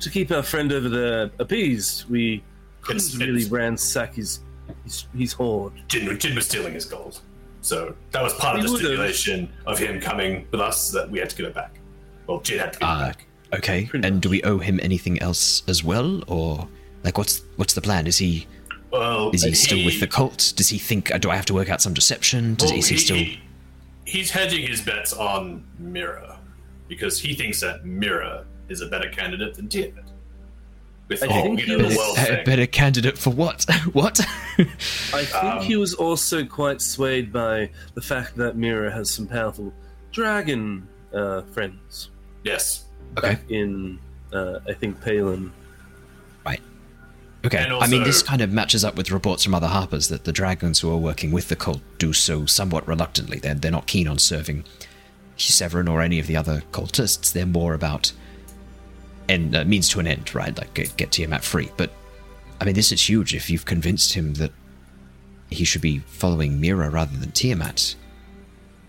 [0.00, 2.42] to keep our friend over there appeased, we
[2.82, 4.40] couldn't It's- really it's- ransack his
[4.82, 5.72] his, his hoard.
[5.88, 7.20] Jin, Jin was stealing his gold.
[7.60, 11.30] So that was part of the stipulation of him coming with us that we had
[11.30, 11.78] to give it back.
[12.26, 13.26] Well, Jin had to give Ah, it back.
[13.54, 13.84] Okay.
[13.86, 16.66] Pretty and do we owe him anything else as well, or
[17.04, 18.06] like what's what's the plan?
[18.06, 18.46] Is he
[18.90, 20.52] Well, is he still with the cult?
[20.56, 21.12] Does he think?
[21.14, 22.54] uh, Do I have to work out some deception?
[22.54, 23.22] Does Well, is he, still?
[24.06, 26.38] he's hedging his bets on Mira
[26.88, 30.04] because he thinks that Mira is a better candidate than Tiamat.
[31.08, 32.44] With I all think you know, the he world a thing.
[32.46, 33.64] better candidate for what?
[33.92, 34.20] what?
[34.58, 34.64] I
[35.24, 39.70] think Um, he was also quite swayed by the fact that Mira has some powerful
[40.12, 42.08] dragon uh, friends
[42.42, 42.84] Yes.
[43.18, 43.34] okay.
[43.34, 43.98] back in,
[44.32, 45.52] uh, I think, Palin.
[47.44, 47.58] Okay.
[47.58, 50.32] And I mean, this kind of matches up with reports from other harpers that the
[50.32, 53.38] dragons who are working with the cult do so somewhat reluctantly.
[53.38, 54.64] They're they're not keen on serving
[55.36, 57.32] Severin or any of the other cultists.
[57.32, 58.12] They're more about
[59.28, 60.56] end uh, means to an end, right?
[60.56, 61.70] Like get, get Tiamat free.
[61.76, 61.90] But
[62.60, 63.34] I mean, this is huge.
[63.34, 64.52] If you've convinced him that
[65.50, 67.94] he should be following Mira rather than Tiamat,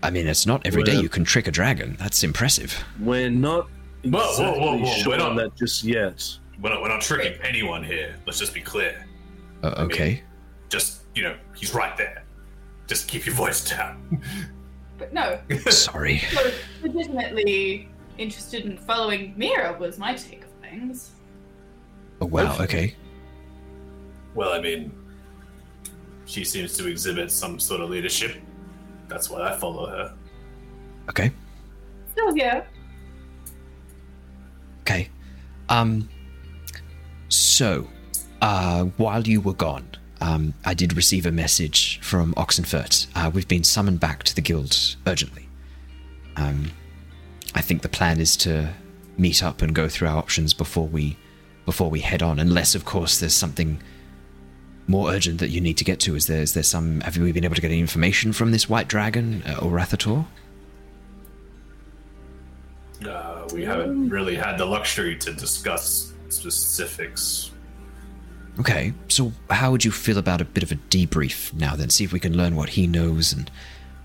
[0.02, 1.96] I mean, it's not every day Well- you can trick a dragon.
[1.98, 2.84] That's impressive.
[3.00, 3.68] We're not
[4.02, 6.38] Whoa, whoa, exactly whoa, whoa, sure we're on not- that just yet.
[6.60, 8.16] We're not, we're not tricking anyone here.
[8.26, 9.06] Let's just be clear.
[9.62, 10.22] Uh, okay.
[10.68, 12.24] Just, you know, he's right there.
[12.86, 14.22] Just keep your voice down.
[14.98, 15.38] But no,
[15.68, 16.18] Sorry.
[16.32, 16.50] so
[16.82, 21.10] legitimately interested in following Mira was my take of things.
[22.22, 22.56] Oh, wow.
[22.58, 22.96] Okay.
[24.34, 24.90] well, I mean,
[26.24, 28.36] she seems to exhibit some sort of leadership.
[29.08, 30.14] That's why I follow her.
[31.10, 31.30] Okay.
[32.12, 32.66] Still here.
[34.80, 35.10] Okay.
[35.68, 36.08] Um.
[37.28, 37.88] So,
[38.40, 39.88] uh, while you were gone,
[40.20, 43.06] um, I did receive a message from Oxenfurt.
[43.14, 45.48] Uh, we've been summoned back to the guild urgently.
[46.36, 46.70] Um,
[47.54, 48.72] I think the plan is to
[49.18, 51.16] meet up and go through our options before we
[51.64, 52.38] before we head on.
[52.38, 53.82] Unless, of course, there's something
[54.86, 56.14] more urgent that you need to get to.
[56.14, 57.00] Is there is there some?
[57.00, 60.26] Have we been able to get any information from this white dragon uh, Arauthator?
[63.06, 67.50] Uh, we haven't really had the luxury to discuss specifics.
[68.58, 71.90] Okay, so how would you feel about a bit of a debrief now then?
[71.90, 73.50] See if we can learn what he knows and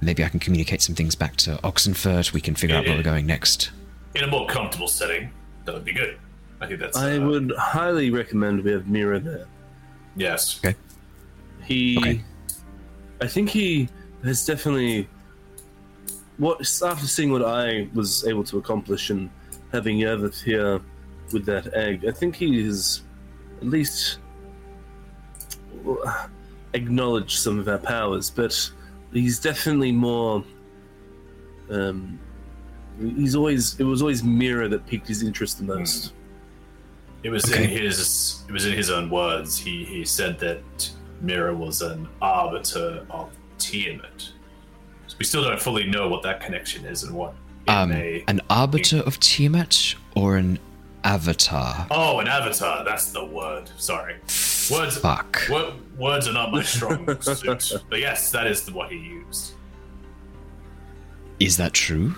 [0.01, 2.33] maybe I can communicate some things back to Oxenfurt.
[2.33, 3.71] We can figure out where we're going next.
[4.15, 5.31] In a more comfortable setting,
[5.65, 6.17] that would be good.
[6.59, 6.97] I think that's.
[6.97, 9.47] I uh, would highly recommend we have Mira there.
[10.15, 10.59] Yes.
[10.63, 10.75] Okay.
[11.63, 12.21] He, Okay.
[13.21, 13.87] I think he
[14.23, 15.07] has definitely.
[16.37, 19.29] What after seeing what I was able to accomplish and
[19.71, 20.81] having Yervith here
[21.33, 23.01] with that egg, I think he has
[23.61, 24.19] at least
[26.73, 28.71] acknowledged some of our powers, but
[29.13, 30.43] he's definitely more.
[31.69, 32.19] Um,
[32.99, 36.13] he's always it was always Mira that piqued his interest the most.
[37.23, 37.63] It was Okay.
[37.63, 38.43] in his.
[38.47, 39.57] It was in his own words.
[39.57, 40.89] He he said that
[41.21, 44.29] Mira was an arbiter of Tiamat.
[45.07, 47.33] So we still don't fully know what that connection is and what
[47.67, 48.23] Um, may.
[48.27, 50.57] an arbiter of Tiamat or an
[51.03, 51.87] avatar?
[51.91, 52.83] Oh, an avatar.
[52.83, 53.69] That's the word.
[53.77, 54.15] Sorry.
[54.71, 54.97] Words.
[54.97, 55.41] Fuck.
[55.49, 57.73] Wo- words are not my strong suit.
[57.89, 59.53] But yes, that is what he used.
[61.39, 62.13] Is that true?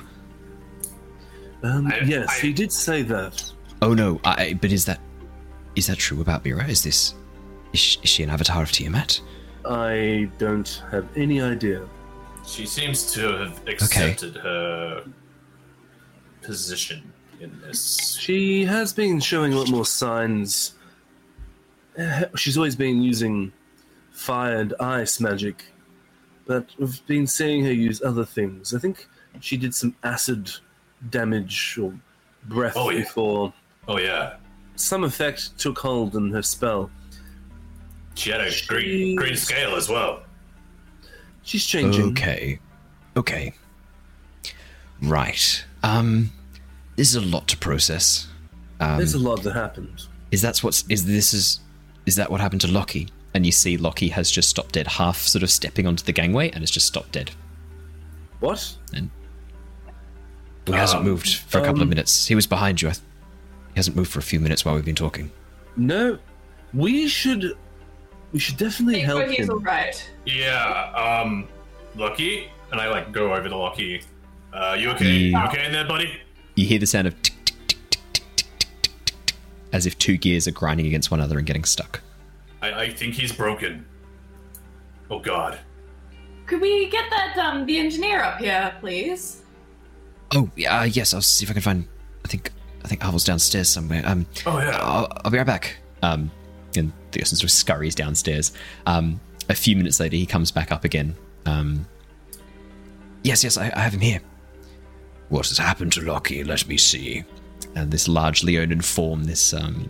[1.64, 3.52] Um, I- yes, I- he did say that.
[3.82, 5.00] Oh no, I, but is that
[5.76, 6.66] is that true about Mira?
[6.68, 7.16] Is this
[7.74, 9.22] is she, is she an avatar of Tiamat?
[9.66, 11.88] I don't have any idea.
[12.46, 15.06] She seems to have accepted her
[16.42, 17.13] position
[17.44, 18.16] in this.
[18.20, 20.74] She has been showing a lot more signs.
[21.98, 23.52] Uh, She's always been using
[24.12, 25.66] fire and ice magic,
[26.48, 28.74] but we've been seeing her use other things.
[28.74, 29.08] I think
[29.40, 30.50] she did some acid
[31.10, 31.94] damage or
[32.46, 33.00] breath Oh, yeah.
[33.00, 33.54] before
[33.88, 34.36] Oh yeah,
[34.76, 36.90] some effect took hold in her spell.
[38.16, 40.24] she had a green green scale as well.
[41.44, 42.12] She's changing.
[42.12, 42.60] Okay.
[43.18, 43.54] Okay.
[45.02, 45.66] Right.
[45.84, 46.32] Um
[46.96, 48.28] this is a lot to process.
[48.80, 50.02] Um, There's a lot that happened.
[50.32, 51.60] is that's what's is this is
[52.06, 53.08] is that what happened to Lockie?
[53.34, 56.50] And you see Lockie has just stopped dead, half sort of stepping onto the gangway
[56.52, 57.32] and has just stopped dead.
[58.42, 58.76] What?
[58.94, 59.10] And
[60.68, 62.28] He hasn't Um, moved for a couple of um, minutes.
[62.28, 62.90] He was behind you.
[62.90, 65.32] Th- he hasn't moved for a few minutes while we've been talking.
[65.76, 66.20] No,
[66.74, 67.58] we should.
[68.34, 69.52] We should definitely Think help he's him.
[69.52, 70.10] alright.
[70.26, 70.92] Yeah,
[71.24, 71.48] um,
[71.96, 74.02] Lockie, and I like go over to Lockie.
[74.54, 75.06] Uh, you okay?
[75.06, 75.44] Yeah.
[75.44, 76.20] You okay in there, buddy?
[76.56, 79.36] You hear the sound of tick, tick, tick, tick, tick, tick, tick, tick, tick, tick,
[79.72, 82.02] as if two gears are grinding against one another and getting stuck.
[82.62, 83.86] I, I think he's broken.
[85.10, 85.60] Oh God.
[86.46, 89.42] Could we get that um the engineer up here, please?
[90.36, 91.88] Oh, yeah, uh, yes, I'll see if I can find.
[92.26, 92.52] I think
[92.84, 94.02] I think Arvel's downstairs somewhere.
[94.06, 94.78] Um, Oh yeah.
[94.82, 95.78] I'll, I'll be right back.
[96.02, 96.32] Um,
[96.76, 98.52] and Leosin sort of scurries downstairs.
[98.86, 99.20] Um,
[99.50, 101.16] a few minutes later, he comes back up again.
[101.46, 101.86] Um,
[103.24, 104.20] yes, yes, I, I have him here.
[105.34, 106.44] What has happened to Lockie?
[106.44, 107.24] Let me see.
[107.74, 109.90] And this large Leonin form, this um,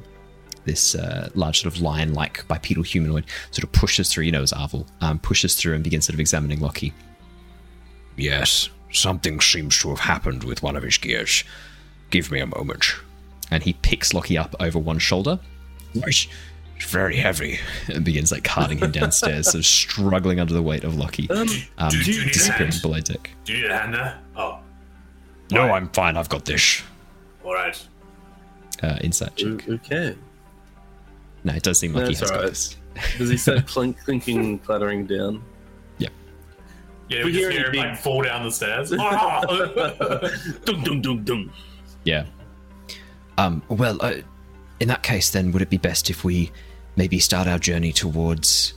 [0.64, 4.24] this uh, large sort of lion-like bipedal humanoid, sort of pushes through.
[4.24, 6.94] You know, as Arvel um, pushes through and begins sort of examining Lockie.
[8.16, 11.44] Yes, something seems to have happened with one of his gears.
[12.10, 12.86] Give me a moment.
[13.52, 15.42] And he picks Lockie up over one shoulder.
[15.94, 16.26] It's
[16.78, 17.60] it's very heavy.
[17.94, 21.30] And begins like carting him downstairs, sort of struggling under the weight of Lockie.
[21.30, 23.30] Um, Um, do you disappearing below deck.
[23.44, 24.20] Do you need a hand there?
[24.38, 24.60] Oh,
[25.52, 26.18] No, I'm fine.
[26.18, 26.82] I've got this.
[27.44, 27.88] all right.
[28.82, 29.68] Uh, insight check.
[29.70, 30.16] o- okay.
[31.44, 32.50] No, it does seem like he That's has got alright.
[32.52, 32.78] this.
[33.18, 35.44] Does he start clink, clinking, clattering down?
[37.10, 38.90] Yeah, We we just hear hear him anything- like fall down the stairs.
[40.66, 41.52] dung, dung, dung, dung.
[42.06, 42.26] Yeah.
[43.38, 44.16] Um, well, uh,
[44.80, 46.52] in that case, then would it be best if we
[46.96, 48.74] maybe start our journey towards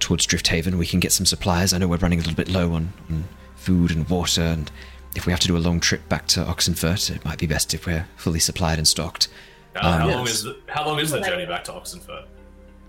[0.00, 0.74] towards Drifthaven?
[0.76, 1.72] We can get some supplies.
[1.72, 3.24] I know we're running a little bit low on, on
[3.56, 4.70] food and water, and
[5.14, 7.74] if we have to do a long trip back to Oxenfurt, it might be best
[7.74, 9.28] if we're fully supplied and stocked.
[9.74, 10.16] how, how yes.
[10.16, 12.26] long is the, how long is the journey back to Oxenfurt?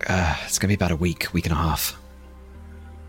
[0.07, 1.99] Uh, it's going to be about a week, week and a half.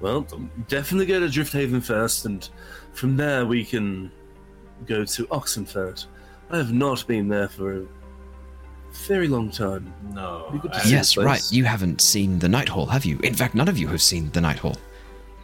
[0.01, 0.27] Well,
[0.69, 2.49] definitely go to Drifthaven first, and
[2.93, 4.11] from there we can
[4.87, 6.07] go to Oxenfurt.
[6.51, 7.87] I have not been there for a
[9.07, 9.93] very long time.
[10.13, 10.49] No.
[10.53, 11.53] We could I- just- See yes, right.
[11.53, 13.19] You haven't seen the Night Hall, have you?
[13.21, 14.77] In fact, none of you have seen the Night Hall.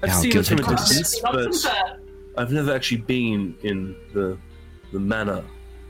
[0.03, 2.00] I've Our seen it from a distance, but
[2.37, 4.37] I've never actually been in the
[4.93, 5.43] the manor.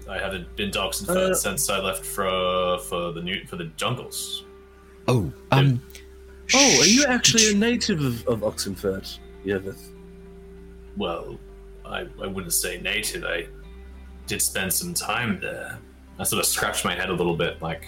[0.09, 3.67] I haven't been to Oxenfurt Uh, since I left for for the new for the
[3.77, 4.45] jungles.
[5.09, 5.81] Oh, um.
[6.53, 9.91] Oh, are you actually a native of, of Oxenfurt, Yervith?
[10.97, 11.39] Well,
[11.85, 13.25] I, I wouldn't say native.
[13.25, 13.47] I
[14.27, 15.79] did spend some time there.
[16.19, 17.87] I sort of scratched my head a little bit, like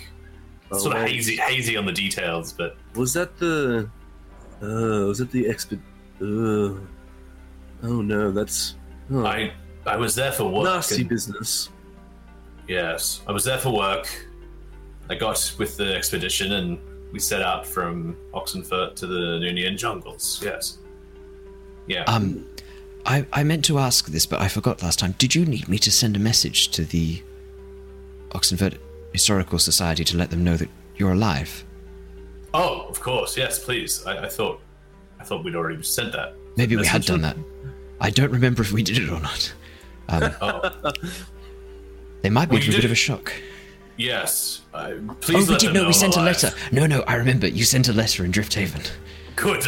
[0.70, 1.10] Oh, sort of right.
[1.10, 2.52] hazy, hazy on the details.
[2.52, 3.90] But Was that the?
[4.62, 5.78] Uh, was it the exped?
[6.20, 6.78] Uh,
[7.82, 8.74] oh no, that's
[9.10, 9.52] oh, I
[9.86, 10.64] I was there for work.
[10.64, 11.68] nasty and- business.
[12.68, 14.08] yes, I was there for work.
[15.10, 16.78] I got with the expedition, and
[17.12, 20.40] we set out from Oxenfurt to the Noonian jungles.
[20.42, 20.78] Yes.
[21.86, 22.04] Yeah.
[22.04, 22.46] Um,
[23.04, 25.14] I, I meant to ask this, but I forgot last time.
[25.18, 27.20] Did you need me to send a message to the
[28.30, 28.78] Oxenfurt
[29.12, 31.64] Historical Society to let them know that you're alive?
[32.54, 33.36] oh, of course.
[33.36, 34.04] Yes, please.
[34.06, 34.60] I, I thought
[35.18, 36.34] I thought we'd already said that.
[36.56, 37.06] Maybe we had Message?
[37.08, 37.36] done that.
[38.02, 39.54] I don't remember if we did it or not.
[40.08, 40.92] Um, Oh,
[42.22, 43.32] they might be Well, a bit did- of a shock.
[43.96, 44.60] yes.
[44.74, 45.72] I, Oh, we let did.
[45.72, 46.50] No, know we sent a letter.
[46.70, 47.46] No, no, I remember.
[47.46, 48.90] You sent a letter in Drifthaven.
[49.36, 49.64] Good.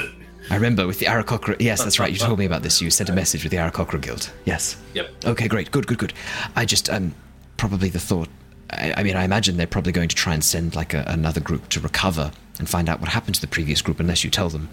[0.50, 1.56] I remember with the Aarakocra.
[1.60, 2.12] Yes, that's right.
[2.12, 2.80] You told me about this.
[2.82, 4.30] You sent a message with the Aarakocra Guild.
[4.44, 4.76] Yes.
[4.94, 5.24] Yep.
[5.24, 5.70] Okay, great.
[5.70, 6.12] Good, good, good.
[6.56, 7.14] I just, um,
[7.56, 8.28] probably the thought.
[8.70, 11.40] I, I mean, I imagine they're probably going to try and send like a, another
[11.40, 14.48] group to recover and find out what happened to the previous group, unless you tell
[14.50, 14.68] them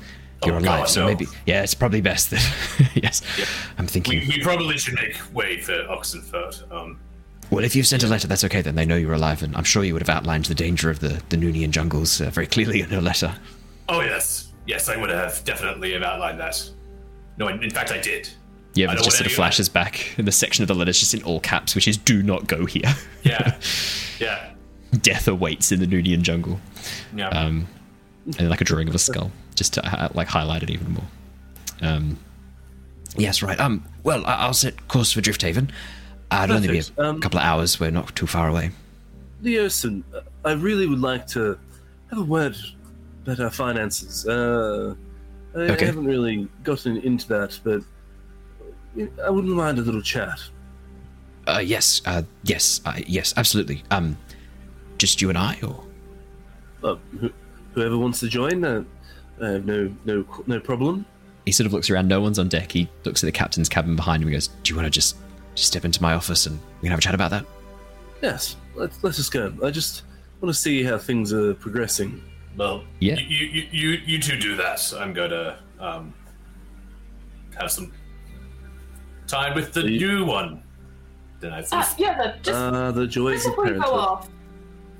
[0.45, 0.79] you're Oh, alive.
[0.81, 1.07] God, so no.
[1.07, 2.91] maybe, yeah, it's probably best that.
[2.95, 3.21] yes.
[3.77, 4.19] I'm thinking.
[4.19, 6.71] We, we probably should make way for Oxenfurt.
[6.71, 6.99] Um,
[7.49, 8.61] well, if you've sent a letter, that's okay.
[8.61, 10.99] Then they know you're alive, and I'm sure you would have outlined the danger of
[10.99, 13.35] the the Noonian jungles uh, very clearly in your letter.
[13.89, 16.69] oh yes, yes, I would have definitely have outlined that.
[17.37, 18.29] No, in, in fact, I did.
[18.73, 20.17] Yeah, but don't just sort of flashes back.
[20.17, 22.47] In the section of the letter is just in all caps, which is "Do not
[22.47, 23.59] go here." Yeah,
[24.19, 24.51] yeah,
[25.01, 26.59] Death awaits in the Noonian jungle.
[27.13, 27.27] yeah.
[27.29, 27.67] um,
[28.39, 29.29] and like a drawing of a skull,
[29.61, 31.03] just to ha- like highlight it even more.
[31.83, 32.17] Um,
[33.15, 33.59] yes, right.
[33.59, 35.69] Um, well, I- I'll set course for Drifthaven.
[36.31, 37.79] Uh, it'll only be a Um, couple of hours.
[37.79, 38.71] We're not too far away.
[39.43, 41.59] Leosin, uh, I really would like to
[42.09, 42.57] have a word
[43.23, 44.25] about our finances.
[44.27, 44.95] Uh,
[45.55, 45.85] I Okay.
[45.85, 47.81] haven't really gotten into that, but
[49.23, 50.39] I wouldn't mind a little chat.
[51.47, 53.83] Uh, yes, uh, yes, uh, yes, absolutely.
[53.91, 54.17] Um,
[54.97, 55.83] just you and I, or
[56.83, 57.35] Uh, wh-
[57.75, 58.63] whoever wants to join,
[59.41, 61.05] uh, I have no no no problem.
[61.45, 62.07] He sort of looks around.
[62.07, 62.71] No one's on deck.
[62.71, 64.27] He looks at the captain's cabin behind him.
[64.29, 65.17] and goes, do you want to just,
[65.55, 67.45] just step into my office and we can have a chat about that?
[68.21, 69.51] Yes, let's let's just go.
[69.63, 70.03] I just
[70.39, 72.21] want to see how things are progressing.
[72.57, 73.15] Well, Yeah.
[73.17, 74.93] You, you, you, you two do that.
[74.99, 76.13] I'm going to um,
[77.57, 77.91] have some
[79.27, 80.61] time with the You- new one.
[81.39, 83.99] Then I Uh, yeah, the, just Ah, the joys of before you go parenthood.
[83.99, 84.29] off,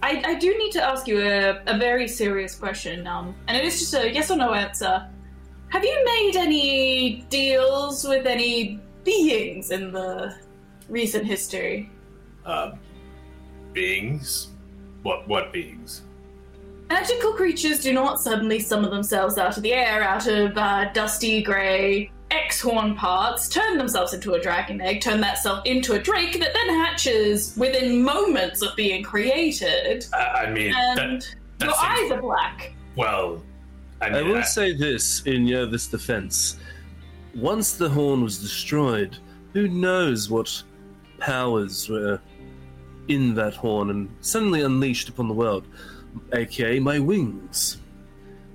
[0.04, 3.64] I, I do need to ask you a, a very serious question, um, and it
[3.64, 5.08] is just a yes or no answer.
[5.70, 10.36] Have you made any deals with any beings in the
[10.90, 11.90] recent history?
[12.46, 12.72] uh,
[13.74, 14.50] beings.
[15.04, 16.04] What what beings?
[16.90, 21.42] Magical creatures do not suddenly summon themselves out of the air, out of uh, dusty
[21.42, 26.40] grey X-horn parts, turn themselves into a dragon egg, turn that self into a drake
[26.40, 31.74] that then hatches within moments of being created, I, I mean, and that, that your
[31.76, 32.74] seems- eyes are black.
[32.96, 33.42] well,
[34.02, 36.58] I, I mean, will say this in Yervith's defense.
[37.36, 39.18] Once the horn was destroyed,
[39.54, 40.64] who knows what
[41.20, 42.20] powers were
[43.10, 45.66] in that horn and suddenly unleashed upon the world,
[46.34, 47.78] aka my wings.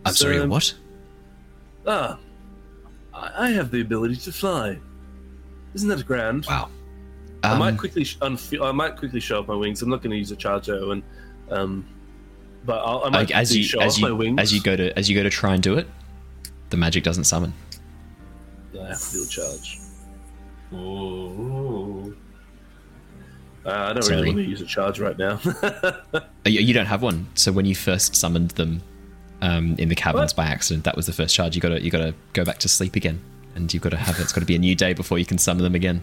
[0.05, 0.75] I'm sorry, what?
[1.87, 2.19] Ah,
[3.17, 4.79] I I have the ability to fly.
[5.75, 6.47] Isn't that grand?
[6.47, 6.69] Wow.
[7.43, 9.83] I Um, might quickly, sh- I might quickly show off my wings.
[9.83, 11.03] I'm not going to use a charger, and
[11.51, 11.87] um,
[12.65, 14.41] but I'll, I might as you show as off my wings.
[14.41, 15.87] as you go to as you go to try and do it,
[16.71, 17.53] the magic doesn't summon.
[18.81, 19.79] I have to do a charge.
[20.75, 22.17] Ooh.
[23.65, 24.17] Uh, I don't Sorry.
[24.17, 25.41] really want to use a charge right now.
[26.15, 27.27] Uh, You, you don't have one.
[27.35, 28.83] So when you first summoned them
[29.43, 30.45] um, in the caverns What?
[30.45, 31.55] by accident, that was the first charge.
[31.55, 33.21] You got to you got to go back to sleep again,
[33.55, 35.39] and you've got to have it's got to be a new day before you can
[35.39, 36.03] summon them again.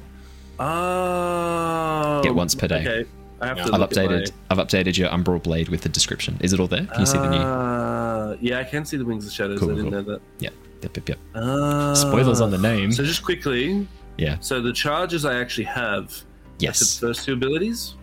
[0.60, 2.82] Oh, Get once per day.
[2.82, 3.10] Okay,
[3.42, 3.74] I have to.
[3.74, 6.38] I've updated I've updated your umbral blade with the description.
[6.42, 6.86] Is it all there?
[6.86, 7.38] Can you see the new?
[7.38, 9.60] Uh, yeah, I can see the wings of shadows.
[9.60, 10.02] Cool, I didn't cool.
[10.04, 10.22] know that.
[10.40, 10.54] Yep,
[10.84, 11.20] yep, yep, yep.
[11.36, 12.92] Uh, Spoilers on the name.
[12.92, 13.88] So just quickly,
[14.18, 14.38] Yeah.
[14.40, 16.24] so the charges I actually have.
[16.60, 16.82] Yes.
[16.82, 17.96] its first two abilities.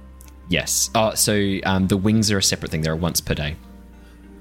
[0.49, 0.91] Yes.
[0.95, 2.83] Oh, so um, the wings are a separate thing.
[2.83, 3.57] They're once per day.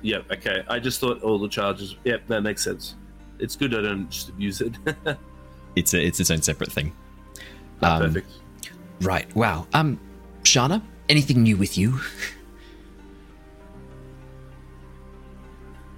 [0.01, 0.31] Yep.
[0.31, 0.63] Okay.
[0.67, 1.95] I just thought all the charges.
[2.05, 2.95] Yep, that makes sense.
[3.39, 4.73] It's good I don't just use it.
[5.75, 6.91] It's a, it's its own separate thing.
[7.83, 8.31] Ah, Um, Perfect.
[9.01, 9.33] Right.
[9.35, 9.67] Wow.
[9.73, 9.99] Um,
[10.43, 11.99] Shana, anything new with you?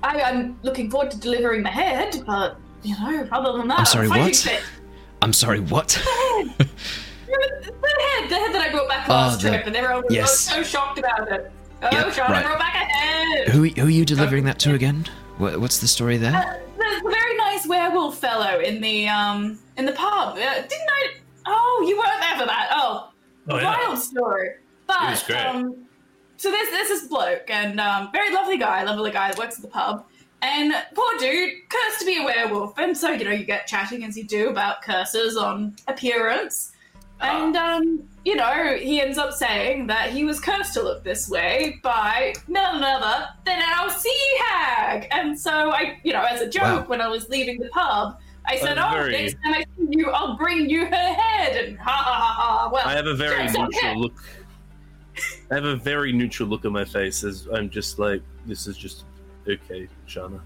[0.03, 3.85] I, I'm looking forward to delivering the head, but you know, other than that, I'm
[3.85, 4.35] sorry, fighting what?
[4.35, 4.61] fit.
[5.21, 5.59] I'm sorry.
[5.61, 5.87] What?
[5.89, 9.75] The head, the head, the head that I brought back Oh, last the- trip, and
[9.75, 10.37] everyone was yes.
[10.39, 11.51] so shocked about it.
[11.83, 12.43] Oh, Yep, Sean, right.
[12.45, 13.47] I brought back a head.
[13.49, 15.05] who who are you delivering that to again?
[15.37, 16.35] What, what's the story there?
[16.35, 20.37] Uh, the, the very nice werewolf fellow in the um in the pub.
[20.37, 21.07] Uh, didn't I?
[21.47, 22.69] Oh, you weren't there for that.
[22.71, 23.07] Oh,
[23.49, 23.63] Oh, yeah.
[23.87, 24.49] wild story.
[24.85, 25.37] But was great.
[25.39, 25.87] um,
[26.37, 29.61] so there's there's this bloke and um, very lovely guy, lovely guy that works at
[29.63, 30.05] the pub.
[30.43, 34.03] And poor dude, cursed to be a werewolf, and so you know you get chatting
[34.03, 36.70] as you do about curses on appearance.
[37.21, 41.29] And um, you know, he ends up saying that he was cursed to look this
[41.29, 45.07] way by none other than our sea hag.
[45.11, 46.85] And so I, you know, as a joke, Wow.
[46.87, 49.87] when I was leaving the pub, I said, A "Oh, very- next time I see
[49.91, 52.33] you, I'll bring you her head." And ha ha ha
[52.63, 52.69] ha.
[52.71, 54.13] Well, I have a very neutral look.
[55.51, 58.77] I have a very neutral look on my face as I'm just like, this is
[58.77, 59.03] just
[59.47, 60.39] okay, Shana.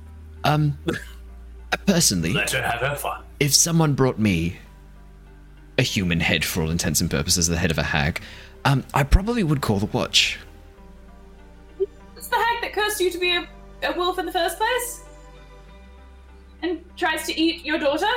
[0.44, 0.78] Um,
[1.86, 3.24] personally, Let her have her fun.
[3.40, 4.58] if someone brought me
[5.78, 8.22] a human head for all intents and purposes, the head of a hag,
[8.66, 10.40] um, I probably would call the watch.
[12.16, 13.48] It's the hag that cursed you to be a,
[13.84, 15.04] a wolf in the first place?
[16.62, 18.08] And tries to eat your daughter?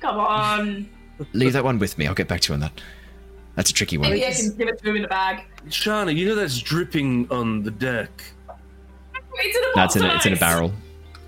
[0.00, 0.88] Come on.
[1.32, 2.06] Leave that one with me.
[2.06, 2.80] I'll get back to you on that.
[3.54, 4.10] That's a tricky one.
[4.10, 5.44] Maybe I can give it to him in a bag.
[5.68, 8.10] Shana, you know that's dripping on the deck.
[9.34, 10.72] It's in a No, box it's in a, it's in a barrel.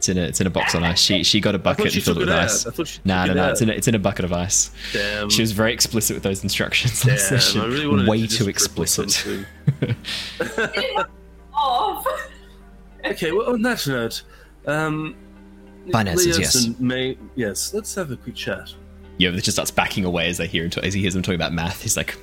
[0.05, 1.01] It's in a it's in a box on ice.
[1.01, 2.45] She she got a bucket and filled it it with out.
[2.45, 2.67] ice.
[2.67, 3.51] I thought No, no, no.
[3.51, 4.71] It's in a, it's in a bucket of ice.
[4.93, 5.31] Damn.
[5.31, 7.01] She was very explicit with those instructions.
[7.05, 9.25] Damn, She- I really wanted way to too explicit.
[13.07, 14.23] okay, well, on that note,
[14.67, 15.17] um,
[15.91, 16.79] Finances, Leos yes.
[16.79, 18.75] May, yes, let's have a quick chat.
[19.17, 21.23] Yeah, but just starts backing away as they hear him t- as he hears them
[21.23, 21.81] talking about math.
[21.81, 22.19] He's like,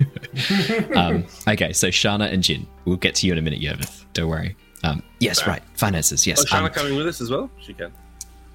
[0.96, 4.06] um, okay, so Shana and Jin, we'll get to you in a minute, Yervith.
[4.12, 4.56] Don't worry.
[4.84, 5.62] Um, Yes, right.
[5.74, 6.40] Finances, yes.
[6.40, 7.50] Oh, Shana Um, coming with us as well?
[7.60, 7.90] She can.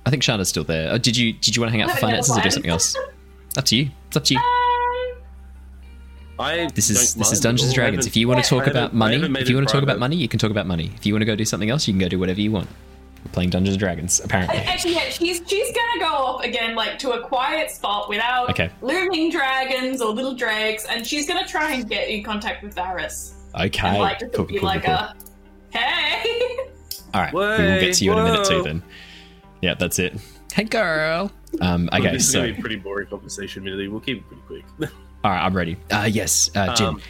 [0.06, 0.92] I think Shana's still there.
[0.92, 2.50] Oh, did you did you want to hang out for No, no, finances or do
[2.52, 2.96] something else?
[3.58, 3.90] Up to you.
[4.08, 4.40] It's up to you.
[6.40, 8.06] I This is this is Dungeons and Dragons.
[8.08, 10.28] If you want to talk about money, if you want to talk about money, you
[10.30, 10.92] can talk about money.
[10.96, 12.70] If you want to go do something else, you can go do whatever you want.
[13.26, 14.60] We're playing Dungeons and Dragons, apparently.
[14.60, 18.70] Actually, yeah, she's she's gonna go off again, like to a quiet spot without Okay.
[18.82, 23.34] looming dragons or little dregs, and she's gonna try and get in contact with Varys.
[23.60, 23.88] Okay.
[23.90, 24.94] And like just Cool, be cool, like cool.
[24.94, 25.16] a,
[25.72, 26.58] hey.
[27.14, 27.34] All right.
[27.34, 28.64] we will get to you in a minute too.
[28.64, 28.84] Then.
[29.62, 30.16] Yeah, that's it.
[30.54, 31.32] Hey, girl.
[31.62, 31.90] Um.
[31.94, 32.12] Okay.
[32.12, 32.42] this is So.
[32.42, 33.88] gonna be a pretty boring conversation, really.
[33.88, 34.90] We'll keep it pretty quick.
[35.24, 35.44] All right.
[35.46, 35.78] I'm ready.
[35.92, 36.08] Uh.
[36.12, 36.50] Yes.
[36.56, 36.74] Uh.
[36.76, 36.88] Jim.
[36.96, 37.02] Um,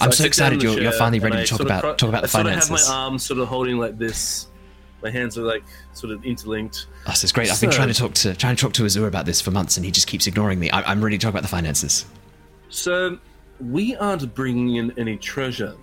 [0.00, 2.30] I'm so excited you're, you're finally ready to talk about cro- talk about the I
[2.30, 2.70] sort finances.
[2.70, 4.46] of have my arms sort of holding like this.
[5.02, 6.86] My hands are like sort of interlinked.
[7.06, 7.50] Oh, this is great.
[7.50, 9.76] I've been trying to talk to trying to talk to Azur about this for months,
[9.76, 10.70] and he just keeps ignoring me.
[10.70, 12.04] I, I'm ready to talk about the finances.
[12.68, 13.18] So
[13.60, 15.74] we aren't bringing in any treasure.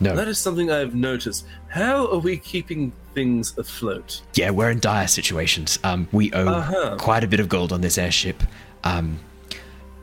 [0.00, 0.14] No.
[0.14, 1.46] That is something I've noticed.
[1.68, 4.22] How are we keeping things afloat?
[4.34, 5.78] Yeah, we're in dire situations.
[5.84, 6.96] Um, we owe Uh-huh.
[6.98, 8.42] quite a bit of gold on this airship.
[8.84, 9.18] Um,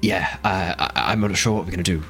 [0.02, 2.04] yeah, uh, I, I'm not sure what we're gonna do.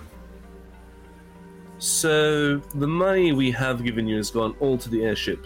[1.77, 5.45] So the money we have given you has gone all to the airship.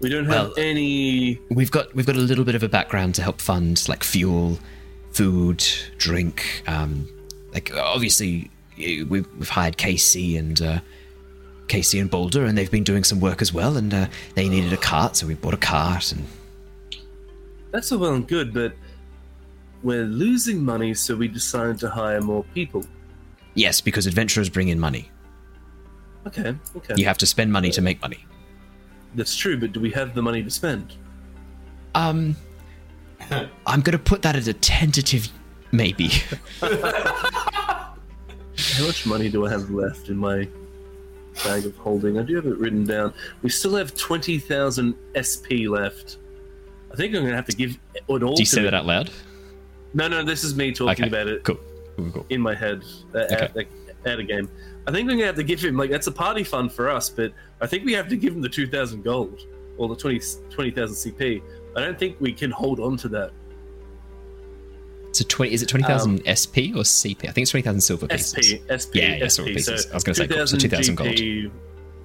[0.00, 1.40] We don't have Well- any.
[1.50, 4.58] We've got we've got a little bit of a background to help fund like fuel,
[5.12, 5.64] food,
[5.98, 6.62] drink.
[6.66, 7.08] Um,
[7.52, 10.80] like obviously eh, we've, we've hired KC and uh,
[11.68, 13.76] KC and Boulder, and they've been doing some work as well.
[13.76, 16.12] And uh, they needed a cart, so we bought a cart.
[16.12, 16.24] And
[17.70, 18.74] That's all well and good, but
[19.82, 22.84] we're losing money, so we decided to hire more people.
[23.54, 25.10] yes, because adventurers bring in money.
[26.26, 26.94] Okay, okay.
[26.96, 28.24] You have to spend money to make money.
[29.14, 30.94] That's true, but do we have the money to spend?
[31.94, 32.34] Um,
[33.66, 35.28] I'm gonna put that as a tentative,
[35.70, 36.08] maybe.
[36.62, 37.94] How
[38.86, 40.48] much money do I have left in my
[41.42, 42.18] bag of holding?
[42.18, 43.12] I do have it written down.
[43.42, 46.18] We still have 20,000 SP left.
[46.92, 48.66] I think I'm going to have to give it all Do you say them.
[48.66, 49.10] that out loud?
[49.94, 51.58] No, no, this is me talking Okay, about it Cool.
[51.96, 52.10] Cool.
[52.12, 52.26] cool.
[52.30, 52.82] in my head
[53.14, 53.34] uh, Okay.
[53.36, 53.68] at, like,
[54.04, 54.48] at a game.
[54.86, 56.88] I think we're going to have to give him, like, that's a party fund for
[56.90, 59.40] us, but I think we have to give him the 2,000 gold
[59.78, 60.20] or the 20
[60.50, 61.42] 20,000 CP.
[61.76, 63.32] I don't think we can hold on to that.
[65.14, 67.28] So twenty is it twenty thousand SP or CP?
[67.28, 68.34] I think it's twenty thousand silver pieces.
[68.34, 69.30] SP, SP, Yeah, yeah, SP.
[69.30, 69.84] silver pieces.
[69.84, 71.52] So I was gonna say gold, so 2,000 gold.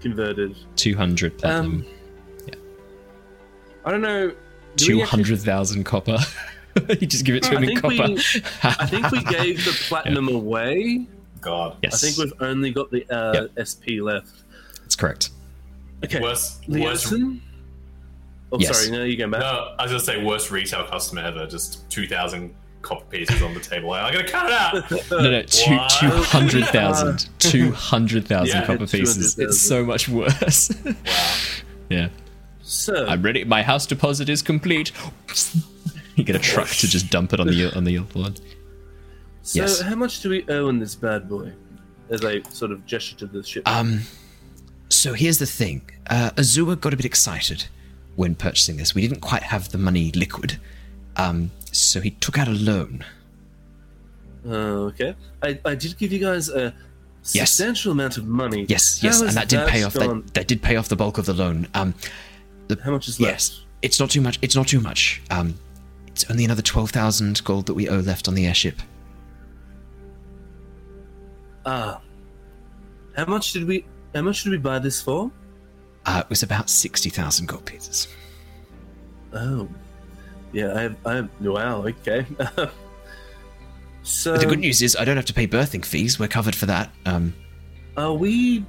[0.02, 0.56] Converted.
[0.76, 1.86] Two hundred platinum.
[2.52, 2.56] Um,
[3.86, 4.30] I don't know.
[4.30, 4.34] do
[4.98, 6.18] we Two actually- copper.
[7.00, 7.90] you just give it to I him in copper.
[8.10, 8.22] we-
[8.64, 11.08] I think we gave the platinum away.
[11.42, 11.78] God.
[11.82, 14.30] yes, I think we've only got the uh, SP left.
[14.82, 15.30] that's correct.
[16.04, 16.20] Okay.
[16.20, 17.14] Worst, worst.
[18.52, 18.78] Oh, Yes.
[18.84, 18.98] sorry.
[18.98, 19.42] No, you going back.
[19.42, 21.48] No, I was gonna say worst retail customer ever.
[21.48, 23.92] Just two thousand copper pieces on the table.
[23.94, 25.12] I'm gonna cut it out.
[25.12, 25.90] No, no, two What?
[26.00, 27.30] two hundred thousand.
[27.40, 29.38] Two hundred thousand Yeah, copper pieces.
[29.40, 30.72] It's so much worse.
[30.86, 30.94] Wow.
[31.90, 32.10] yeah,
[32.62, 33.44] So, I'm ready.
[33.44, 34.92] My house deposit is complete.
[36.16, 38.36] you get a truck to just dump it on the on the one.
[39.42, 39.82] so yes.
[39.82, 41.52] how much do we owe on this bad boy?
[42.10, 43.68] As I sort of gesture to the ship.
[43.68, 44.02] Um,
[44.90, 45.82] so here's the thing.
[46.10, 47.68] Uh, Azua got a bit excited
[48.16, 48.96] when purchasing this.
[48.96, 50.60] We didn't quite have the money liquid,
[51.18, 53.06] um, so he took out a loan.
[54.46, 55.16] Oh, okay.
[55.44, 56.74] I, I did give you guys a
[57.34, 57.52] Yes.
[57.52, 58.66] substantial amount of money.
[58.70, 59.94] Yes, yes, and that did pay off.
[59.94, 61.68] That, that did pay off the bulk of the loan.
[61.74, 61.94] Um,
[62.84, 63.32] How much is left?
[63.52, 64.40] yes, it's not too much.
[64.42, 65.22] It's not too much.
[65.30, 65.56] Um,
[66.08, 68.82] it's only another twelve thousand gold that we owe left on the airship.
[71.66, 72.02] Ah.
[73.16, 73.86] How much did we?
[74.16, 75.30] How much did we buy this for?
[76.06, 78.08] Uh, it was about sixty thousand gold pieces.
[79.34, 79.68] Oh,
[80.52, 80.74] yeah.
[80.76, 80.96] I have.
[81.06, 81.30] I have.
[81.42, 81.86] Wow.
[81.88, 82.26] Okay.
[84.04, 86.20] so But the good news is I don't have to pay berthing fees.
[86.20, 86.92] We're covered for that.
[87.06, 87.34] Um,
[87.98, 88.66] Are we?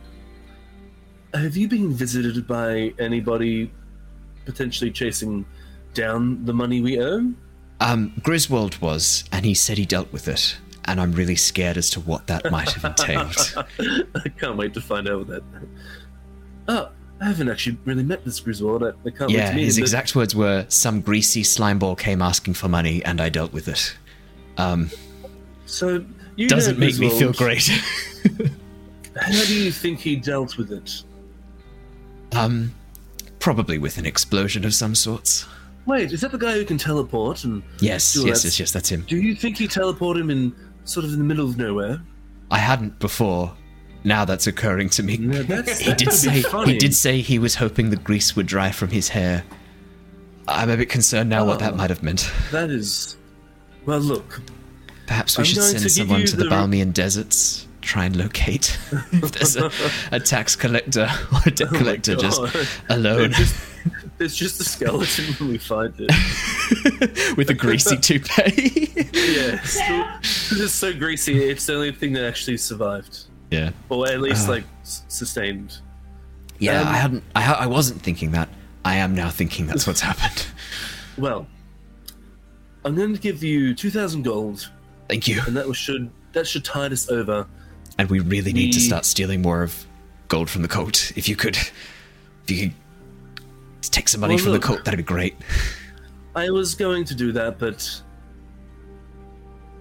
[1.34, 3.70] Have you been visited by anybody
[4.44, 5.46] potentially chasing
[5.94, 7.32] down the money we owe?
[7.80, 10.58] um, Griswold was, and he said he dealt with it.
[10.84, 13.36] And I'm really scared as to what that might have entailed.
[14.14, 15.42] I can't wait to find out what that.
[16.68, 16.88] Oh,
[17.20, 18.82] I haven't actually really met this Griswold.
[18.82, 19.82] I, can't wait yeah, to meet his him.
[19.82, 23.68] but- exact words were some greasy slimeball came asking for money and I dealt with
[23.68, 23.94] it.
[24.56, 24.90] Um,
[25.66, 26.04] So
[26.36, 27.66] you doesn't make me feel great.
[29.16, 31.02] How do you think he dealt with it?
[32.32, 32.72] um,
[33.40, 35.46] probably with an explosion of some sorts.
[35.86, 37.42] Wait, is that the guy who can teleport?
[37.44, 39.04] And Yes, yes, yes, yes, that's him.
[39.08, 42.00] Do you think he teleported him in sort of in the middle of nowhere?
[42.50, 43.52] I hadn't before.
[44.04, 45.16] Now that's occurring to me.
[45.18, 46.72] No, that's, he did say funny.
[46.72, 49.44] he did say he was hoping the grease would dry from his hair.
[50.48, 51.76] I'm a bit concerned now what that Oh.
[51.76, 52.30] might have meant.
[52.50, 53.16] That is.
[53.86, 54.40] Well, look.
[55.06, 58.78] Perhaps we I'm should send to someone to the, the- Balmian deserts, try and locate
[59.12, 59.70] if there's a,
[60.12, 62.40] a tax collector or a debt Oh collector just
[62.88, 63.56] alone It's just,
[64.20, 66.10] it's just a skeleton when we find it.
[67.36, 68.92] with a greasy toupee.
[68.94, 71.42] Yeah, it's, still- it's so greasy.
[71.50, 73.70] It's the only thing that actually survived, yeah.
[73.88, 74.52] or at least Ah.
[74.52, 75.78] like s- sustained.
[76.58, 77.24] Yeah, Um, I hadn't.
[77.34, 78.48] I, ha- I wasn't thinking that.
[78.84, 80.46] I am now thinking that's what's happened.
[81.18, 81.46] Well,
[82.84, 84.70] I'm going to give you two thousand gold,
[85.08, 85.42] Thank you.
[85.46, 87.46] and that should that should tide us over.
[87.98, 89.84] And we really need to start stealing more of
[90.28, 91.12] gold from the coat.
[91.16, 92.74] If you could, if you could
[93.82, 95.34] take some money Well, from the coat, that'd be great.
[96.34, 98.00] I was going to do that, but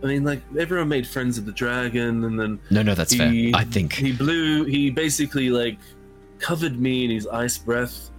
[0.01, 3.31] I mean, like everyone made friends with the dragon, and then No, no, that's fair.
[3.53, 4.63] I think he blew.
[4.63, 5.77] He basically like
[6.39, 8.09] covered me in his ice breath.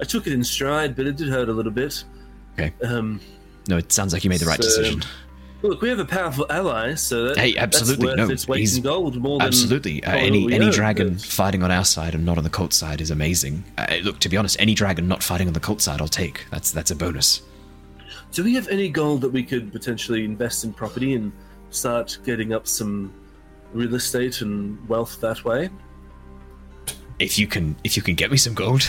[0.00, 2.04] I took it in stride, but it did hurt a little bit.
[2.58, 2.72] Okay.
[2.84, 3.20] Um,
[3.68, 3.78] no.
[3.78, 5.02] It sounds like you made the right So- decision.
[5.62, 8.58] look, we have a powerful ally, so that, Hey, absolutely, that's worth no, its weight
[8.60, 10.02] he's- in gold more than Absolutely.
[10.04, 12.72] Uh, any any owe, dragon but- fighting on our side and not on the cult
[12.74, 13.64] side is amazing.
[13.78, 16.44] Uh, look, to be honest, any dragon not fighting on the cult side, I'll take.
[16.50, 17.40] That's that's a bonus.
[18.32, 21.32] Do we have any gold that we could potentially invest in property and
[21.70, 23.12] start getting up some
[23.72, 25.68] real estate and wealth that way?
[27.18, 28.88] If you can, if you can get me some gold.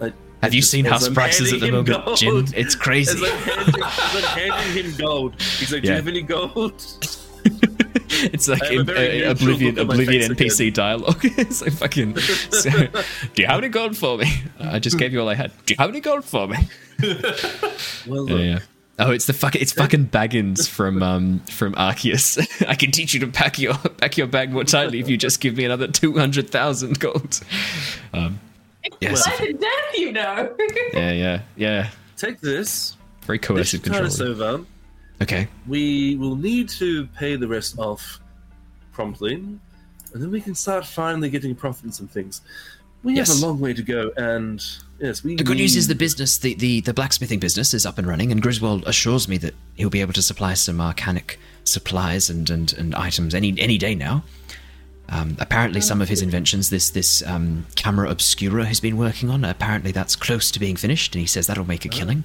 [0.00, 2.16] I- Have you as- seen house I'm prices at the moment, gold.
[2.16, 2.36] Jin?
[2.56, 3.18] It's As crazy.
[3.24, 5.94] I'm, handing, as I'm handing him gold, he's like, "Do Yeah.
[5.94, 6.82] you have any gold?"
[8.32, 8.80] It's like I a in,
[9.26, 11.20] uh, Oblivion, look on my Oblivion face NPC dialogue.
[11.22, 12.16] it's like fucking.
[12.52, 12.70] So,
[13.34, 14.26] do you have any gold for me?
[14.60, 15.52] I just gave you all I had.
[15.66, 16.56] Do you have any gold for me?
[18.06, 18.58] Well, Yeah, look, yeah.
[18.98, 22.38] Oh, it's the fucking it's fucking Baggins from um from Arceus.
[22.68, 25.40] I can teach you to pack your pack your bag more tightly if you just
[25.40, 27.40] give me another two hundred thousand gold.
[28.12, 28.38] Um,
[29.00, 30.54] yes, Life and death, you know.
[30.92, 31.90] yeah, yeah, yeah.
[32.16, 32.96] take this.
[33.22, 34.52] Very coercive should tide us control.
[34.52, 34.64] over.
[35.22, 38.20] Okay, We will need to pay the rest off
[38.92, 39.60] promptly, and
[40.12, 42.42] then we can start finally getting profit and things.
[43.04, 43.28] We Yes.
[43.28, 44.64] have a long way to go, and
[45.00, 45.36] yes, we.
[45.36, 48.30] The good news is the business, the, the, the blacksmithing business, is up and running,
[48.32, 52.72] and Griswold assures me that he'll be able to supply some arcanic supplies and, and,
[52.74, 54.24] and items any any day now.
[55.08, 59.44] Um, apparently, some of his inventions, this this um, camera obscura he's been working on,
[59.44, 62.24] apparently that's close to being finished, and he says that'll make a killing.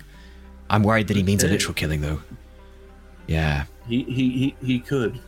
[0.70, 2.22] I'm worried that he means a literal killing, though.
[3.28, 5.20] Yeah, He he he, he could.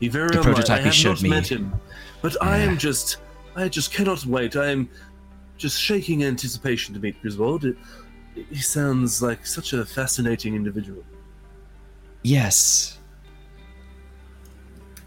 [0.00, 0.54] He very The well might.
[0.54, 1.72] prototype I he have not me- met him,
[2.22, 3.18] but I am just.
[3.54, 4.56] I just cannot wait.
[4.56, 4.88] I am
[5.58, 7.64] just shaking anticipation to meet Griswold.
[7.66, 7.76] It,
[8.50, 11.04] he sounds like such a fascinating individual.
[12.22, 12.98] yes.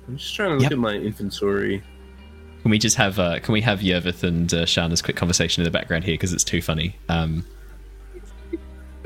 [0.07, 0.71] I'm just trying to look Yep.
[0.73, 1.81] at my inventory.
[2.61, 5.65] Can we just have uh, can we have Yervith and uh, Shana's quick conversation in
[5.65, 6.95] the background here because it's too funny.
[7.09, 7.43] Um,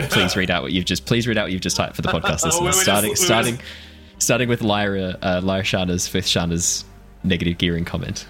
[0.10, 2.08] please read out what you've just please read out what you've just typed for the
[2.10, 2.64] podcast Oh, listeners.
[2.64, 3.68] wait, wait, just- starting wait, starting just-
[4.26, 6.86] starting with Lyra uh, Lyra Shana's Fifth Shana's
[7.24, 8.26] negative gearing comment.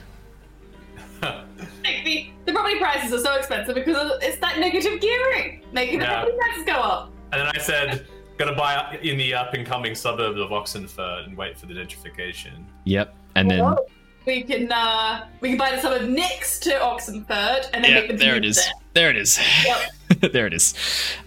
[1.21, 6.21] The, the property prices are so expensive because it's that negative gearing, making the Yeah.
[6.21, 7.11] property prices go up.
[7.31, 8.05] And then I said,
[8.37, 12.65] gonna buy in the up and coming suburb of Oxenfurt and wait for the gentrification.
[12.85, 13.85] Yep, and then Well,
[14.25, 18.07] we can uh, we can buy the suburb next to Oxenfurt and then yeah, make
[18.09, 18.69] them there it move is.
[18.93, 19.39] There it is.
[19.65, 19.79] Yep.
[20.33, 20.73] there it is.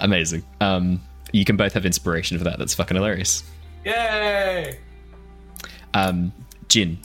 [0.01, 0.44] Amazing.
[0.60, 1.01] Um,
[1.32, 2.59] you can both have inspiration for that.
[2.59, 3.43] That's fucking hilarious.
[3.85, 4.78] Yay!
[5.94, 6.32] um,
[6.69, 6.98] Jin,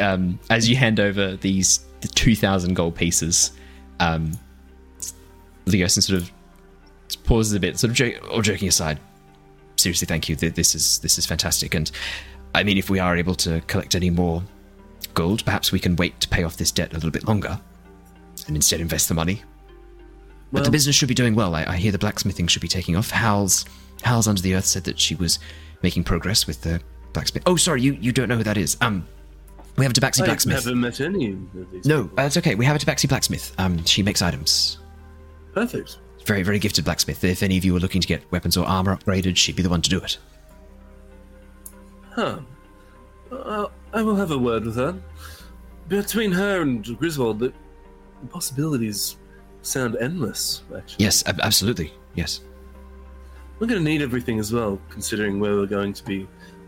[0.00, 3.52] um, as you hand over these the two thousand gold pieces,
[4.00, 4.32] um,
[5.66, 6.30] Leosin sort of
[7.24, 9.00] pauses a bit, sort of joke, all joking aside.
[9.76, 10.36] Seriously, thank you.
[10.36, 11.90] This is this is fantastic, and
[12.54, 14.42] I mean, if we are able to collect any more
[15.14, 17.60] gold, perhaps we can wait to pay off this debt a little bit longer,
[18.46, 19.42] and instead invest the money.
[20.52, 21.54] But the business should be doing well.
[21.54, 23.10] I, I hear the blacksmithing should be taking off.
[23.10, 23.64] Hal's
[24.02, 25.38] Hal's under the earth said that she was
[25.82, 26.80] making progress with the
[27.12, 27.42] blacksmith.
[27.46, 28.76] Oh, sorry, you you don't know who that is.
[28.80, 29.06] Um,
[29.76, 30.64] we have a Tabaxi I blacksmith.
[30.64, 31.84] haven't met any of these.
[31.86, 32.24] No, people.
[32.24, 32.54] it's okay.
[32.54, 33.52] We have a Tabaxi blacksmith.
[33.58, 34.78] Um, she makes items.
[35.52, 35.98] perfect.
[36.24, 37.22] Very, very gifted blacksmith.
[37.24, 39.70] If any of you are looking to get weapons or armor upgraded, she'd be the
[39.70, 40.18] one to do it.
[42.10, 42.40] Huh.
[43.30, 45.00] Uh, I will have a word with her.
[45.88, 47.52] Between her and Griswold, the
[48.30, 49.16] possibilities
[49.68, 51.04] sound endless, actually.
[51.04, 51.92] Yes, ab- absolutely.
[52.14, 52.40] Yes.
[53.58, 56.26] We're going to need everything as well, considering where we're going to be.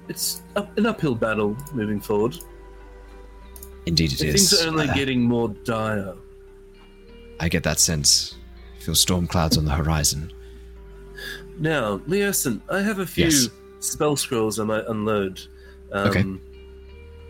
[0.08, 2.36] It's up, an uphill battle moving forward.
[3.86, 4.50] Indeed, it And is.
[4.50, 6.14] Things are only Uh, getting more dire.
[7.38, 8.36] I get that sense.
[8.80, 10.32] Feel storm clouds on the horizon.
[11.58, 13.48] Now, Leosin, I have a few Yes.
[13.80, 15.40] spell scrolls I might unload.
[15.92, 16.24] Um, Okay.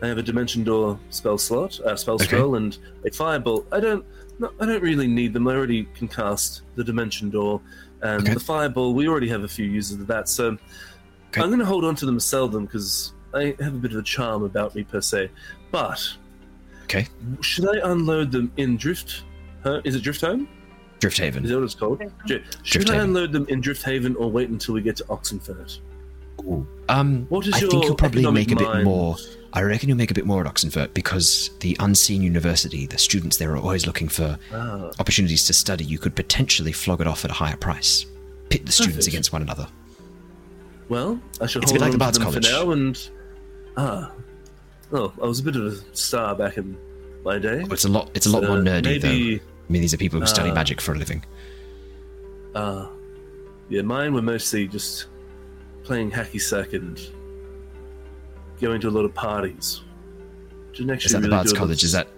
[0.02, 2.24] I have a dimension door spell slot, uh, spell Okay.
[2.24, 3.66] scroll, and a firebolt.
[3.70, 4.04] I don't,
[4.40, 5.46] no, I don't really need them.
[5.46, 7.60] I already can cast the dimension door,
[8.02, 8.34] and Okay.
[8.34, 8.94] the fireball.
[8.94, 10.56] We already have a few uses of that, so
[11.28, 11.42] Okay.
[11.42, 13.92] I'm going to hold on to them and sell them because I have a bit
[13.92, 15.30] of a charm about me per se.
[15.70, 16.00] But
[16.84, 17.06] Okay.
[17.40, 19.22] should I unload them in Drift?
[19.62, 19.80] Huh?
[19.84, 20.48] Is it Drift Home?
[20.98, 21.44] Drift Haven.
[21.44, 22.02] Is that what it's called?
[22.26, 23.02] Dri- Should I Drifthaven.
[23.04, 25.78] unload them in Drift Haven or wait until we get to Oxenfurt?
[26.88, 28.84] Um, What is I your think you'll probably make a bit mind?
[28.84, 29.16] more.
[29.52, 33.36] I reckon you'll make a bit more at Oxenfurt because the unseen university, the students
[33.36, 34.90] there are always looking for Ah.
[35.00, 35.84] opportunities to study.
[35.84, 38.06] You could potentially flog it off at a higher price,
[38.48, 39.66] pit the students against one another.
[40.88, 42.46] Well, I should It's a bit hold like the Bards to them College.
[42.48, 42.70] for now.
[42.72, 43.08] And
[43.76, 44.12] ah,
[44.92, 46.76] oh, I was a bit of a star back in
[47.24, 47.62] my day.
[47.62, 48.10] Well, it's a lot.
[48.14, 49.08] It's a lot So more nerdy, though.
[49.08, 50.54] maybe, I mean, these are people who study Ah.
[50.54, 51.24] magic for a living.
[52.54, 52.86] Uh,
[53.68, 55.06] yeah, mine were mostly just
[55.84, 57.00] playing hacky sack and
[58.60, 59.82] going to a lot of parties.
[60.72, 61.84] Didn't actually Is that the really Bards do a lot of College?
[61.84, 62.08] Is that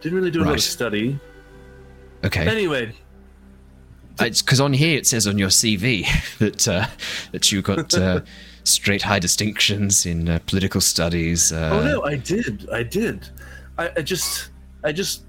[0.00, 1.18] Didn't really do a lot of study.
[2.24, 2.48] okay?
[2.48, 2.92] Anyway,
[4.20, 6.06] It's because on here it says on your CV
[6.38, 6.86] that uh,
[7.32, 8.20] that you got uh,
[8.64, 11.52] straight high distinctions in uh, political studies.
[11.52, 13.28] Uh, oh no, I did, I did.
[13.78, 14.50] I, I just,
[14.84, 15.24] I just,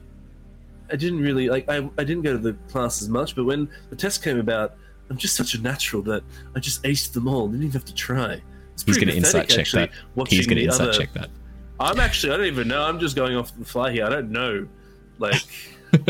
[0.90, 1.70] I didn't really like.
[1.70, 4.76] I, I didn't go to the classes much, but when the test came about,
[5.10, 6.24] I'm just such a natural that
[6.56, 7.48] I just aced them all.
[7.48, 8.42] Didn't even have to try.
[8.78, 9.90] It's He's going to insight check that.
[10.28, 11.30] He's going to insight other- check that.
[11.80, 12.84] I'm actually, I don't even know.
[12.84, 14.06] I'm just going off the fly here.
[14.06, 14.68] I don't know.
[15.18, 15.42] Like,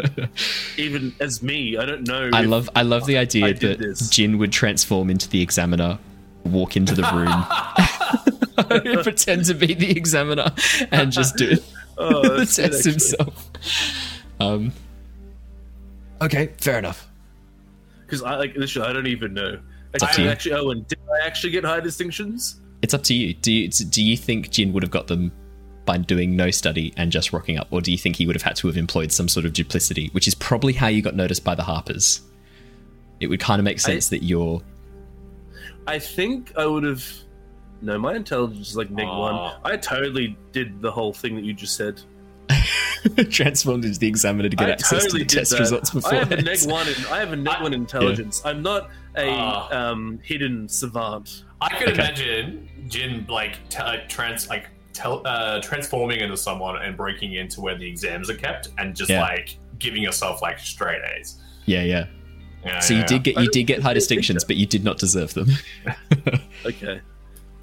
[0.77, 2.29] even as me, I don't know.
[2.33, 4.09] I love I love the idea I did that this.
[4.09, 5.97] Jin would transform into the examiner,
[6.43, 10.51] walk into the room, pretend to be the examiner,
[10.91, 11.63] and just do it.
[11.99, 13.49] Oh, the that's good, test himself.
[14.39, 14.71] Um,
[16.21, 17.07] okay, fair enough.
[18.05, 19.59] Because I like literally, I don't even know.
[19.93, 20.29] Up to Actually, you.
[20.29, 22.61] actually, oh, Owen, did I actually get high distinctions?
[22.83, 23.33] it's up to you.
[23.33, 25.31] Do you do you think Jin would have got them
[25.85, 28.43] by doing no study and just rocking up, or do you think he would have
[28.43, 31.43] had to have employed some sort of duplicity, which is probably how you got noticed
[31.43, 32.21] by the Harpers?
[33.19, 34.61] It would kind of make sense that you're
[35.87, 37.03] I think I would have.
[37.81, 39.19] No, my intelligence is like neg Aw.
[39.19, 39.33] one.
[39.35, 39.59] Ah.
[39.63, 42.01] I totally did the whole thing that you just said.
[43.29, 45.59] transformed into the examiner to get I access totally to the test that.
[45.59, 46.13] results before.
[46.13, 46.87] I have a neg one.
[46.87, 48.41] In, I have a neg I- one intelligence.
[48.45, 49.69] I'm not a Ah.
[49.91, 51.43] um, hidden savant.
[51.61, 51.93] I could Okay.
[52.01, 57.61] imagine Jin like t- like trans like tel- uh, transforming into someone and breaking into
[57.61, 59.21] where the exams are kept and just Yeah.
[59.21, 61.39] like giving yourself like straight A's.
[61.65, 62.05] Yeah, yeah.
[62.65, 63.05] Yeah, So you yeah.
[63.07, 65.49] did get you did get high distinctions, but you did not deserve them.
[66.65, 66.99] Okay,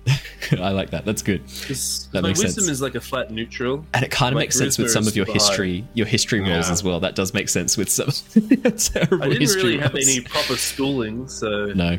[0.60, 1.04] I like that.
[1.04, 1.46] That's good.
[1.48, 2.68] That my makes wisdom sense.
[2.72, 3.84] is like a flat neutral.
[3.94, 6.72] And it kind of makes sense with some of your history, your history rolls Yeah.
[6.72, 7.00] as well.
[7.00, 11.66] That does make sense with some terrible I didn't really have any proper schooling, so
[11.74, 11.98] No,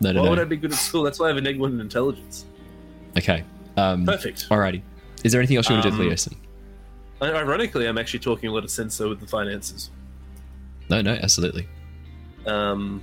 [0.00, 1.02] no, no, why would I be good at school?
[1.02, 2.46] That's why I have a neg one in intelligence.
[3.18, 3.44] Okay.
[3.76, 4.48] Um, Perfect.
[4.48, 4.82] alrighty.
[5.22, 6.34] Is there anything else you want to do, Um, Leosin?
[7.22, 9.90] Ironically, I'm actually talking a lot of sense though with the finances.
[10.90, 11.66] No, no, absolutely.
[12.46, 13.02] Um,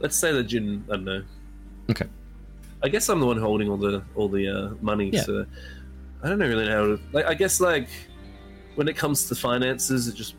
[0.00, 0.84] let's say that Jin.
[0.88, 1.22] I don't know.
[1.90, 2.06] Okay.
[2.86, 5.10] I guess I'm the one holding all the all the uh, money.
[5.12, 5.22] Yeah.
[5.22, 5.44] So
[6.22, 7.00] I don't really know how to.
[7.10, 7.88] Like, I guess like
[8.76, 10.36] when it comes to finances, it just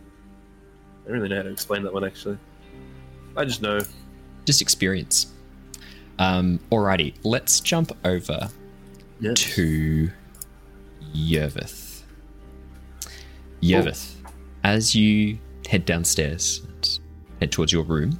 [1.04, 2.38] I don't really know how to explain that one actually.
[3.36, 3.82] I just know.
[4.46, 5.34] Just experience.
[6.20, 7.16] Um, alrighty.
[7.26, 8.50] Let's jump over
[9.22, 10.10] to
[11.14, 12.04] Yervith.
[13.62, 14.16] Yervith,
[14.64, 15.38] as you
[15.68, 17.00] head downstairs and
[17.42, 18.18] head towards your room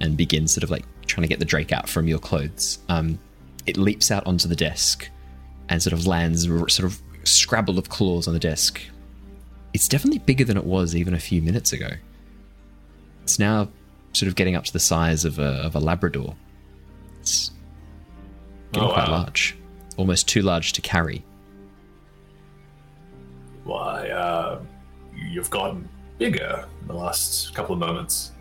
[0.00, 3.18] and begin sort of like trying to get the drake out from your clothes, um,
[3.68, 5.08] it leaps out onto the desk
[5.68, 8.80] and sort of lands sort of scrabble of claws on the desk.
[9.74, 11.90] It's definitely bigger than it was even a few minutes ago.
[13.22, 13.68] It's now
[14.14, 16.34] sort of getting up to the size of a, of a Labrador.
[17.20, 17.50] It's
[18.72, 19.18] getting Oh, quite wow.
[19.18, 19.56] large,
[19.98, 21.22] almost too large to carry.
[23.64, 24.60] Why, uh,
[25.14, 25.86] you've gotten
[26.18, 28.32] bigger in the last couple of moments.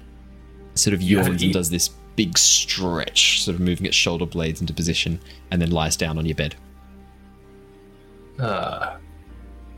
[0.75, 4.73] sort of yawns and does this big stretch, sort of moving its shoulder blades into
[4.73, 5.22] position,
[5.52, 6.56] and then lies down on your bed.
[8.39, 8.98] Ah,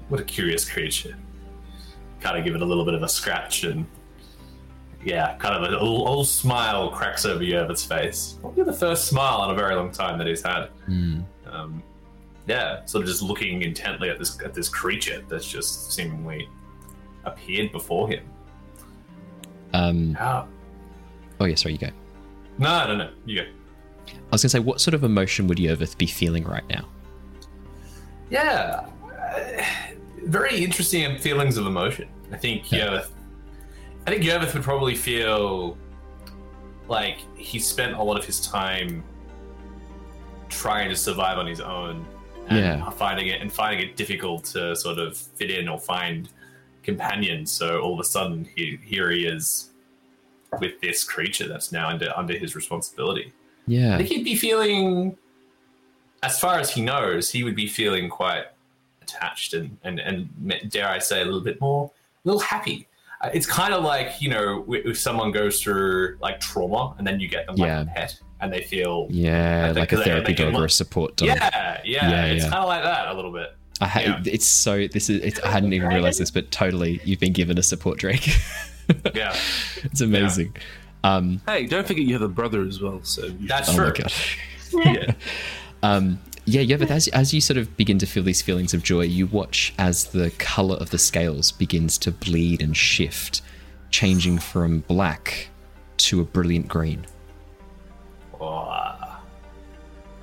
[0.08, 1.16] what a curious creature.
[2.20, 3.86] Kind of give it a little bit of a scratch and.
[5.02, 8.38] Yeah, kind of a little, little smile cracks over Yervith's face.
[8.42, 10.66] Probably the first smile in a very long time that he's had.
[10.88, 11.22] Hmm.
[11.46, 11.82] um,
[12.48, 16.50] yeah, sort of just looking intently at this at this creature that's just seemingly
[17.24, 18.24] appeared before him.
[19.74, 20.46] Um, Ah,
[21.40, 21.90] oh, yeah, sorry, you go.
[22.60, 23.48] No, no, no, you go.
[24.08, 26.88] I was going to say, what sort of emotion would Yervith be feeling right now?
[28.30, 29.64] Yeah, uh,
[30.24, 32.08] very interesting feelings of emotion.
[32.32, 32.80] I think Yeah.
[32.86, 33.10] Yervith,
[34.06, 35.78] I think Yervith would probably feel
[36.88, 39.04] like he spent a lot of his time
[40.50, 42.06] trying to survive on his own
[42.50, 42.90] and Yeah.
[42.92, 46.30] finding it and finding it difficult to sort of fit in or find
[46.84, 47.52] companions.
[47.52, 49.69] So all of a sudden, he, here he is
[50.60, 53.32] with this creature that's now under under his responsibility.
[53.68, 55.16] Yeah, I think he'd be feeling,
[56.24, 58.46] as far as he knows, he would be feeling quite
[59.02, 60.30] attached and, and, and
[60.72, 61.92] dare I say, a little bit more,
[62.26, 62.88] a little happy.
[63.22, 67.20] Uh, It's kind of like you know if someone goes through like trauma and then
[67.20, 67.82] you get them like Yeah.
[67.82, 71.18] a pet and they feel Yeah, like a therapy they can dog or a support
[71.18, 71.28] dog.
[71.28, 72.50] yeah, yeah, Yeah, it's yeah.
[72.50, 73.56] kind of like that a little bit.
[73.82, 74.22] I ha- Yeah.
[74.26, 75.22] It's so this is.
[75.24, 78.30] It's, I hadn't even realized this, but totally, you've been given a support Drake.
[79.14, 79.36] Yeah,
[79.84, 80.56] it's amazing.
[81.04, 83.02] Um, Hey, don't forget you have a brother as well.
[83.04, 83.86] So you that's oh true.
[83.86, 84.14] my god.
[84.96, 85.14] Yeah.
[85.82, 88.84] Um, yeah, yeah, but as, as you sort of begin to feel these feelings of
[88.84, 93.42] joy, you watch as the color of the scales begins to bleed and shift,
[93.92, 95.50] changing from black
[95.98, 97.06] to a brilliant green.
[98.40, 99.20] Oh,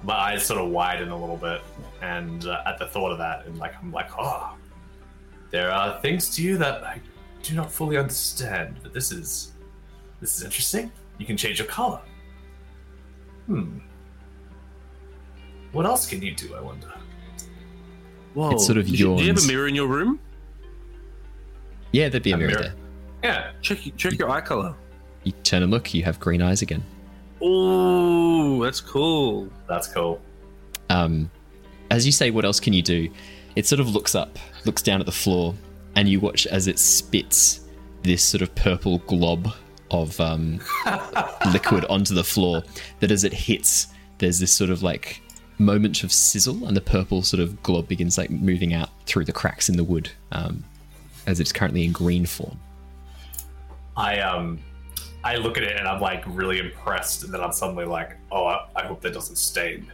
[0.03, 1.61] my eyes sort of widen a little bit,
[2.03, 4.55] and uh, at the thought of that, and like I'm like, oh,
[5.51, 7.01] there are things to you that I
[7.47, 8.77] do not fully understand.
[8.83, 9.53] But this is
[10.21, 10.91] this is interesting.
[11.19, 12.01] You can change your color.
[13.47, 13.79] Hmm.
[15.73, 16.55] What else can you do?
[16.55, 16.93] I wonder.
[18.35, 18.51] Whoa.
[18.51, 20.19] It's sort of do you, do you have a mirror in your room?
[21.93, 22.63] Yeah, there'd be a, A mirror, mirror.
[22.63, 22.75] there.
[23.23, 23.51] Yeah.
[23.63, 24.75] Check check your eye color.
[25.25, 26.85] You turn and look, you have green eyes again.
[27.43, 29.49] Oh, that's cool.
[29.69, 30.21] That's cool.
[30.91, 31.31] um,
[31.91, 33.09] as you say, what else can you do?
[33.55, 35.55] It sort of looks up, looks down at the floor,
[35.97, 37.61] and you watch as it spits
[38.03, 39.53] this sort of purple glob
[39.91, 40.61] of um,
[41.53, 42.63] liquid onto the floor.
[43.01, 45.21] That as it hits, there's this sort of like
[45.59, 49.33] moment of sizzle, and the purple sort of glob begins like moving out through the
[49.33, 50.63] cracks in the wood, um,
[51.27, 52.59] as it's currently in green form.
[53.97, 54.61] I um,
[55.25, 58.45] I look at it and I'm like really impressed, and then I'm suddenly like, oh,
[58.45, 59.91] I, I hope that doesn't stain.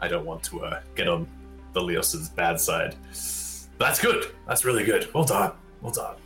[0.00, 1.26] I don't want to uh, get on
[1.74, 2.94] the Leos's bad side.
[3.78, 4.32] That's good.
[4.46, 5.12] That's really good.
[5.14, 5.52] Well done.
[5.80, 6.16] Well done.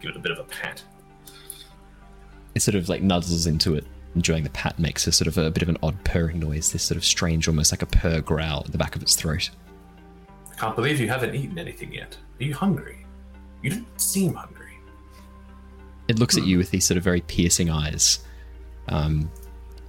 [0.00, 0.82] Give it a bit of a pat.
[2.54, 3.84] It sort of like nuzzles into it,
[4.14, 6.82] enjoying the pat, makes a sort of a bit of an odd purring noise, this
[6.82, 9.50] sort of strange, almost like a purr growl at the back of its throat.
[10.50, 12.16] I can't believe you haven't eaten anything yet.
[12.40, 13.04] Are you hungry?
[13.62, 14.78] You don't seem hungry.
[16.08, 18.20] It looks at you with these sort of very piercing eyes,
[18.88, 19.30] um,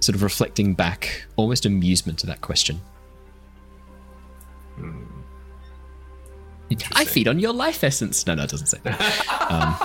[0.00, 2.80] sort of reflecting back almost amusement to that question.
[6.94, 8.26] I feed on your life essence.
[8.26, 9.50] No, no, it doesn't say that.
[9.50, 9.76] um,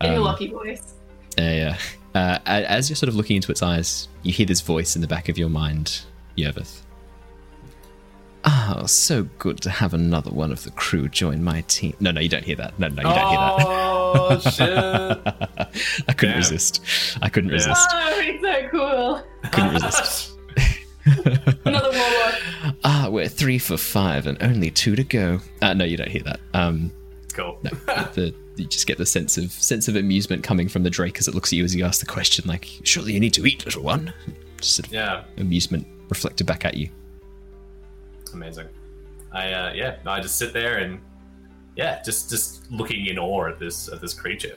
[0.00, 0.94] In your Um, lucky voice.
[1.38, 1.78] yeah, yeah.
[2.14, 5.08] Uh, as you're sort of looking into its eyes, you hear this voice in the
[5.08, 6.02] back of your mind,
[6.36, 6.80] Yervith.
[8.44, 11.94] Oh, so good to have another one of the crew join my team.
[12.00, 12.76] No, no, you don't hear that.
[12.78, 13.56] No, no, you don't hear that.
[14.14, 14.68] Oh shit!
[16.08, 16.38] I couldn't Damn.
[16.38, 16.84] resist.
[17.22, 17.54] I couldn't Yeah.
[17.54, 17.88] resist.
[17.92, 19.22] Oh, it's so cool.
[19.44, 20.32] I couldn't resist.
[21.64, 22.21] Another warlock.
[22.84, 25.40] Ah, we're three for five and only two to go.
[25.60, 26.40] Uh, no, you don't hear that.
[26.54, 26.90] Um,
[27.32, 27.58] cool.
[27.62, 27.70] no,
[28.14, 31.28] the, you just get the sense of sense of amusement coming from the Drake as
[31.28, 33.64] it looks at you as you ask the question, like, "Surely you need to eat,
[33.64, 34.12] little one."
[34.60, 36.88] Just sort of Yeah, amusement reflected back at you.
[38.32, 38.68] amazing.
[39.32, 41.00] I uh, yeah, I just sit there and
[41.76, 44.56] yeah, just just looking in awe at this at this creature.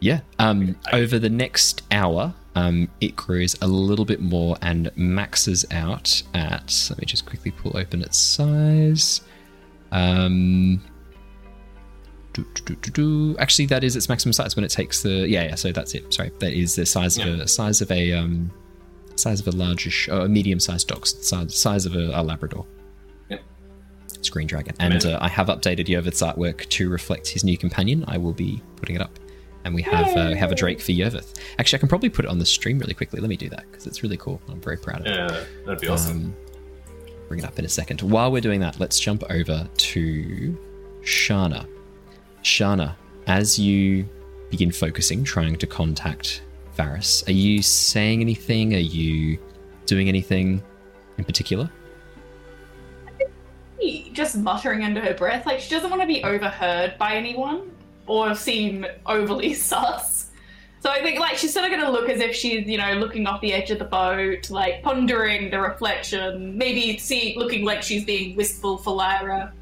[0.00, 0.20] Yeah.
[0.38, 6.22] Um, over the next hour, um, it grows a little bit more and maxes out
[6.34, 6.86] at.
[6.90, 9.22] Let me just quickly pull open its size.
[9.92, 10.82] Um,
[12.32, 13.38] do, do, do, do, do.
[13.38, 15.28] Actually, that is its maximum size when it takes the.
[15.28, 15.54] Yeah, yeah.
[15.54, 16.12] So that's it.
[16.12, 18.50] Sorry, that is the size of a size of a um,
[19.16, 22.66] size of a largish, uh, a medium-sized dog, size, size of a, a Labrador.
[24.30, 28.04] Green Dragon, and uh, I have updated Yervith's artwork to reflect his new companion.
[28.08, 29.18] I will be putting it up,
[29.66, 31.38] and we have uh, we have a Drake for Yervith.
[31.58, 33.20] Actually, I can probably put it on the stream really quickly.
[33.20, 34.40] Let me do that because it's really cool.
[34.48, 35.14] I'm very proud of it.
[35.14, 36.16] Yeah, that'd be awesome.
[36.16, 36.36] Um,
[37.28, 38.00] bring it up in a second.
[38.00, 40.58] While we're doing that, let's jump over to
[41.02, 41.66] Shana.
[42.42, 42.94] Shana,
[43.26, 44.08] as you
[44.50, 46.42] begin focusing, trying to contact
[46.78, 48.74] Varys, are you saying anything?
[48.74, 49.36] Are you
[49.86, 50.62] doing anything
[51.18, 51.68] in particular?
[54.12, 57.70] Just muttering under her breath, like she doesn't want to be overheard by anyone
[58.06, 60.30] or seem overly sus.
[60.80, 63.26] So I think like she's sort of gonna look as if she's, you know, looking
[63.26, 68.04] off the edge of the boat, like pondering the reflection, maybe see looking like she's
[68.04, 69.52] being wistful for Lyra.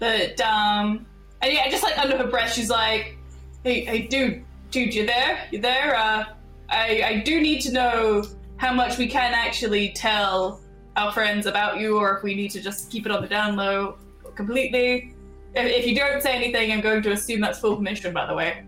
[0.00, 1.06] But um
[1.42, 3.16] and yeah, just like under her breath she's like,
[3.62, 5.46] Hey hey dude, dude, you there?
[5.52, 5.94] You there?
[5.96, 6.24] Uh
[6.68, 8.24] I I do need to know
[8.56, 10.60] how much we can actually tell
[10.96, 13.54] our friends about you or if we need to just keep it on the down
[13.54, 13.96] low
[14.34, 15.13] completely.
[15.54, 18.34] If, if you don't say anything, I'm going to assume that's full permission, by the
[18.34, 18.64] way.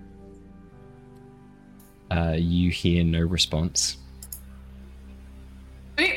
[2.10, 3.98] Uh, you hear no response.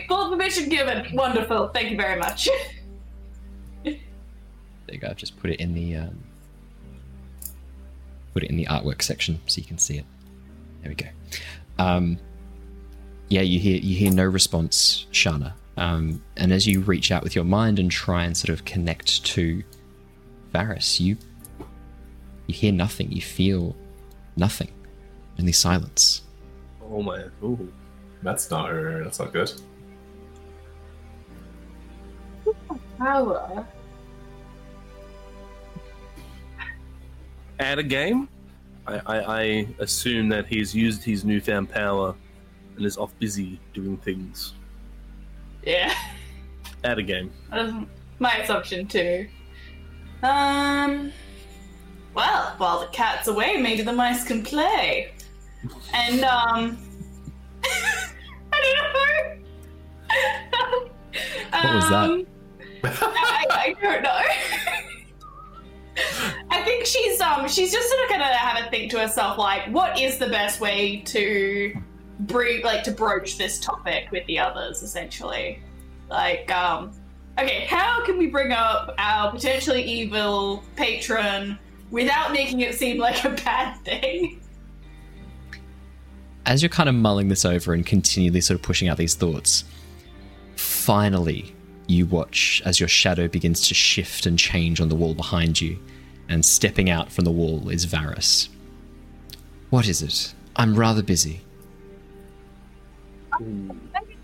[0.08, 1.16] Full permission given.
[1.16, 1.70] Wonderful.
[1.70, 2.50] Thank you very much.
[3.84, 5.10] There you go.
[5.10, 6.24] I've just put it in the um,
[8.34, 10.06] put it in the artwork section so you can see it.
[10.82, 11.06] There we go.
[11.78, 12.18] Um,
[13.28, 15.54] yeah, you hear you hear no response, Shana.
[15.78, 19.24] Um, and as you reach out with your mind and try and sort of connect
[19.26, 19.64] to
[20.54, 21.18] Varys, you
[22.48, 23.12] You hear nothing.
[23.12, 23.76] You feel
[24.36, 24.72] nothing.
[25.38, 26.24] Only silence.
[26.84, 27.26] Oh my.
[27.44, 27.72] Ooh.
[28.24, 29.52] That's not that's not good.
[32.98, 33.66] Power.
[37.60, 38.28] At a game,
[38.88, 42.16] I, I, I assume that he's used his newfound power
[42.76, 44.54] and is off busy doing things.
[45.64, 45.94] Yeah.
[46.84, 47.32] At a game.
[47.52, 47.74] That's
[48.20, 49.28] my assumption too.
[50.24, 51.12] Um.
[52.14, 55.12] Well, while the cat's away, maybe the mice can play.
[55.94, 56.78] And um.
[58.54, 58.86] I don't know.
[61.52, 62.10] What was that?
[62.10, 62.26] Um,
[62.84, 64.22] I, I don't know.
[66.52, 69.68] I think she's um she's just sort of gonna have a think to herself like,
[69.74, 71.74] what is the best way to
[72.22, 75.62] bring like to broach this topic with the others, essentially.
[76.10, 76.91] Like, um
[77.41, 81.57] okay, how can we bring up our potentially evil patron
[81.91, 84.41] without making it seem like a bad thing?
[86.49, 89.64] as you're kind of mulling this over and continually sort of pushing out these thoughts,
[90.56, 91.56] finally
[91.86, 95.78] you watch as your shadow begins to shift and change on the wall behind you,
[96.28, 98.49] and stepping out from the wall is Varys.
[99.70, 100.34] What is it?
[100.56, 101.41] I'm rather busy.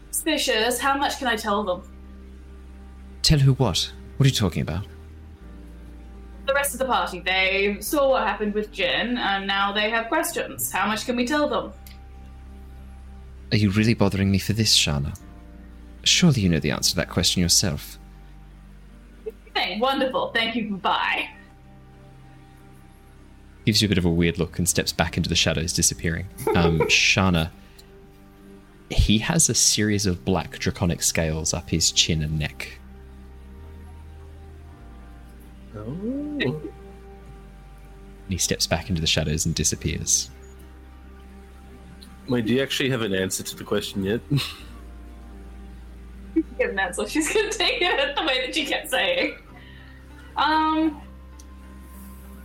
[0.10, 1.95] Suspicious, how much can I tell them?
[3.26, 3.92] Tell who what?
[4.18, 4.86] What are you talking about?
[6.46, 10.10] The rest of the party, they saw what happened with Jin, and now they have
[10.10, 10.72] questions.
[10.72, 11.74] How much can we tell them?
[13.52, 15.20] Are you really bothering me for this, Shana?
[16.04, 17.98] Surely you know the answer to that question yourself.
[19.56, 20.32] Hey, wonderful.
[20.32, 20.76] Thank you.
[20.76, 21.28] Bye.
[23.66, 26.28] gives you a bit of a weird look and steps back into the shadows, disappearing.
[26.56, 27.50] Um, Shana,
[28.92, 32.78] he has a series of black draconic scales up his chin and neck.
[35.76, 35.82] Oh.
[36.40, 36.62] And
[38.30, 40.30] he steps back into the shadows and disappears.
[42.28, 44.22] Wait, do you actually have an answer to the question yet?
[46.58, 47.08] Give an answer.
[47.08, 49.36] She's gonna take it the way that she kept saying.
[50.36, 51.02] Um.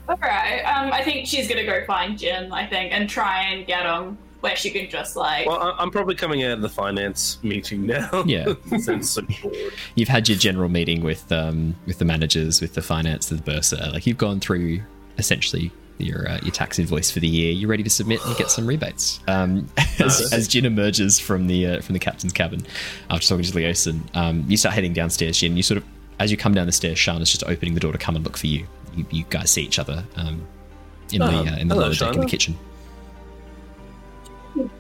[0.09, 3.87] Alright, um, I think she's gonna go find Jin, I think, and try and get
[3.87, 5.47] him where she can just like.
[5.47, 8.25] well, I- I'm probably coming out of the finance meeting now.
[8.27, 8.55] Yeah.
[8.79, 9.73] Since so bored.
[9.95, 13.91] You've had your general meeting with um, with the managers, with the finance, the bursar.
[13.93, 14.81] Like you've gone through
[15.19, 17.53] essentially your uh, your tax invoice for the year.
[17.53, 19.21] You're ready to submit and get some rebates.
[19.29, 19.69] Um,
[19.99, 22.65] as, as Jin emerges from the uh, from the captain's cabin
[23.11, 25.39] after talking to Leosin, um, you start heading downstairs.
[25.39, 25.85] Jin, you sort of
[26.19, 28.37] as you come down the stairs, Shana's just opening the door to come and look
[28.37, 28.67] for you.
[28.95, 30.47] You, you guys see each other um,
[31.13, 32.59] in the Oh, uh, in the hello, lower deck in the kitchen.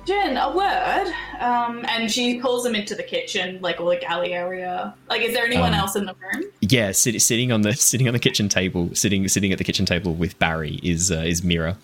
[0.05, 1.12] Jin, a word.
[1.40, 4.94] Um, and she pulls him into the kitchen, like or the galley area.
[5.09, 6.44] Like, is there anyone Um, else in the room?
[6.60, 9.86] Yeah, sit, sitting on the sitting on the kitchen table, sitting sitting at the kitchen
[9.86, 11.78] table with Barry is uh, is Mira,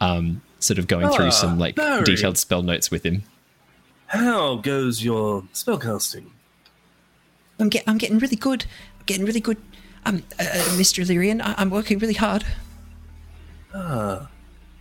[0.00, 2.04] um, sort of going Ah, through some like Barry.
[2.04, 3.24] detailed spell notes with him.
[4.06, 6.26] How goes your spellcasting?
[7.58, 8.64] I'm, get, I'm getting really good.
[8.98, 9.56] I'm getting really good.
[10.06, 11.00] Um, uh, uh, Mr.
[11.02, 12.44] Illyrian, I, I'm working really hard.
[13.74, 14.28] Ah,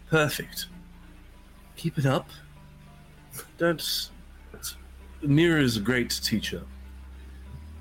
[0.09, 0.67] perfect.
[1.77, 2.30] Keep it up.
[3.64, 4.10] Don't.
[5.22, 6.64] Mira is a great teacher.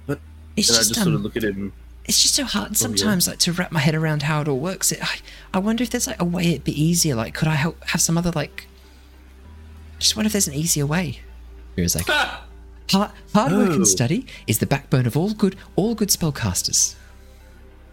[0.06, 0.20] But
[0.56, 1.72] it's and I just, just sort um, of look at him.
[2.04, 2.76] It's just so hard Oh, yeah.
[2.76, 4.92] sometimes, like to wrap my head around how it all works.
[4.92, 5.18] It, I,
[5.54, 7.16] I wonder if there's like a way it'd be easier.
[7.16, 8.68] Like, could I help have some other like?
[9.96, 11.18] I just wonder if there's an easier way.
[11.76, 13.74] Mira's like, Hard, hard work Oh.
[13.74, 16.94] and study is the backbone of all good, all good spellcasters.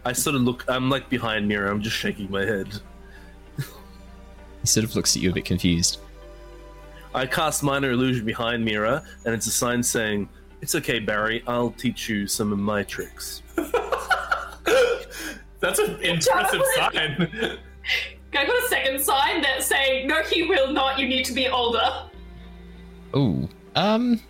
[0.04, 0.64] I sort of look.
[0.68, 1.70] I'm like behind Mira.
[1.72, 2.68] I'm just shaking my head.
[3.56, 5.98] he sort of looks at you a bit confused.
[7.14, 10.28] I cast minor illusion behind Mira, and it's a sign saying,
[10.60, 11.42] "It's okay, Barry.
[11.46, 13.42] I'll teach you some of my tricks."
[15.60, 17.58] That's an impressive sign.
[18.34, 20.98] I got a second sign that saying, no, he will not.
[20.98, 22.08] You need to be older.
[23.12, 24.20] Oh, um,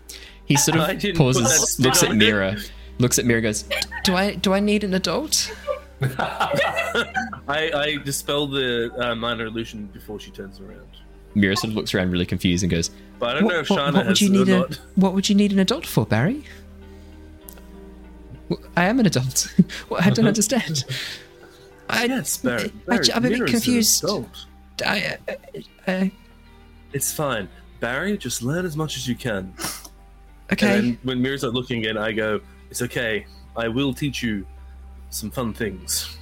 [0.46, 2.16] he sort of pauses, looks at.
[2.16, 2.56] Mira,
[2.98, 3.64] looks at Mira, goes,
[4.04, 5.54] Do I do I need an adult?
[6.02, 10.88] I, I dispel the uh, minor illusion before she turns around.
[11.34, 13.70] Mira sort of looks around really confused and goes, But I don't What, know if
[13.70, 14.68] what- Shana what would has you need a.
[14.96, 16.44] What would you need an adult for, Barry?
[18.48, 19.54] "Well, I am an adult.
[19.88, 20.84] Well, I don't understand.
[21.88, 22.72] I, Yes, Barry.
[22.88, 24.04] I, Barry am a bit Mira's an confused.
[24.04, 24.46] adult.
[24.84, 25.34] I, uh,
[25.90, 26.04] uh,
[26.92, 27.48] It's fine.
[27.80, 29.54] Barry, just learn as much as you can.
[30.52, 30.78] okay.
[30.78, 32.40] And then when Mira's not looking again, I go,
[32.70, 33.26] It's okay.
[33.56, 34.46] I will teach you
[35.10, 36.16] some fun things.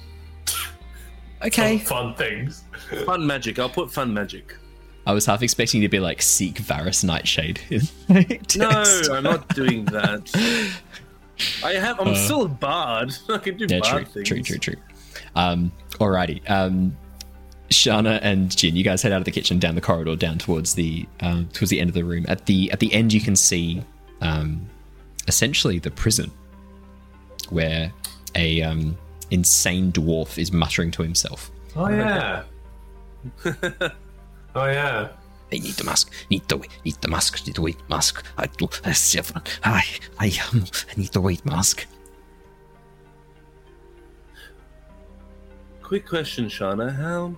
[1.45, 1.77] okay.
[1.79, 2.63] Some fun things.
[3.05, 3.59] Fun magic.
[3.59, 4.55] I'll put fun magic.
[5.09, 7.59] I was half expecting you to be like, seek Varys Nightshade.
[7.69, 7.81] in
[8.55, 8.69] No.
[9.11, 10.29] I'm not doing that.
[11.63, 11.99] I have.
[11.99, 13.15] I'm Uh, still a bard.
[13.29, 14.27] I can do Yeah, bard true, things.
[14.27, 14.75] true, true, true.
[15.35, 16.47] Um, alrighty.
[16.47, 16.95] Um,
[17.71, 20.75] Shana and Jin, you guys head out of the kitchen down the corridor, down towards
[20.75, 22.25] the um, towards the end of the room.
[22.27, 23.81] At the at the end, you can see
[24.21, 24.67] um,
[25.27, 26.29] essentially the prison,
[27.49, 27.91] where
[28.35, 28.95] a um,
[29.31, 31.49] insane dwarf is muttering to himself.
[31.75, 32.43] Oh yeah.
[34.55, 35.09] oh yeah.
[35.51, 36.11] I need the mask.
[36.29, 37.45] Need the need the mask.
[37.47, 38.23] Need the weight mask.
[38.37, 38.69] I do.
[38.85, 39.41] I seven.
[39.63, 39.83] I
[40.19, 40.65] I um.
[40.91, 41.87] I need the weight mask.
[45.81, 46.95] Quick question, Shana.
[46.95, 47.35] How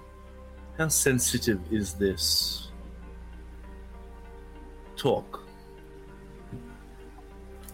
[0.77, 2.67] how sensitive is this
[4.97, 5.47] talk?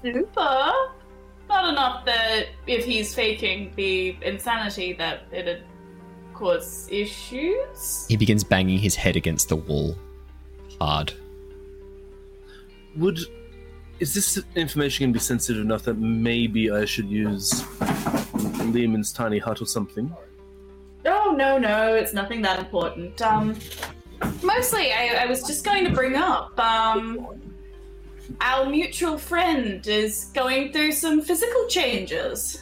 [0.03, 0.73] Super.
[1.49, 5.63] Not enough that if he's faking the insanity that it'd
[6.37, 8.05] cause issues.
[8.07, 9.95] He begins banging his head against the wall,
[10.79, 11.13] hard.
[12.95, 13.19] Would
[13.99, 17.63] is this information going to be sensitive enough that maybe I should use
[18.71, 20.15] Leomund's tiny hut or something?
[21.05, 23.19] Oh no, no, it's nothing that important.
[23.21, 23.55] Um,
[24.43, 26.59] mostly, I, I was just going to bring up.
[26.59, 27.27] Um,
[28.41, 32.61] our mutual friend is going through some physical changes.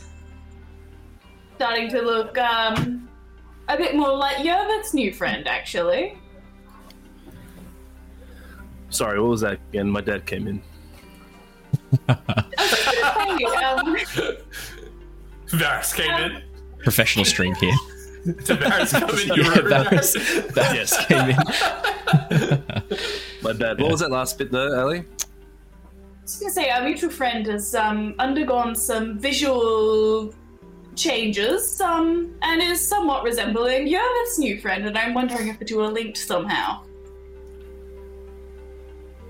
[1.56, 3.10] Starting to look um,
[3.68, 6.18] a bit more like Yervith's new friend, actually.
[8.90, 9.90] Sorry, what was that again?
[9.90, 10.62] My dad came in.
[12.08, 12.14] Hey,
[13.64, 13.98] um,
[15.48, 16.44] Varys came in.
[16.80, 17.74] Professional stream here.
[18.26, 19.86] Did Varys come in your Yeah, room?
[19.86, 20.16] Varys,
[20.52, 21.38] Varys came in.
[23.44, 23.80] My bad.
[23.80, 24.98] What was that last bit there, Ally?
[25.00, 25.04] I
[26.24, 30.34] was gonna say our mutual friend has um, undergone some visual
[30.96, 35.82] changes, um, and is somewhat resembling Yervith's new friend, and I'm wondering if the two
[35.82, 36.84] are linked somehow.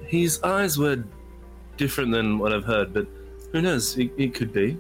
[0.06, 1.04] His eyes were
[1.78, 3.08] different than what I've heard, but
[3.52, 3.98] who knows?
[3.98, 4.78] It, it could be.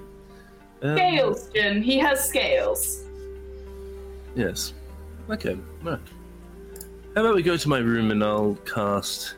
[0.81, 1.81] Um, Scales, Jin.
[1.81, 3.03] He has scales.
[4.35, 4.73] Yes.
[5.29, 5.57] Okay.
[5.81, 5.99] Right.
[7.15, 9.35] How about we go to my room and I'll cast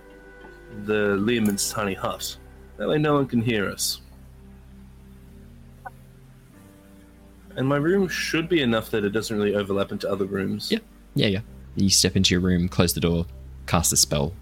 [0.85, 2.35] the Leomund's tiny hut.
[2.77, 4.01] That way no one can hear us.
[7.57, 10.71] And my room should be enough that it doesn't really overlap into other rooms.
[10.71, 10.79] Yeah.
[11.15, 11.39] Yeah, yeah.
[11.75, 13.25] You step into your room, close the door,
[13.65, 14.33] cast a spell.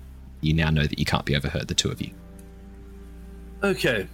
[0.42, 2.12] You now know that you can't be overheard, the two of you.
[3.64, 4.08] Okay.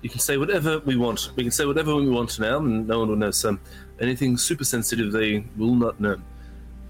[0.00, 1.32] You can say whatever we want.
[1.36, 3.30] We can say whatever we want now, and no one will know.
[3.30, 3.58] So,
[4.00, 6.16] anything super sensitive, they will not know.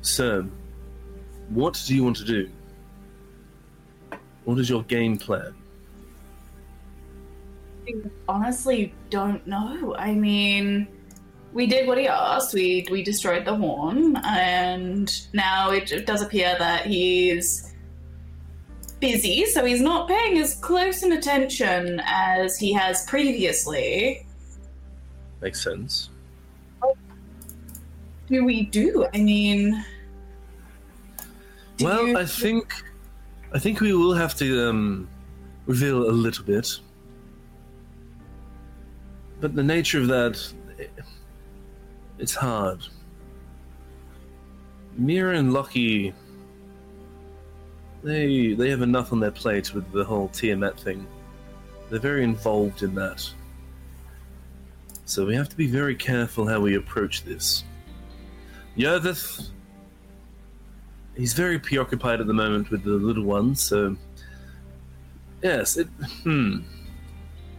[0.02, 0.46] So,
[1.48, 2.48] what do you want to do?
[4.44, 5.54] What is your game plan?
[8.28, 9.94] Honestly, don't know.
[9.96, 10.88] I mean,
[11.52, 12.54] we did what he asked.
[12.54, 17.72] We we destroyed the horn, and now it does appear that he's
[19.00, 24.26] busy, so he's not paying as close an attention as he has previously.
[25.42, 26.08] Makes sense.
[26.80, 26.96] What
[28.28, 29.06] Do we do?
[29.12, 29.84] I mean,
[31.76, 32.72] do well, you- I think,
[33.52, 35.08] I think we will have to um,
[35.66, 36.80] reveal a little bit.
[39.44, 40.42] But the nature of that,
[42.18, 42.80] it's hard.
[44.96, 46.14] Mira and Lockie,
[48.02, 51.06] they they have enough on their plate with the whole Tiamat thing.
[51.90, 53.30] They're very involved in that.
[55.04, 57.64] So we have to be very careful how we approach this.
[58.78, 59.50] Yervith,
[61.18, 63.94] he's very preoccupied at the moment with the little ones, so
[65.42, 65.88] yes, it
[66.22, 66.60] hmm,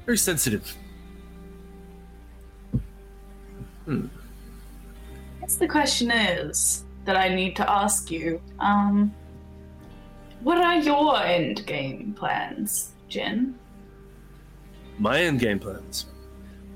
[0.08, 0.76] very sensitive.
[3.86, 4.08] Hmm.
[5.38, 8.42] I guess the question is that I need to ask you.
[8.60, 9.14] Um,
[10.42, 13.56] what are your end game plans, Jin?
[14.98, 16.06] My end game plans.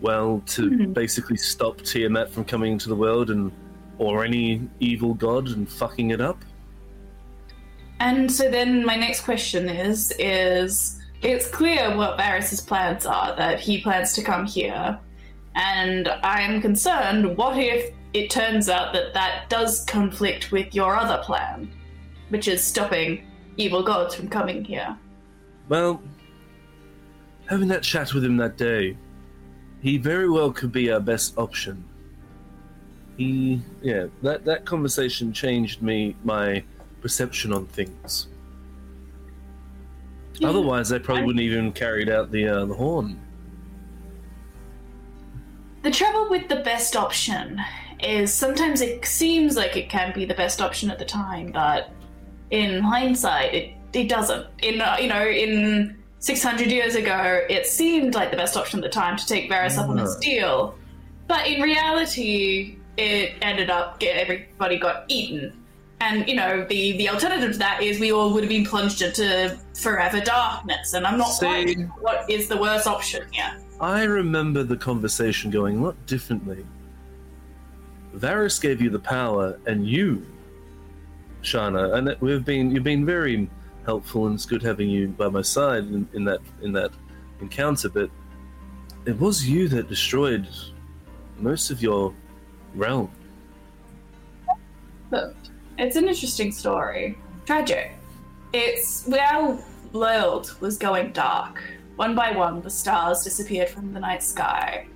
[0.02, 0.94] Well, to Mhm.
[0.94, 3.52] basically stop Tiamat from coming into the world and
[3.98, 6.38] or any evil god and fucking it up.
[8.00, 13.60] And so then my next question is is it's clear what Varys's plans are that
[13.60, 14.98] he plans to come here
[15.60, 21.22] and I'm concerned what if it turns out that that does conflict with your other
[21.24, 21.72] plan
[22.30, 23.28] which is stopping
[23.58, 24.98] evil gods from coming here.
[25.68, 26.02] Well,
[27.48, 28.98] having that chat with him that day,
[29.82, 31.84] he very well could be our best option.
[33.18, 36.64] He, yeah, that that conversation changed me my
[37.02, 38.28] perception on things.
[40.42, 43.20] Otherwise, they probably I- wouldn't even carried out the uh, the horn.
[45.82, 47.62] The trouble with the best option
[48.02, 51.92] is sometimes it seems like it can be the best option at the time, but
[52.52, 54.48] in hindsight, it, it doesn't.
[54.62, 58.84] In uh, you know, in 600 years ago, it seemed like the best option at
[58.84, 60.76] the time to take Varys up on his deal,
[61.28, 65.54] but in reality, it ended up get everybody got eaten.
[66.02, 69.02] And you know, the the alternative to that is we all would have been plunged
[69.02, 70.94] into forever darkness.
[70.94, 73.58] And I'm not quite sure what is the worst option here.
[73.82, 76.66] I remember the conversation going a lot differently.
[78.14, 80.26] Varys gave you the power, and you,
[81.44, 83.50] Shana, and we've been you've been very
[83.86, 86.92] helpful, and it's good having you by my side in, in that in that
[87.40, 87.88] encounter.
[87.88, 88.10] But
[89.06, 90.48] it was you that destroyed
[91.38, 92.14] most of your
[92.76, 93.10] realm.
[95.12, 95.36] Look,
[95.78, 97.18] it's an interesting story.
[97.46, 97.94] Tragic.
[98.52, 99.58] It's our
[99.94, 101.64] world was going dark.
[102.00, 104.88] One by one, the stars disappeared from the night sky.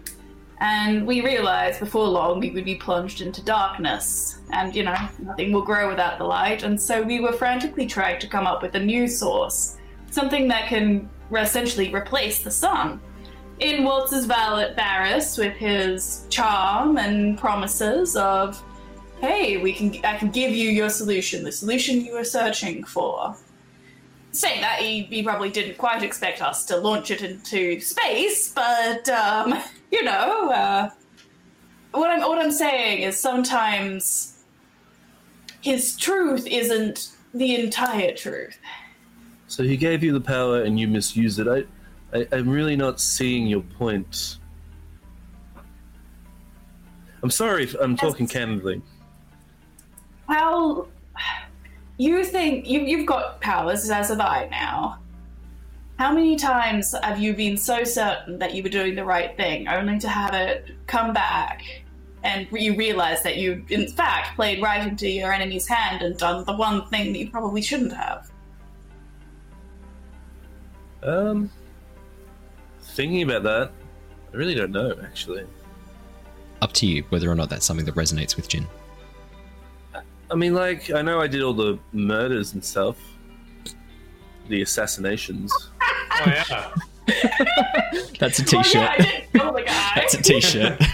[0.62, 4.40] And we realized before long we would be plunged into darkness.
[4.52, 6.64] And, you know, nothing will grow without the light.
[6.64, 9.76] And so we were frantically trying to come up with a new source.
[10.12, 13.02] Something that can essentially replace the sun.
[13.60, 18.64] In Waltz's valet Varys, with his charm and promises of
[19.20, 23.36] hey, we can I can give you your solution, the solution you were searching for.
[24.34, 29.08] Saying that, he, he probably didn't quite expect us to launch it into space, but
[29.08, 29.54] um,
[29.92, 30.90] you know, uh,
[31.92, 34.44] what I'm what I'm saying is sometimes
[35.62, 38.58] his truth isn't the entire truth.
[39.48, 41.48] So he gave you the power, and you misused it.
[41.48, 44.40] I, I I'm really not seeing your point.
[47.22, 48.82] I'm sorry if I'm talking candidly.
[50.28, 50.88] How
[51.98, 55.00] you think you you've got powers as have I now?
[56.00, 59.68] How many times have you been so certain that you were doing the right thing,
[59.68, 61.62] only to have it come back,
[62.24, 66.44] and you realize that you, in fact, played right into your enemy's hand and done
[66.46, 68.32] the one thing that you probably shouldn't have?
[71.04, 71.52] Um,
[72.82, 73.72] thinking about that,
[74.34, 74.98] I really don't know.
[75.04, 75.46] Actually,
[76.62, 78.66] Up to you whether or not that's something that resonates with Jin.
[80.34, 82.98] I mean, like I know I did all the murders and stuff,
[84.50, 85.54] the assassinations.
[85.82, 86.72] Oh yeah.
[88.20, 88.76] That's a Well, t-shirt.
[88.76, 89.54] yeah, I did kill.
[89.96, 90.80] That's a t-shirt.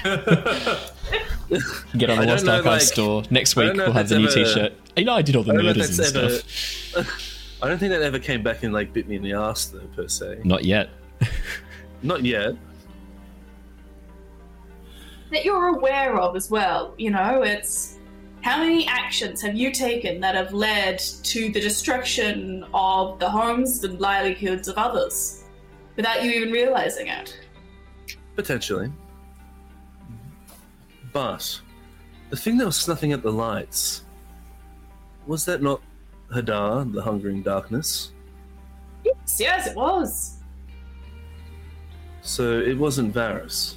[1.98, 3.24] Get on the Lost know, Archive like- store.
[3.32, 4.74] Next week we'll have the new ever- t-shirt.
[4.98, 7.06] You know I did all the I don't know if murders and that's stuff.
[7.61, 9.80] I don't think that ever came back and like bit me in the ass though,
[9.95, 10.40] per se.
[10.44, 10.90] Not yet.
[12.03, 12.56] Not yet.
[15.32, 16.95] that you're aware of as well.
[16.98, 17.98] You know, it's
[18.41, 23.84] how many actions have you taken that have led to the destruction of the homes
[23.84, 25.44] and livelihoods of others
[25.95, 27.38] without you even realizing it?
[28.36, 28.91] Potentially.
[31.11, 31.60] But
[32.30, 34.06] the thing that was snuffing at the lights
[35.28, 35.82] was that not
[36.34, 38.14] Hadar, the hungering darkness?
[39.03, 40.38] Yes, yes, it was.
[42.22, 43.76] So it wasn't Varys.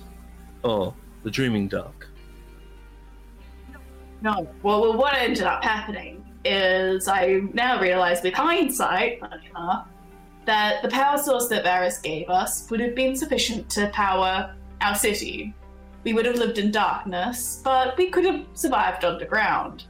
[0.62, 0.94] Or
[1.24, 2.01] the Dreaming Dark.
[4.22, 4.48] No.
[4.62, 9.20] Well, what ended up happening is I now realize with hindsight
[9.54, 9.82] uh,
[10.44, 14.94] that the power source that Varys gave us would have been sufficient to power our
[14.94, 15.54] city.
[16.04, 19.84] We would have lived in darkness, but we could have survived underground.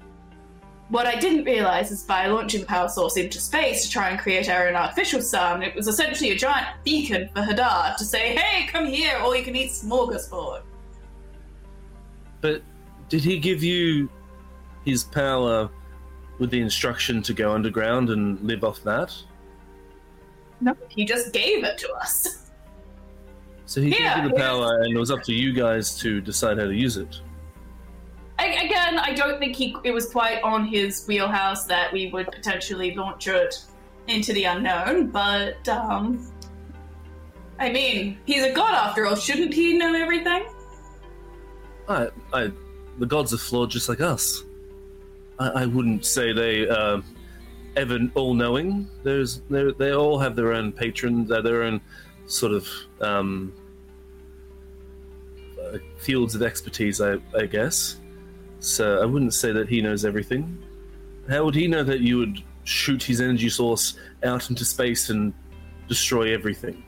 [0.88, 4.18] What I didn't realize is by launching the power source into space to try and
[4.18, 8.36] create our own artificial sun, it was essentially a giant beacon for Hadar to say,
[8.36, 10.62] hey, come here, or you can eat smorgasbord.
[12.42, 12.62] But
[13.09, 14.10] did he give you
[14.84, 15.68] his power
[16.38, 19.14] with the instruction to go underground and live off that?
[20.60, 22.50] No, he just gave it to us.
[23.66, 24.48] So he Yeah, gave you the yeah.
[24.48, 27.20] power, and it was up to you guys to decide how to use it.
[28.38, 32.26] A- Again, I don't think he it was quite on his wheelhouse that we would
[32.30, 33.64] potentially launch it
[34.09, 36.28] into the unknown, but um
[37.59, 40.44] I mean, he's a god after all, shouldn't he know everything?
[41.88, 42.50] I, I,
[42.98, 44.42] the gods are flawed just like us.
[45.38, 47.00] I, I wouldn't say they uh,
[47.76, 48.88] ever all-knowing.
[49.02, 51.80] There's, they all have their own patrons, their own
[52.26, 52.68] sort of
[53.00, 53.52] um,
[55.60, 58.00] uh, fields of expertise, I, I guess.
[58.60, 60.59] So I wouldn't say that he knows everything.
[61.28, 65.32] How would he know that you would shoot his energy source out into space and
[65.88, 66.84] destroy everything?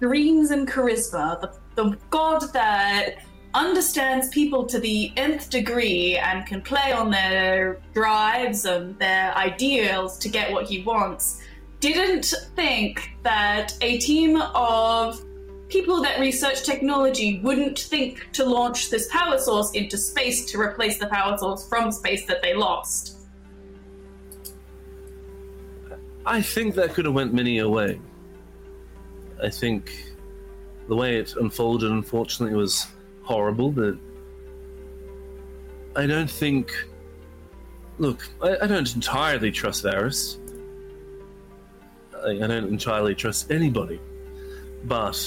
[0.00, 3.24] Dreams and charisma, the, the god that
[3.54, 10.18] understands people to the nth degree and can play on their drives and their ideals
[10.18, 11.42] to get what he wants,
[11.80, 15.22] didn't think that a team of
[15.68, 20.98] people that research technology wouldn't think to launch this power source into space to replace
[20.98, 23.18] the power source from space that they lost.
[26.24, 28.00] I think that could have went many a way.
[29.42, 30.14] I think
[30.88, 32.86] the way it unfolded, unfortunately, was
[33.22, 33.70] horrible.
[33.70, 33.96] But
[35.96, 36.72] I don't think.
[37.98, 40.38] Look, I, I don't entirely trust Varys.
[42.24, 44.00] I, I don't entirely trust anybody.
[44.84, 45.22] But.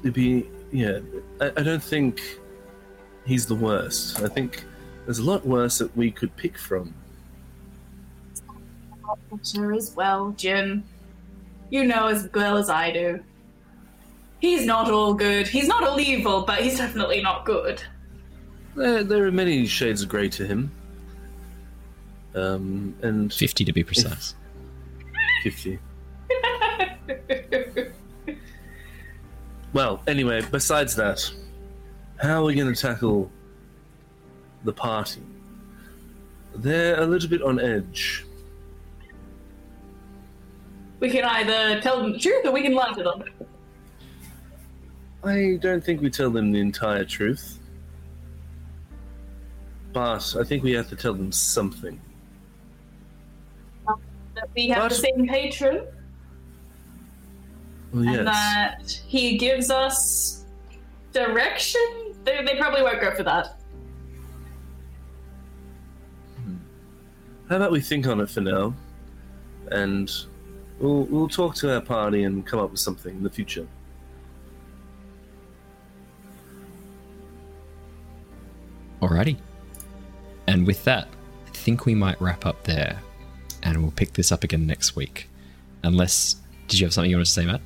[0.00, 0.50] It'd be.
[0.72, 1.00] Yeah,
[1.40, 2.38] I, I don't think
[3.26, 4.20] he's the worst.
[4.22, 4.64] I think
[5.04, 6.94] there's a lot worse that we could pick from.
[9.44, 10.84] Sure as well, Jin.
[11.70, 13.22] You know as well as I do.
[14.42, 15.46] He's not all good.
[15.46, 17.80] He's not all evil, but he's definitely not good.
[18.74, 20.72] There, there are many shades of grey to him.
[22.34, 24.34] Um, and 50 to be precise.
[25.44, 25.78] 50.
[29.72, 31.30] Well, anyway, besides that,
[32.16, 33.30] how are we going to tackle
[34.64, 35.22] the party?
[36.56, 38.24] They're a little bit on edge.
[41.02, 43.24] we can either tell them the truth or we can lie to them.
[45.24, 47.58] I don't think we tell them the entire truth.
[49.92, 52.00] But I think we have to tell them something.
[54.34, 55.86] That we have the same patron
[57.92, 60.46] Well, and that he gives us
[61.12, 61.80] direction.
[62.24, 63.60] They, they probably won't go for that.
[66.36, 66.56] Hmm.
[67.50, 68.74] How about we think on it for now,
[69.70, 70.10] and
[70.80, 73.66] we'll we'll talk to our party and come up with something in the future.
[79.02, 79.36] Alrighty.
[80.46, 81.08] And with that,
[81.46, 83.00] I think we might wrap up there
[83.64, 85.28] and we'll pick this up again next week.
[85.82, 86.36] Unless,
[86.68, 87.60] did you have something you wanted to say, Matt?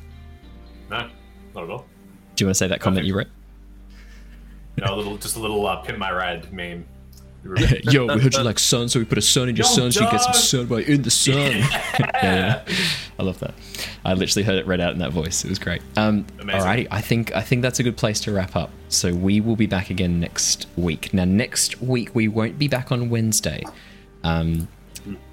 [0.91, 1.09] No,
[1.55, 1.87] not at all.
[2.35, 3.29] Do you want to say that comment you wrote?
[4.79, 6.87] No, a little, just a little uh, pimp my ride meme.
[7.83, 9.93] Yo, we heard you like sun, so we put a sun in your Yo, sun
[9.93, 11.35] so you get some sun while in the sun.
[11.37, 12.65] yeah, yeah.
[13.19, 13.55] I love that.
[14.05, 15.45] I literally heard it read out in that voice.
[15.45, 15.83] It was great.
[15.97, 18.71] Um, alrighty, I think I think that's a good place to wrap up.
[18.89, 21.13] So we will be back again next week.
[21.15, 23.63] Now, next week we won't be back on Wednesday.
[24.25, 24.69] Um,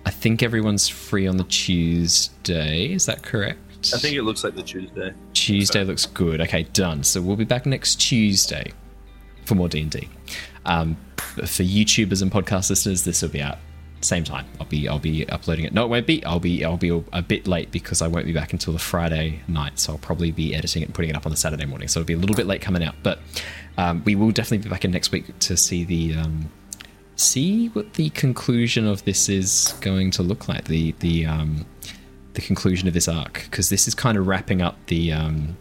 [0.06, 2.94] I think everyone's free on the Tuesday.
[2.94, 3.60] Is that correct?
[3.94, 5.14] I think it looks like the Tuesday.
[5.34, 6.40] Tuesday looks good.
[6.41, 7.03] Okay, done.
[7.03, 8.72] So we'll be back next Tuesday
[9.45, 10.07] for more D and D.
[10.65, 13.57] Um, for YouTubers and podcast listeners, this will be out
[14.03, 14.45] same time.
[14.60, 15.73] I'll be I'll be uploading it.
[15.73, 16.23] No, it won't be.
[16.26, 19.41] I'll be I'll be a bit late because I won't be back until the Friday
[19.48, 19.80] night.
[19.80, 21.88] So I'll probably be editing it and putting it up on the Saturday morning.
[21.88, 22.95] So it'll be a little bit late coming out.
[23.03, 23.19] But
[23.77, 26.49] um, we will definitely be back in next week to see the um,
[27.15, 30.65] see what the conclusion of this is going to look like.
[30.65, 31.65] The the um,
[32.34, 35.57] the conclusion of this arc because this is kind of wrapping up the um,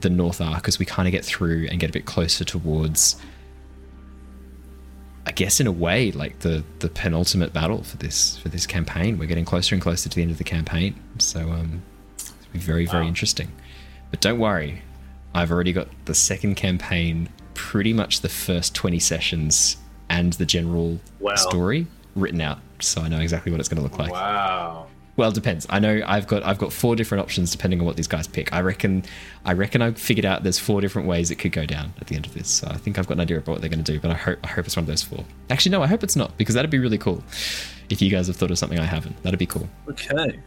[0.00, 3.16] the North arc as we kind of get through and get a bit closer towards.
[5.28, 9.18] I guess in a way, like the the penultimate battle for this for this campaign,
[9.18, 10.94] we're getting closer and closer to the end of the campaign.
[11.18, 11.82] So um,
[12.14, 13.08] it's gonna be very very Wow.
[13.08, 13.50] interesting.
[14.10, 14.82] But don't worry,
[15.34, 19.76] I've already got the second campaign, pretty much the first twenty sessions
[20.08, 21.34] and the general Wow.
[21.34, 24.12] story written out, so I know exactly what it's going to look like.
[24.12, 24.86] Wow.
[25.16, 25.66] Well, it depends.
[25.70, 28.52] I know I've got I've got four different options depending on what these guys pick.
[28.52, 29.04] I reckon
[29.44, 32.16] I reckon I figured out there's four different ways it could go down at the
[32.16, 32.48] end of this.
[32.48, 34.14] So I think I've got an idea about what they're going to do, but I
[34.14, 35.24] hope I hope it's one of those four.
[35.48, 37.24] Actually, no, I hope it's not because that'd be really cool.
[37.88, 39.68] If you guys have thought of something I haven't, that'd be cool.
[39.88, 40.38] Okay.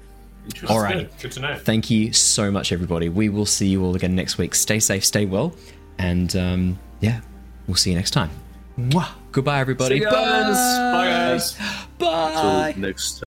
[0.67, 1.09] All right.
[1.09, 1.21] Good.
[1.21, 1.57] good to know.
[1.57, 3.09] Thank you so much, everybody.
[3.09, 4.55] We will see you all again next week.
[4.55, 5.55] Stay safe, stay well,
[5.97, 7.21] and um, yeah,
[7.67, 8.29] we'll see you next time.
[8.77, 9.09] Mwah.
[9.31, 9.97] Goodbye, everybody.
[9.99, 10.55] See you guys.
[10.93, 11.57] Bye, guys.
[11.97, 12.71] Bye.
[12.73, 13.28] Till next time.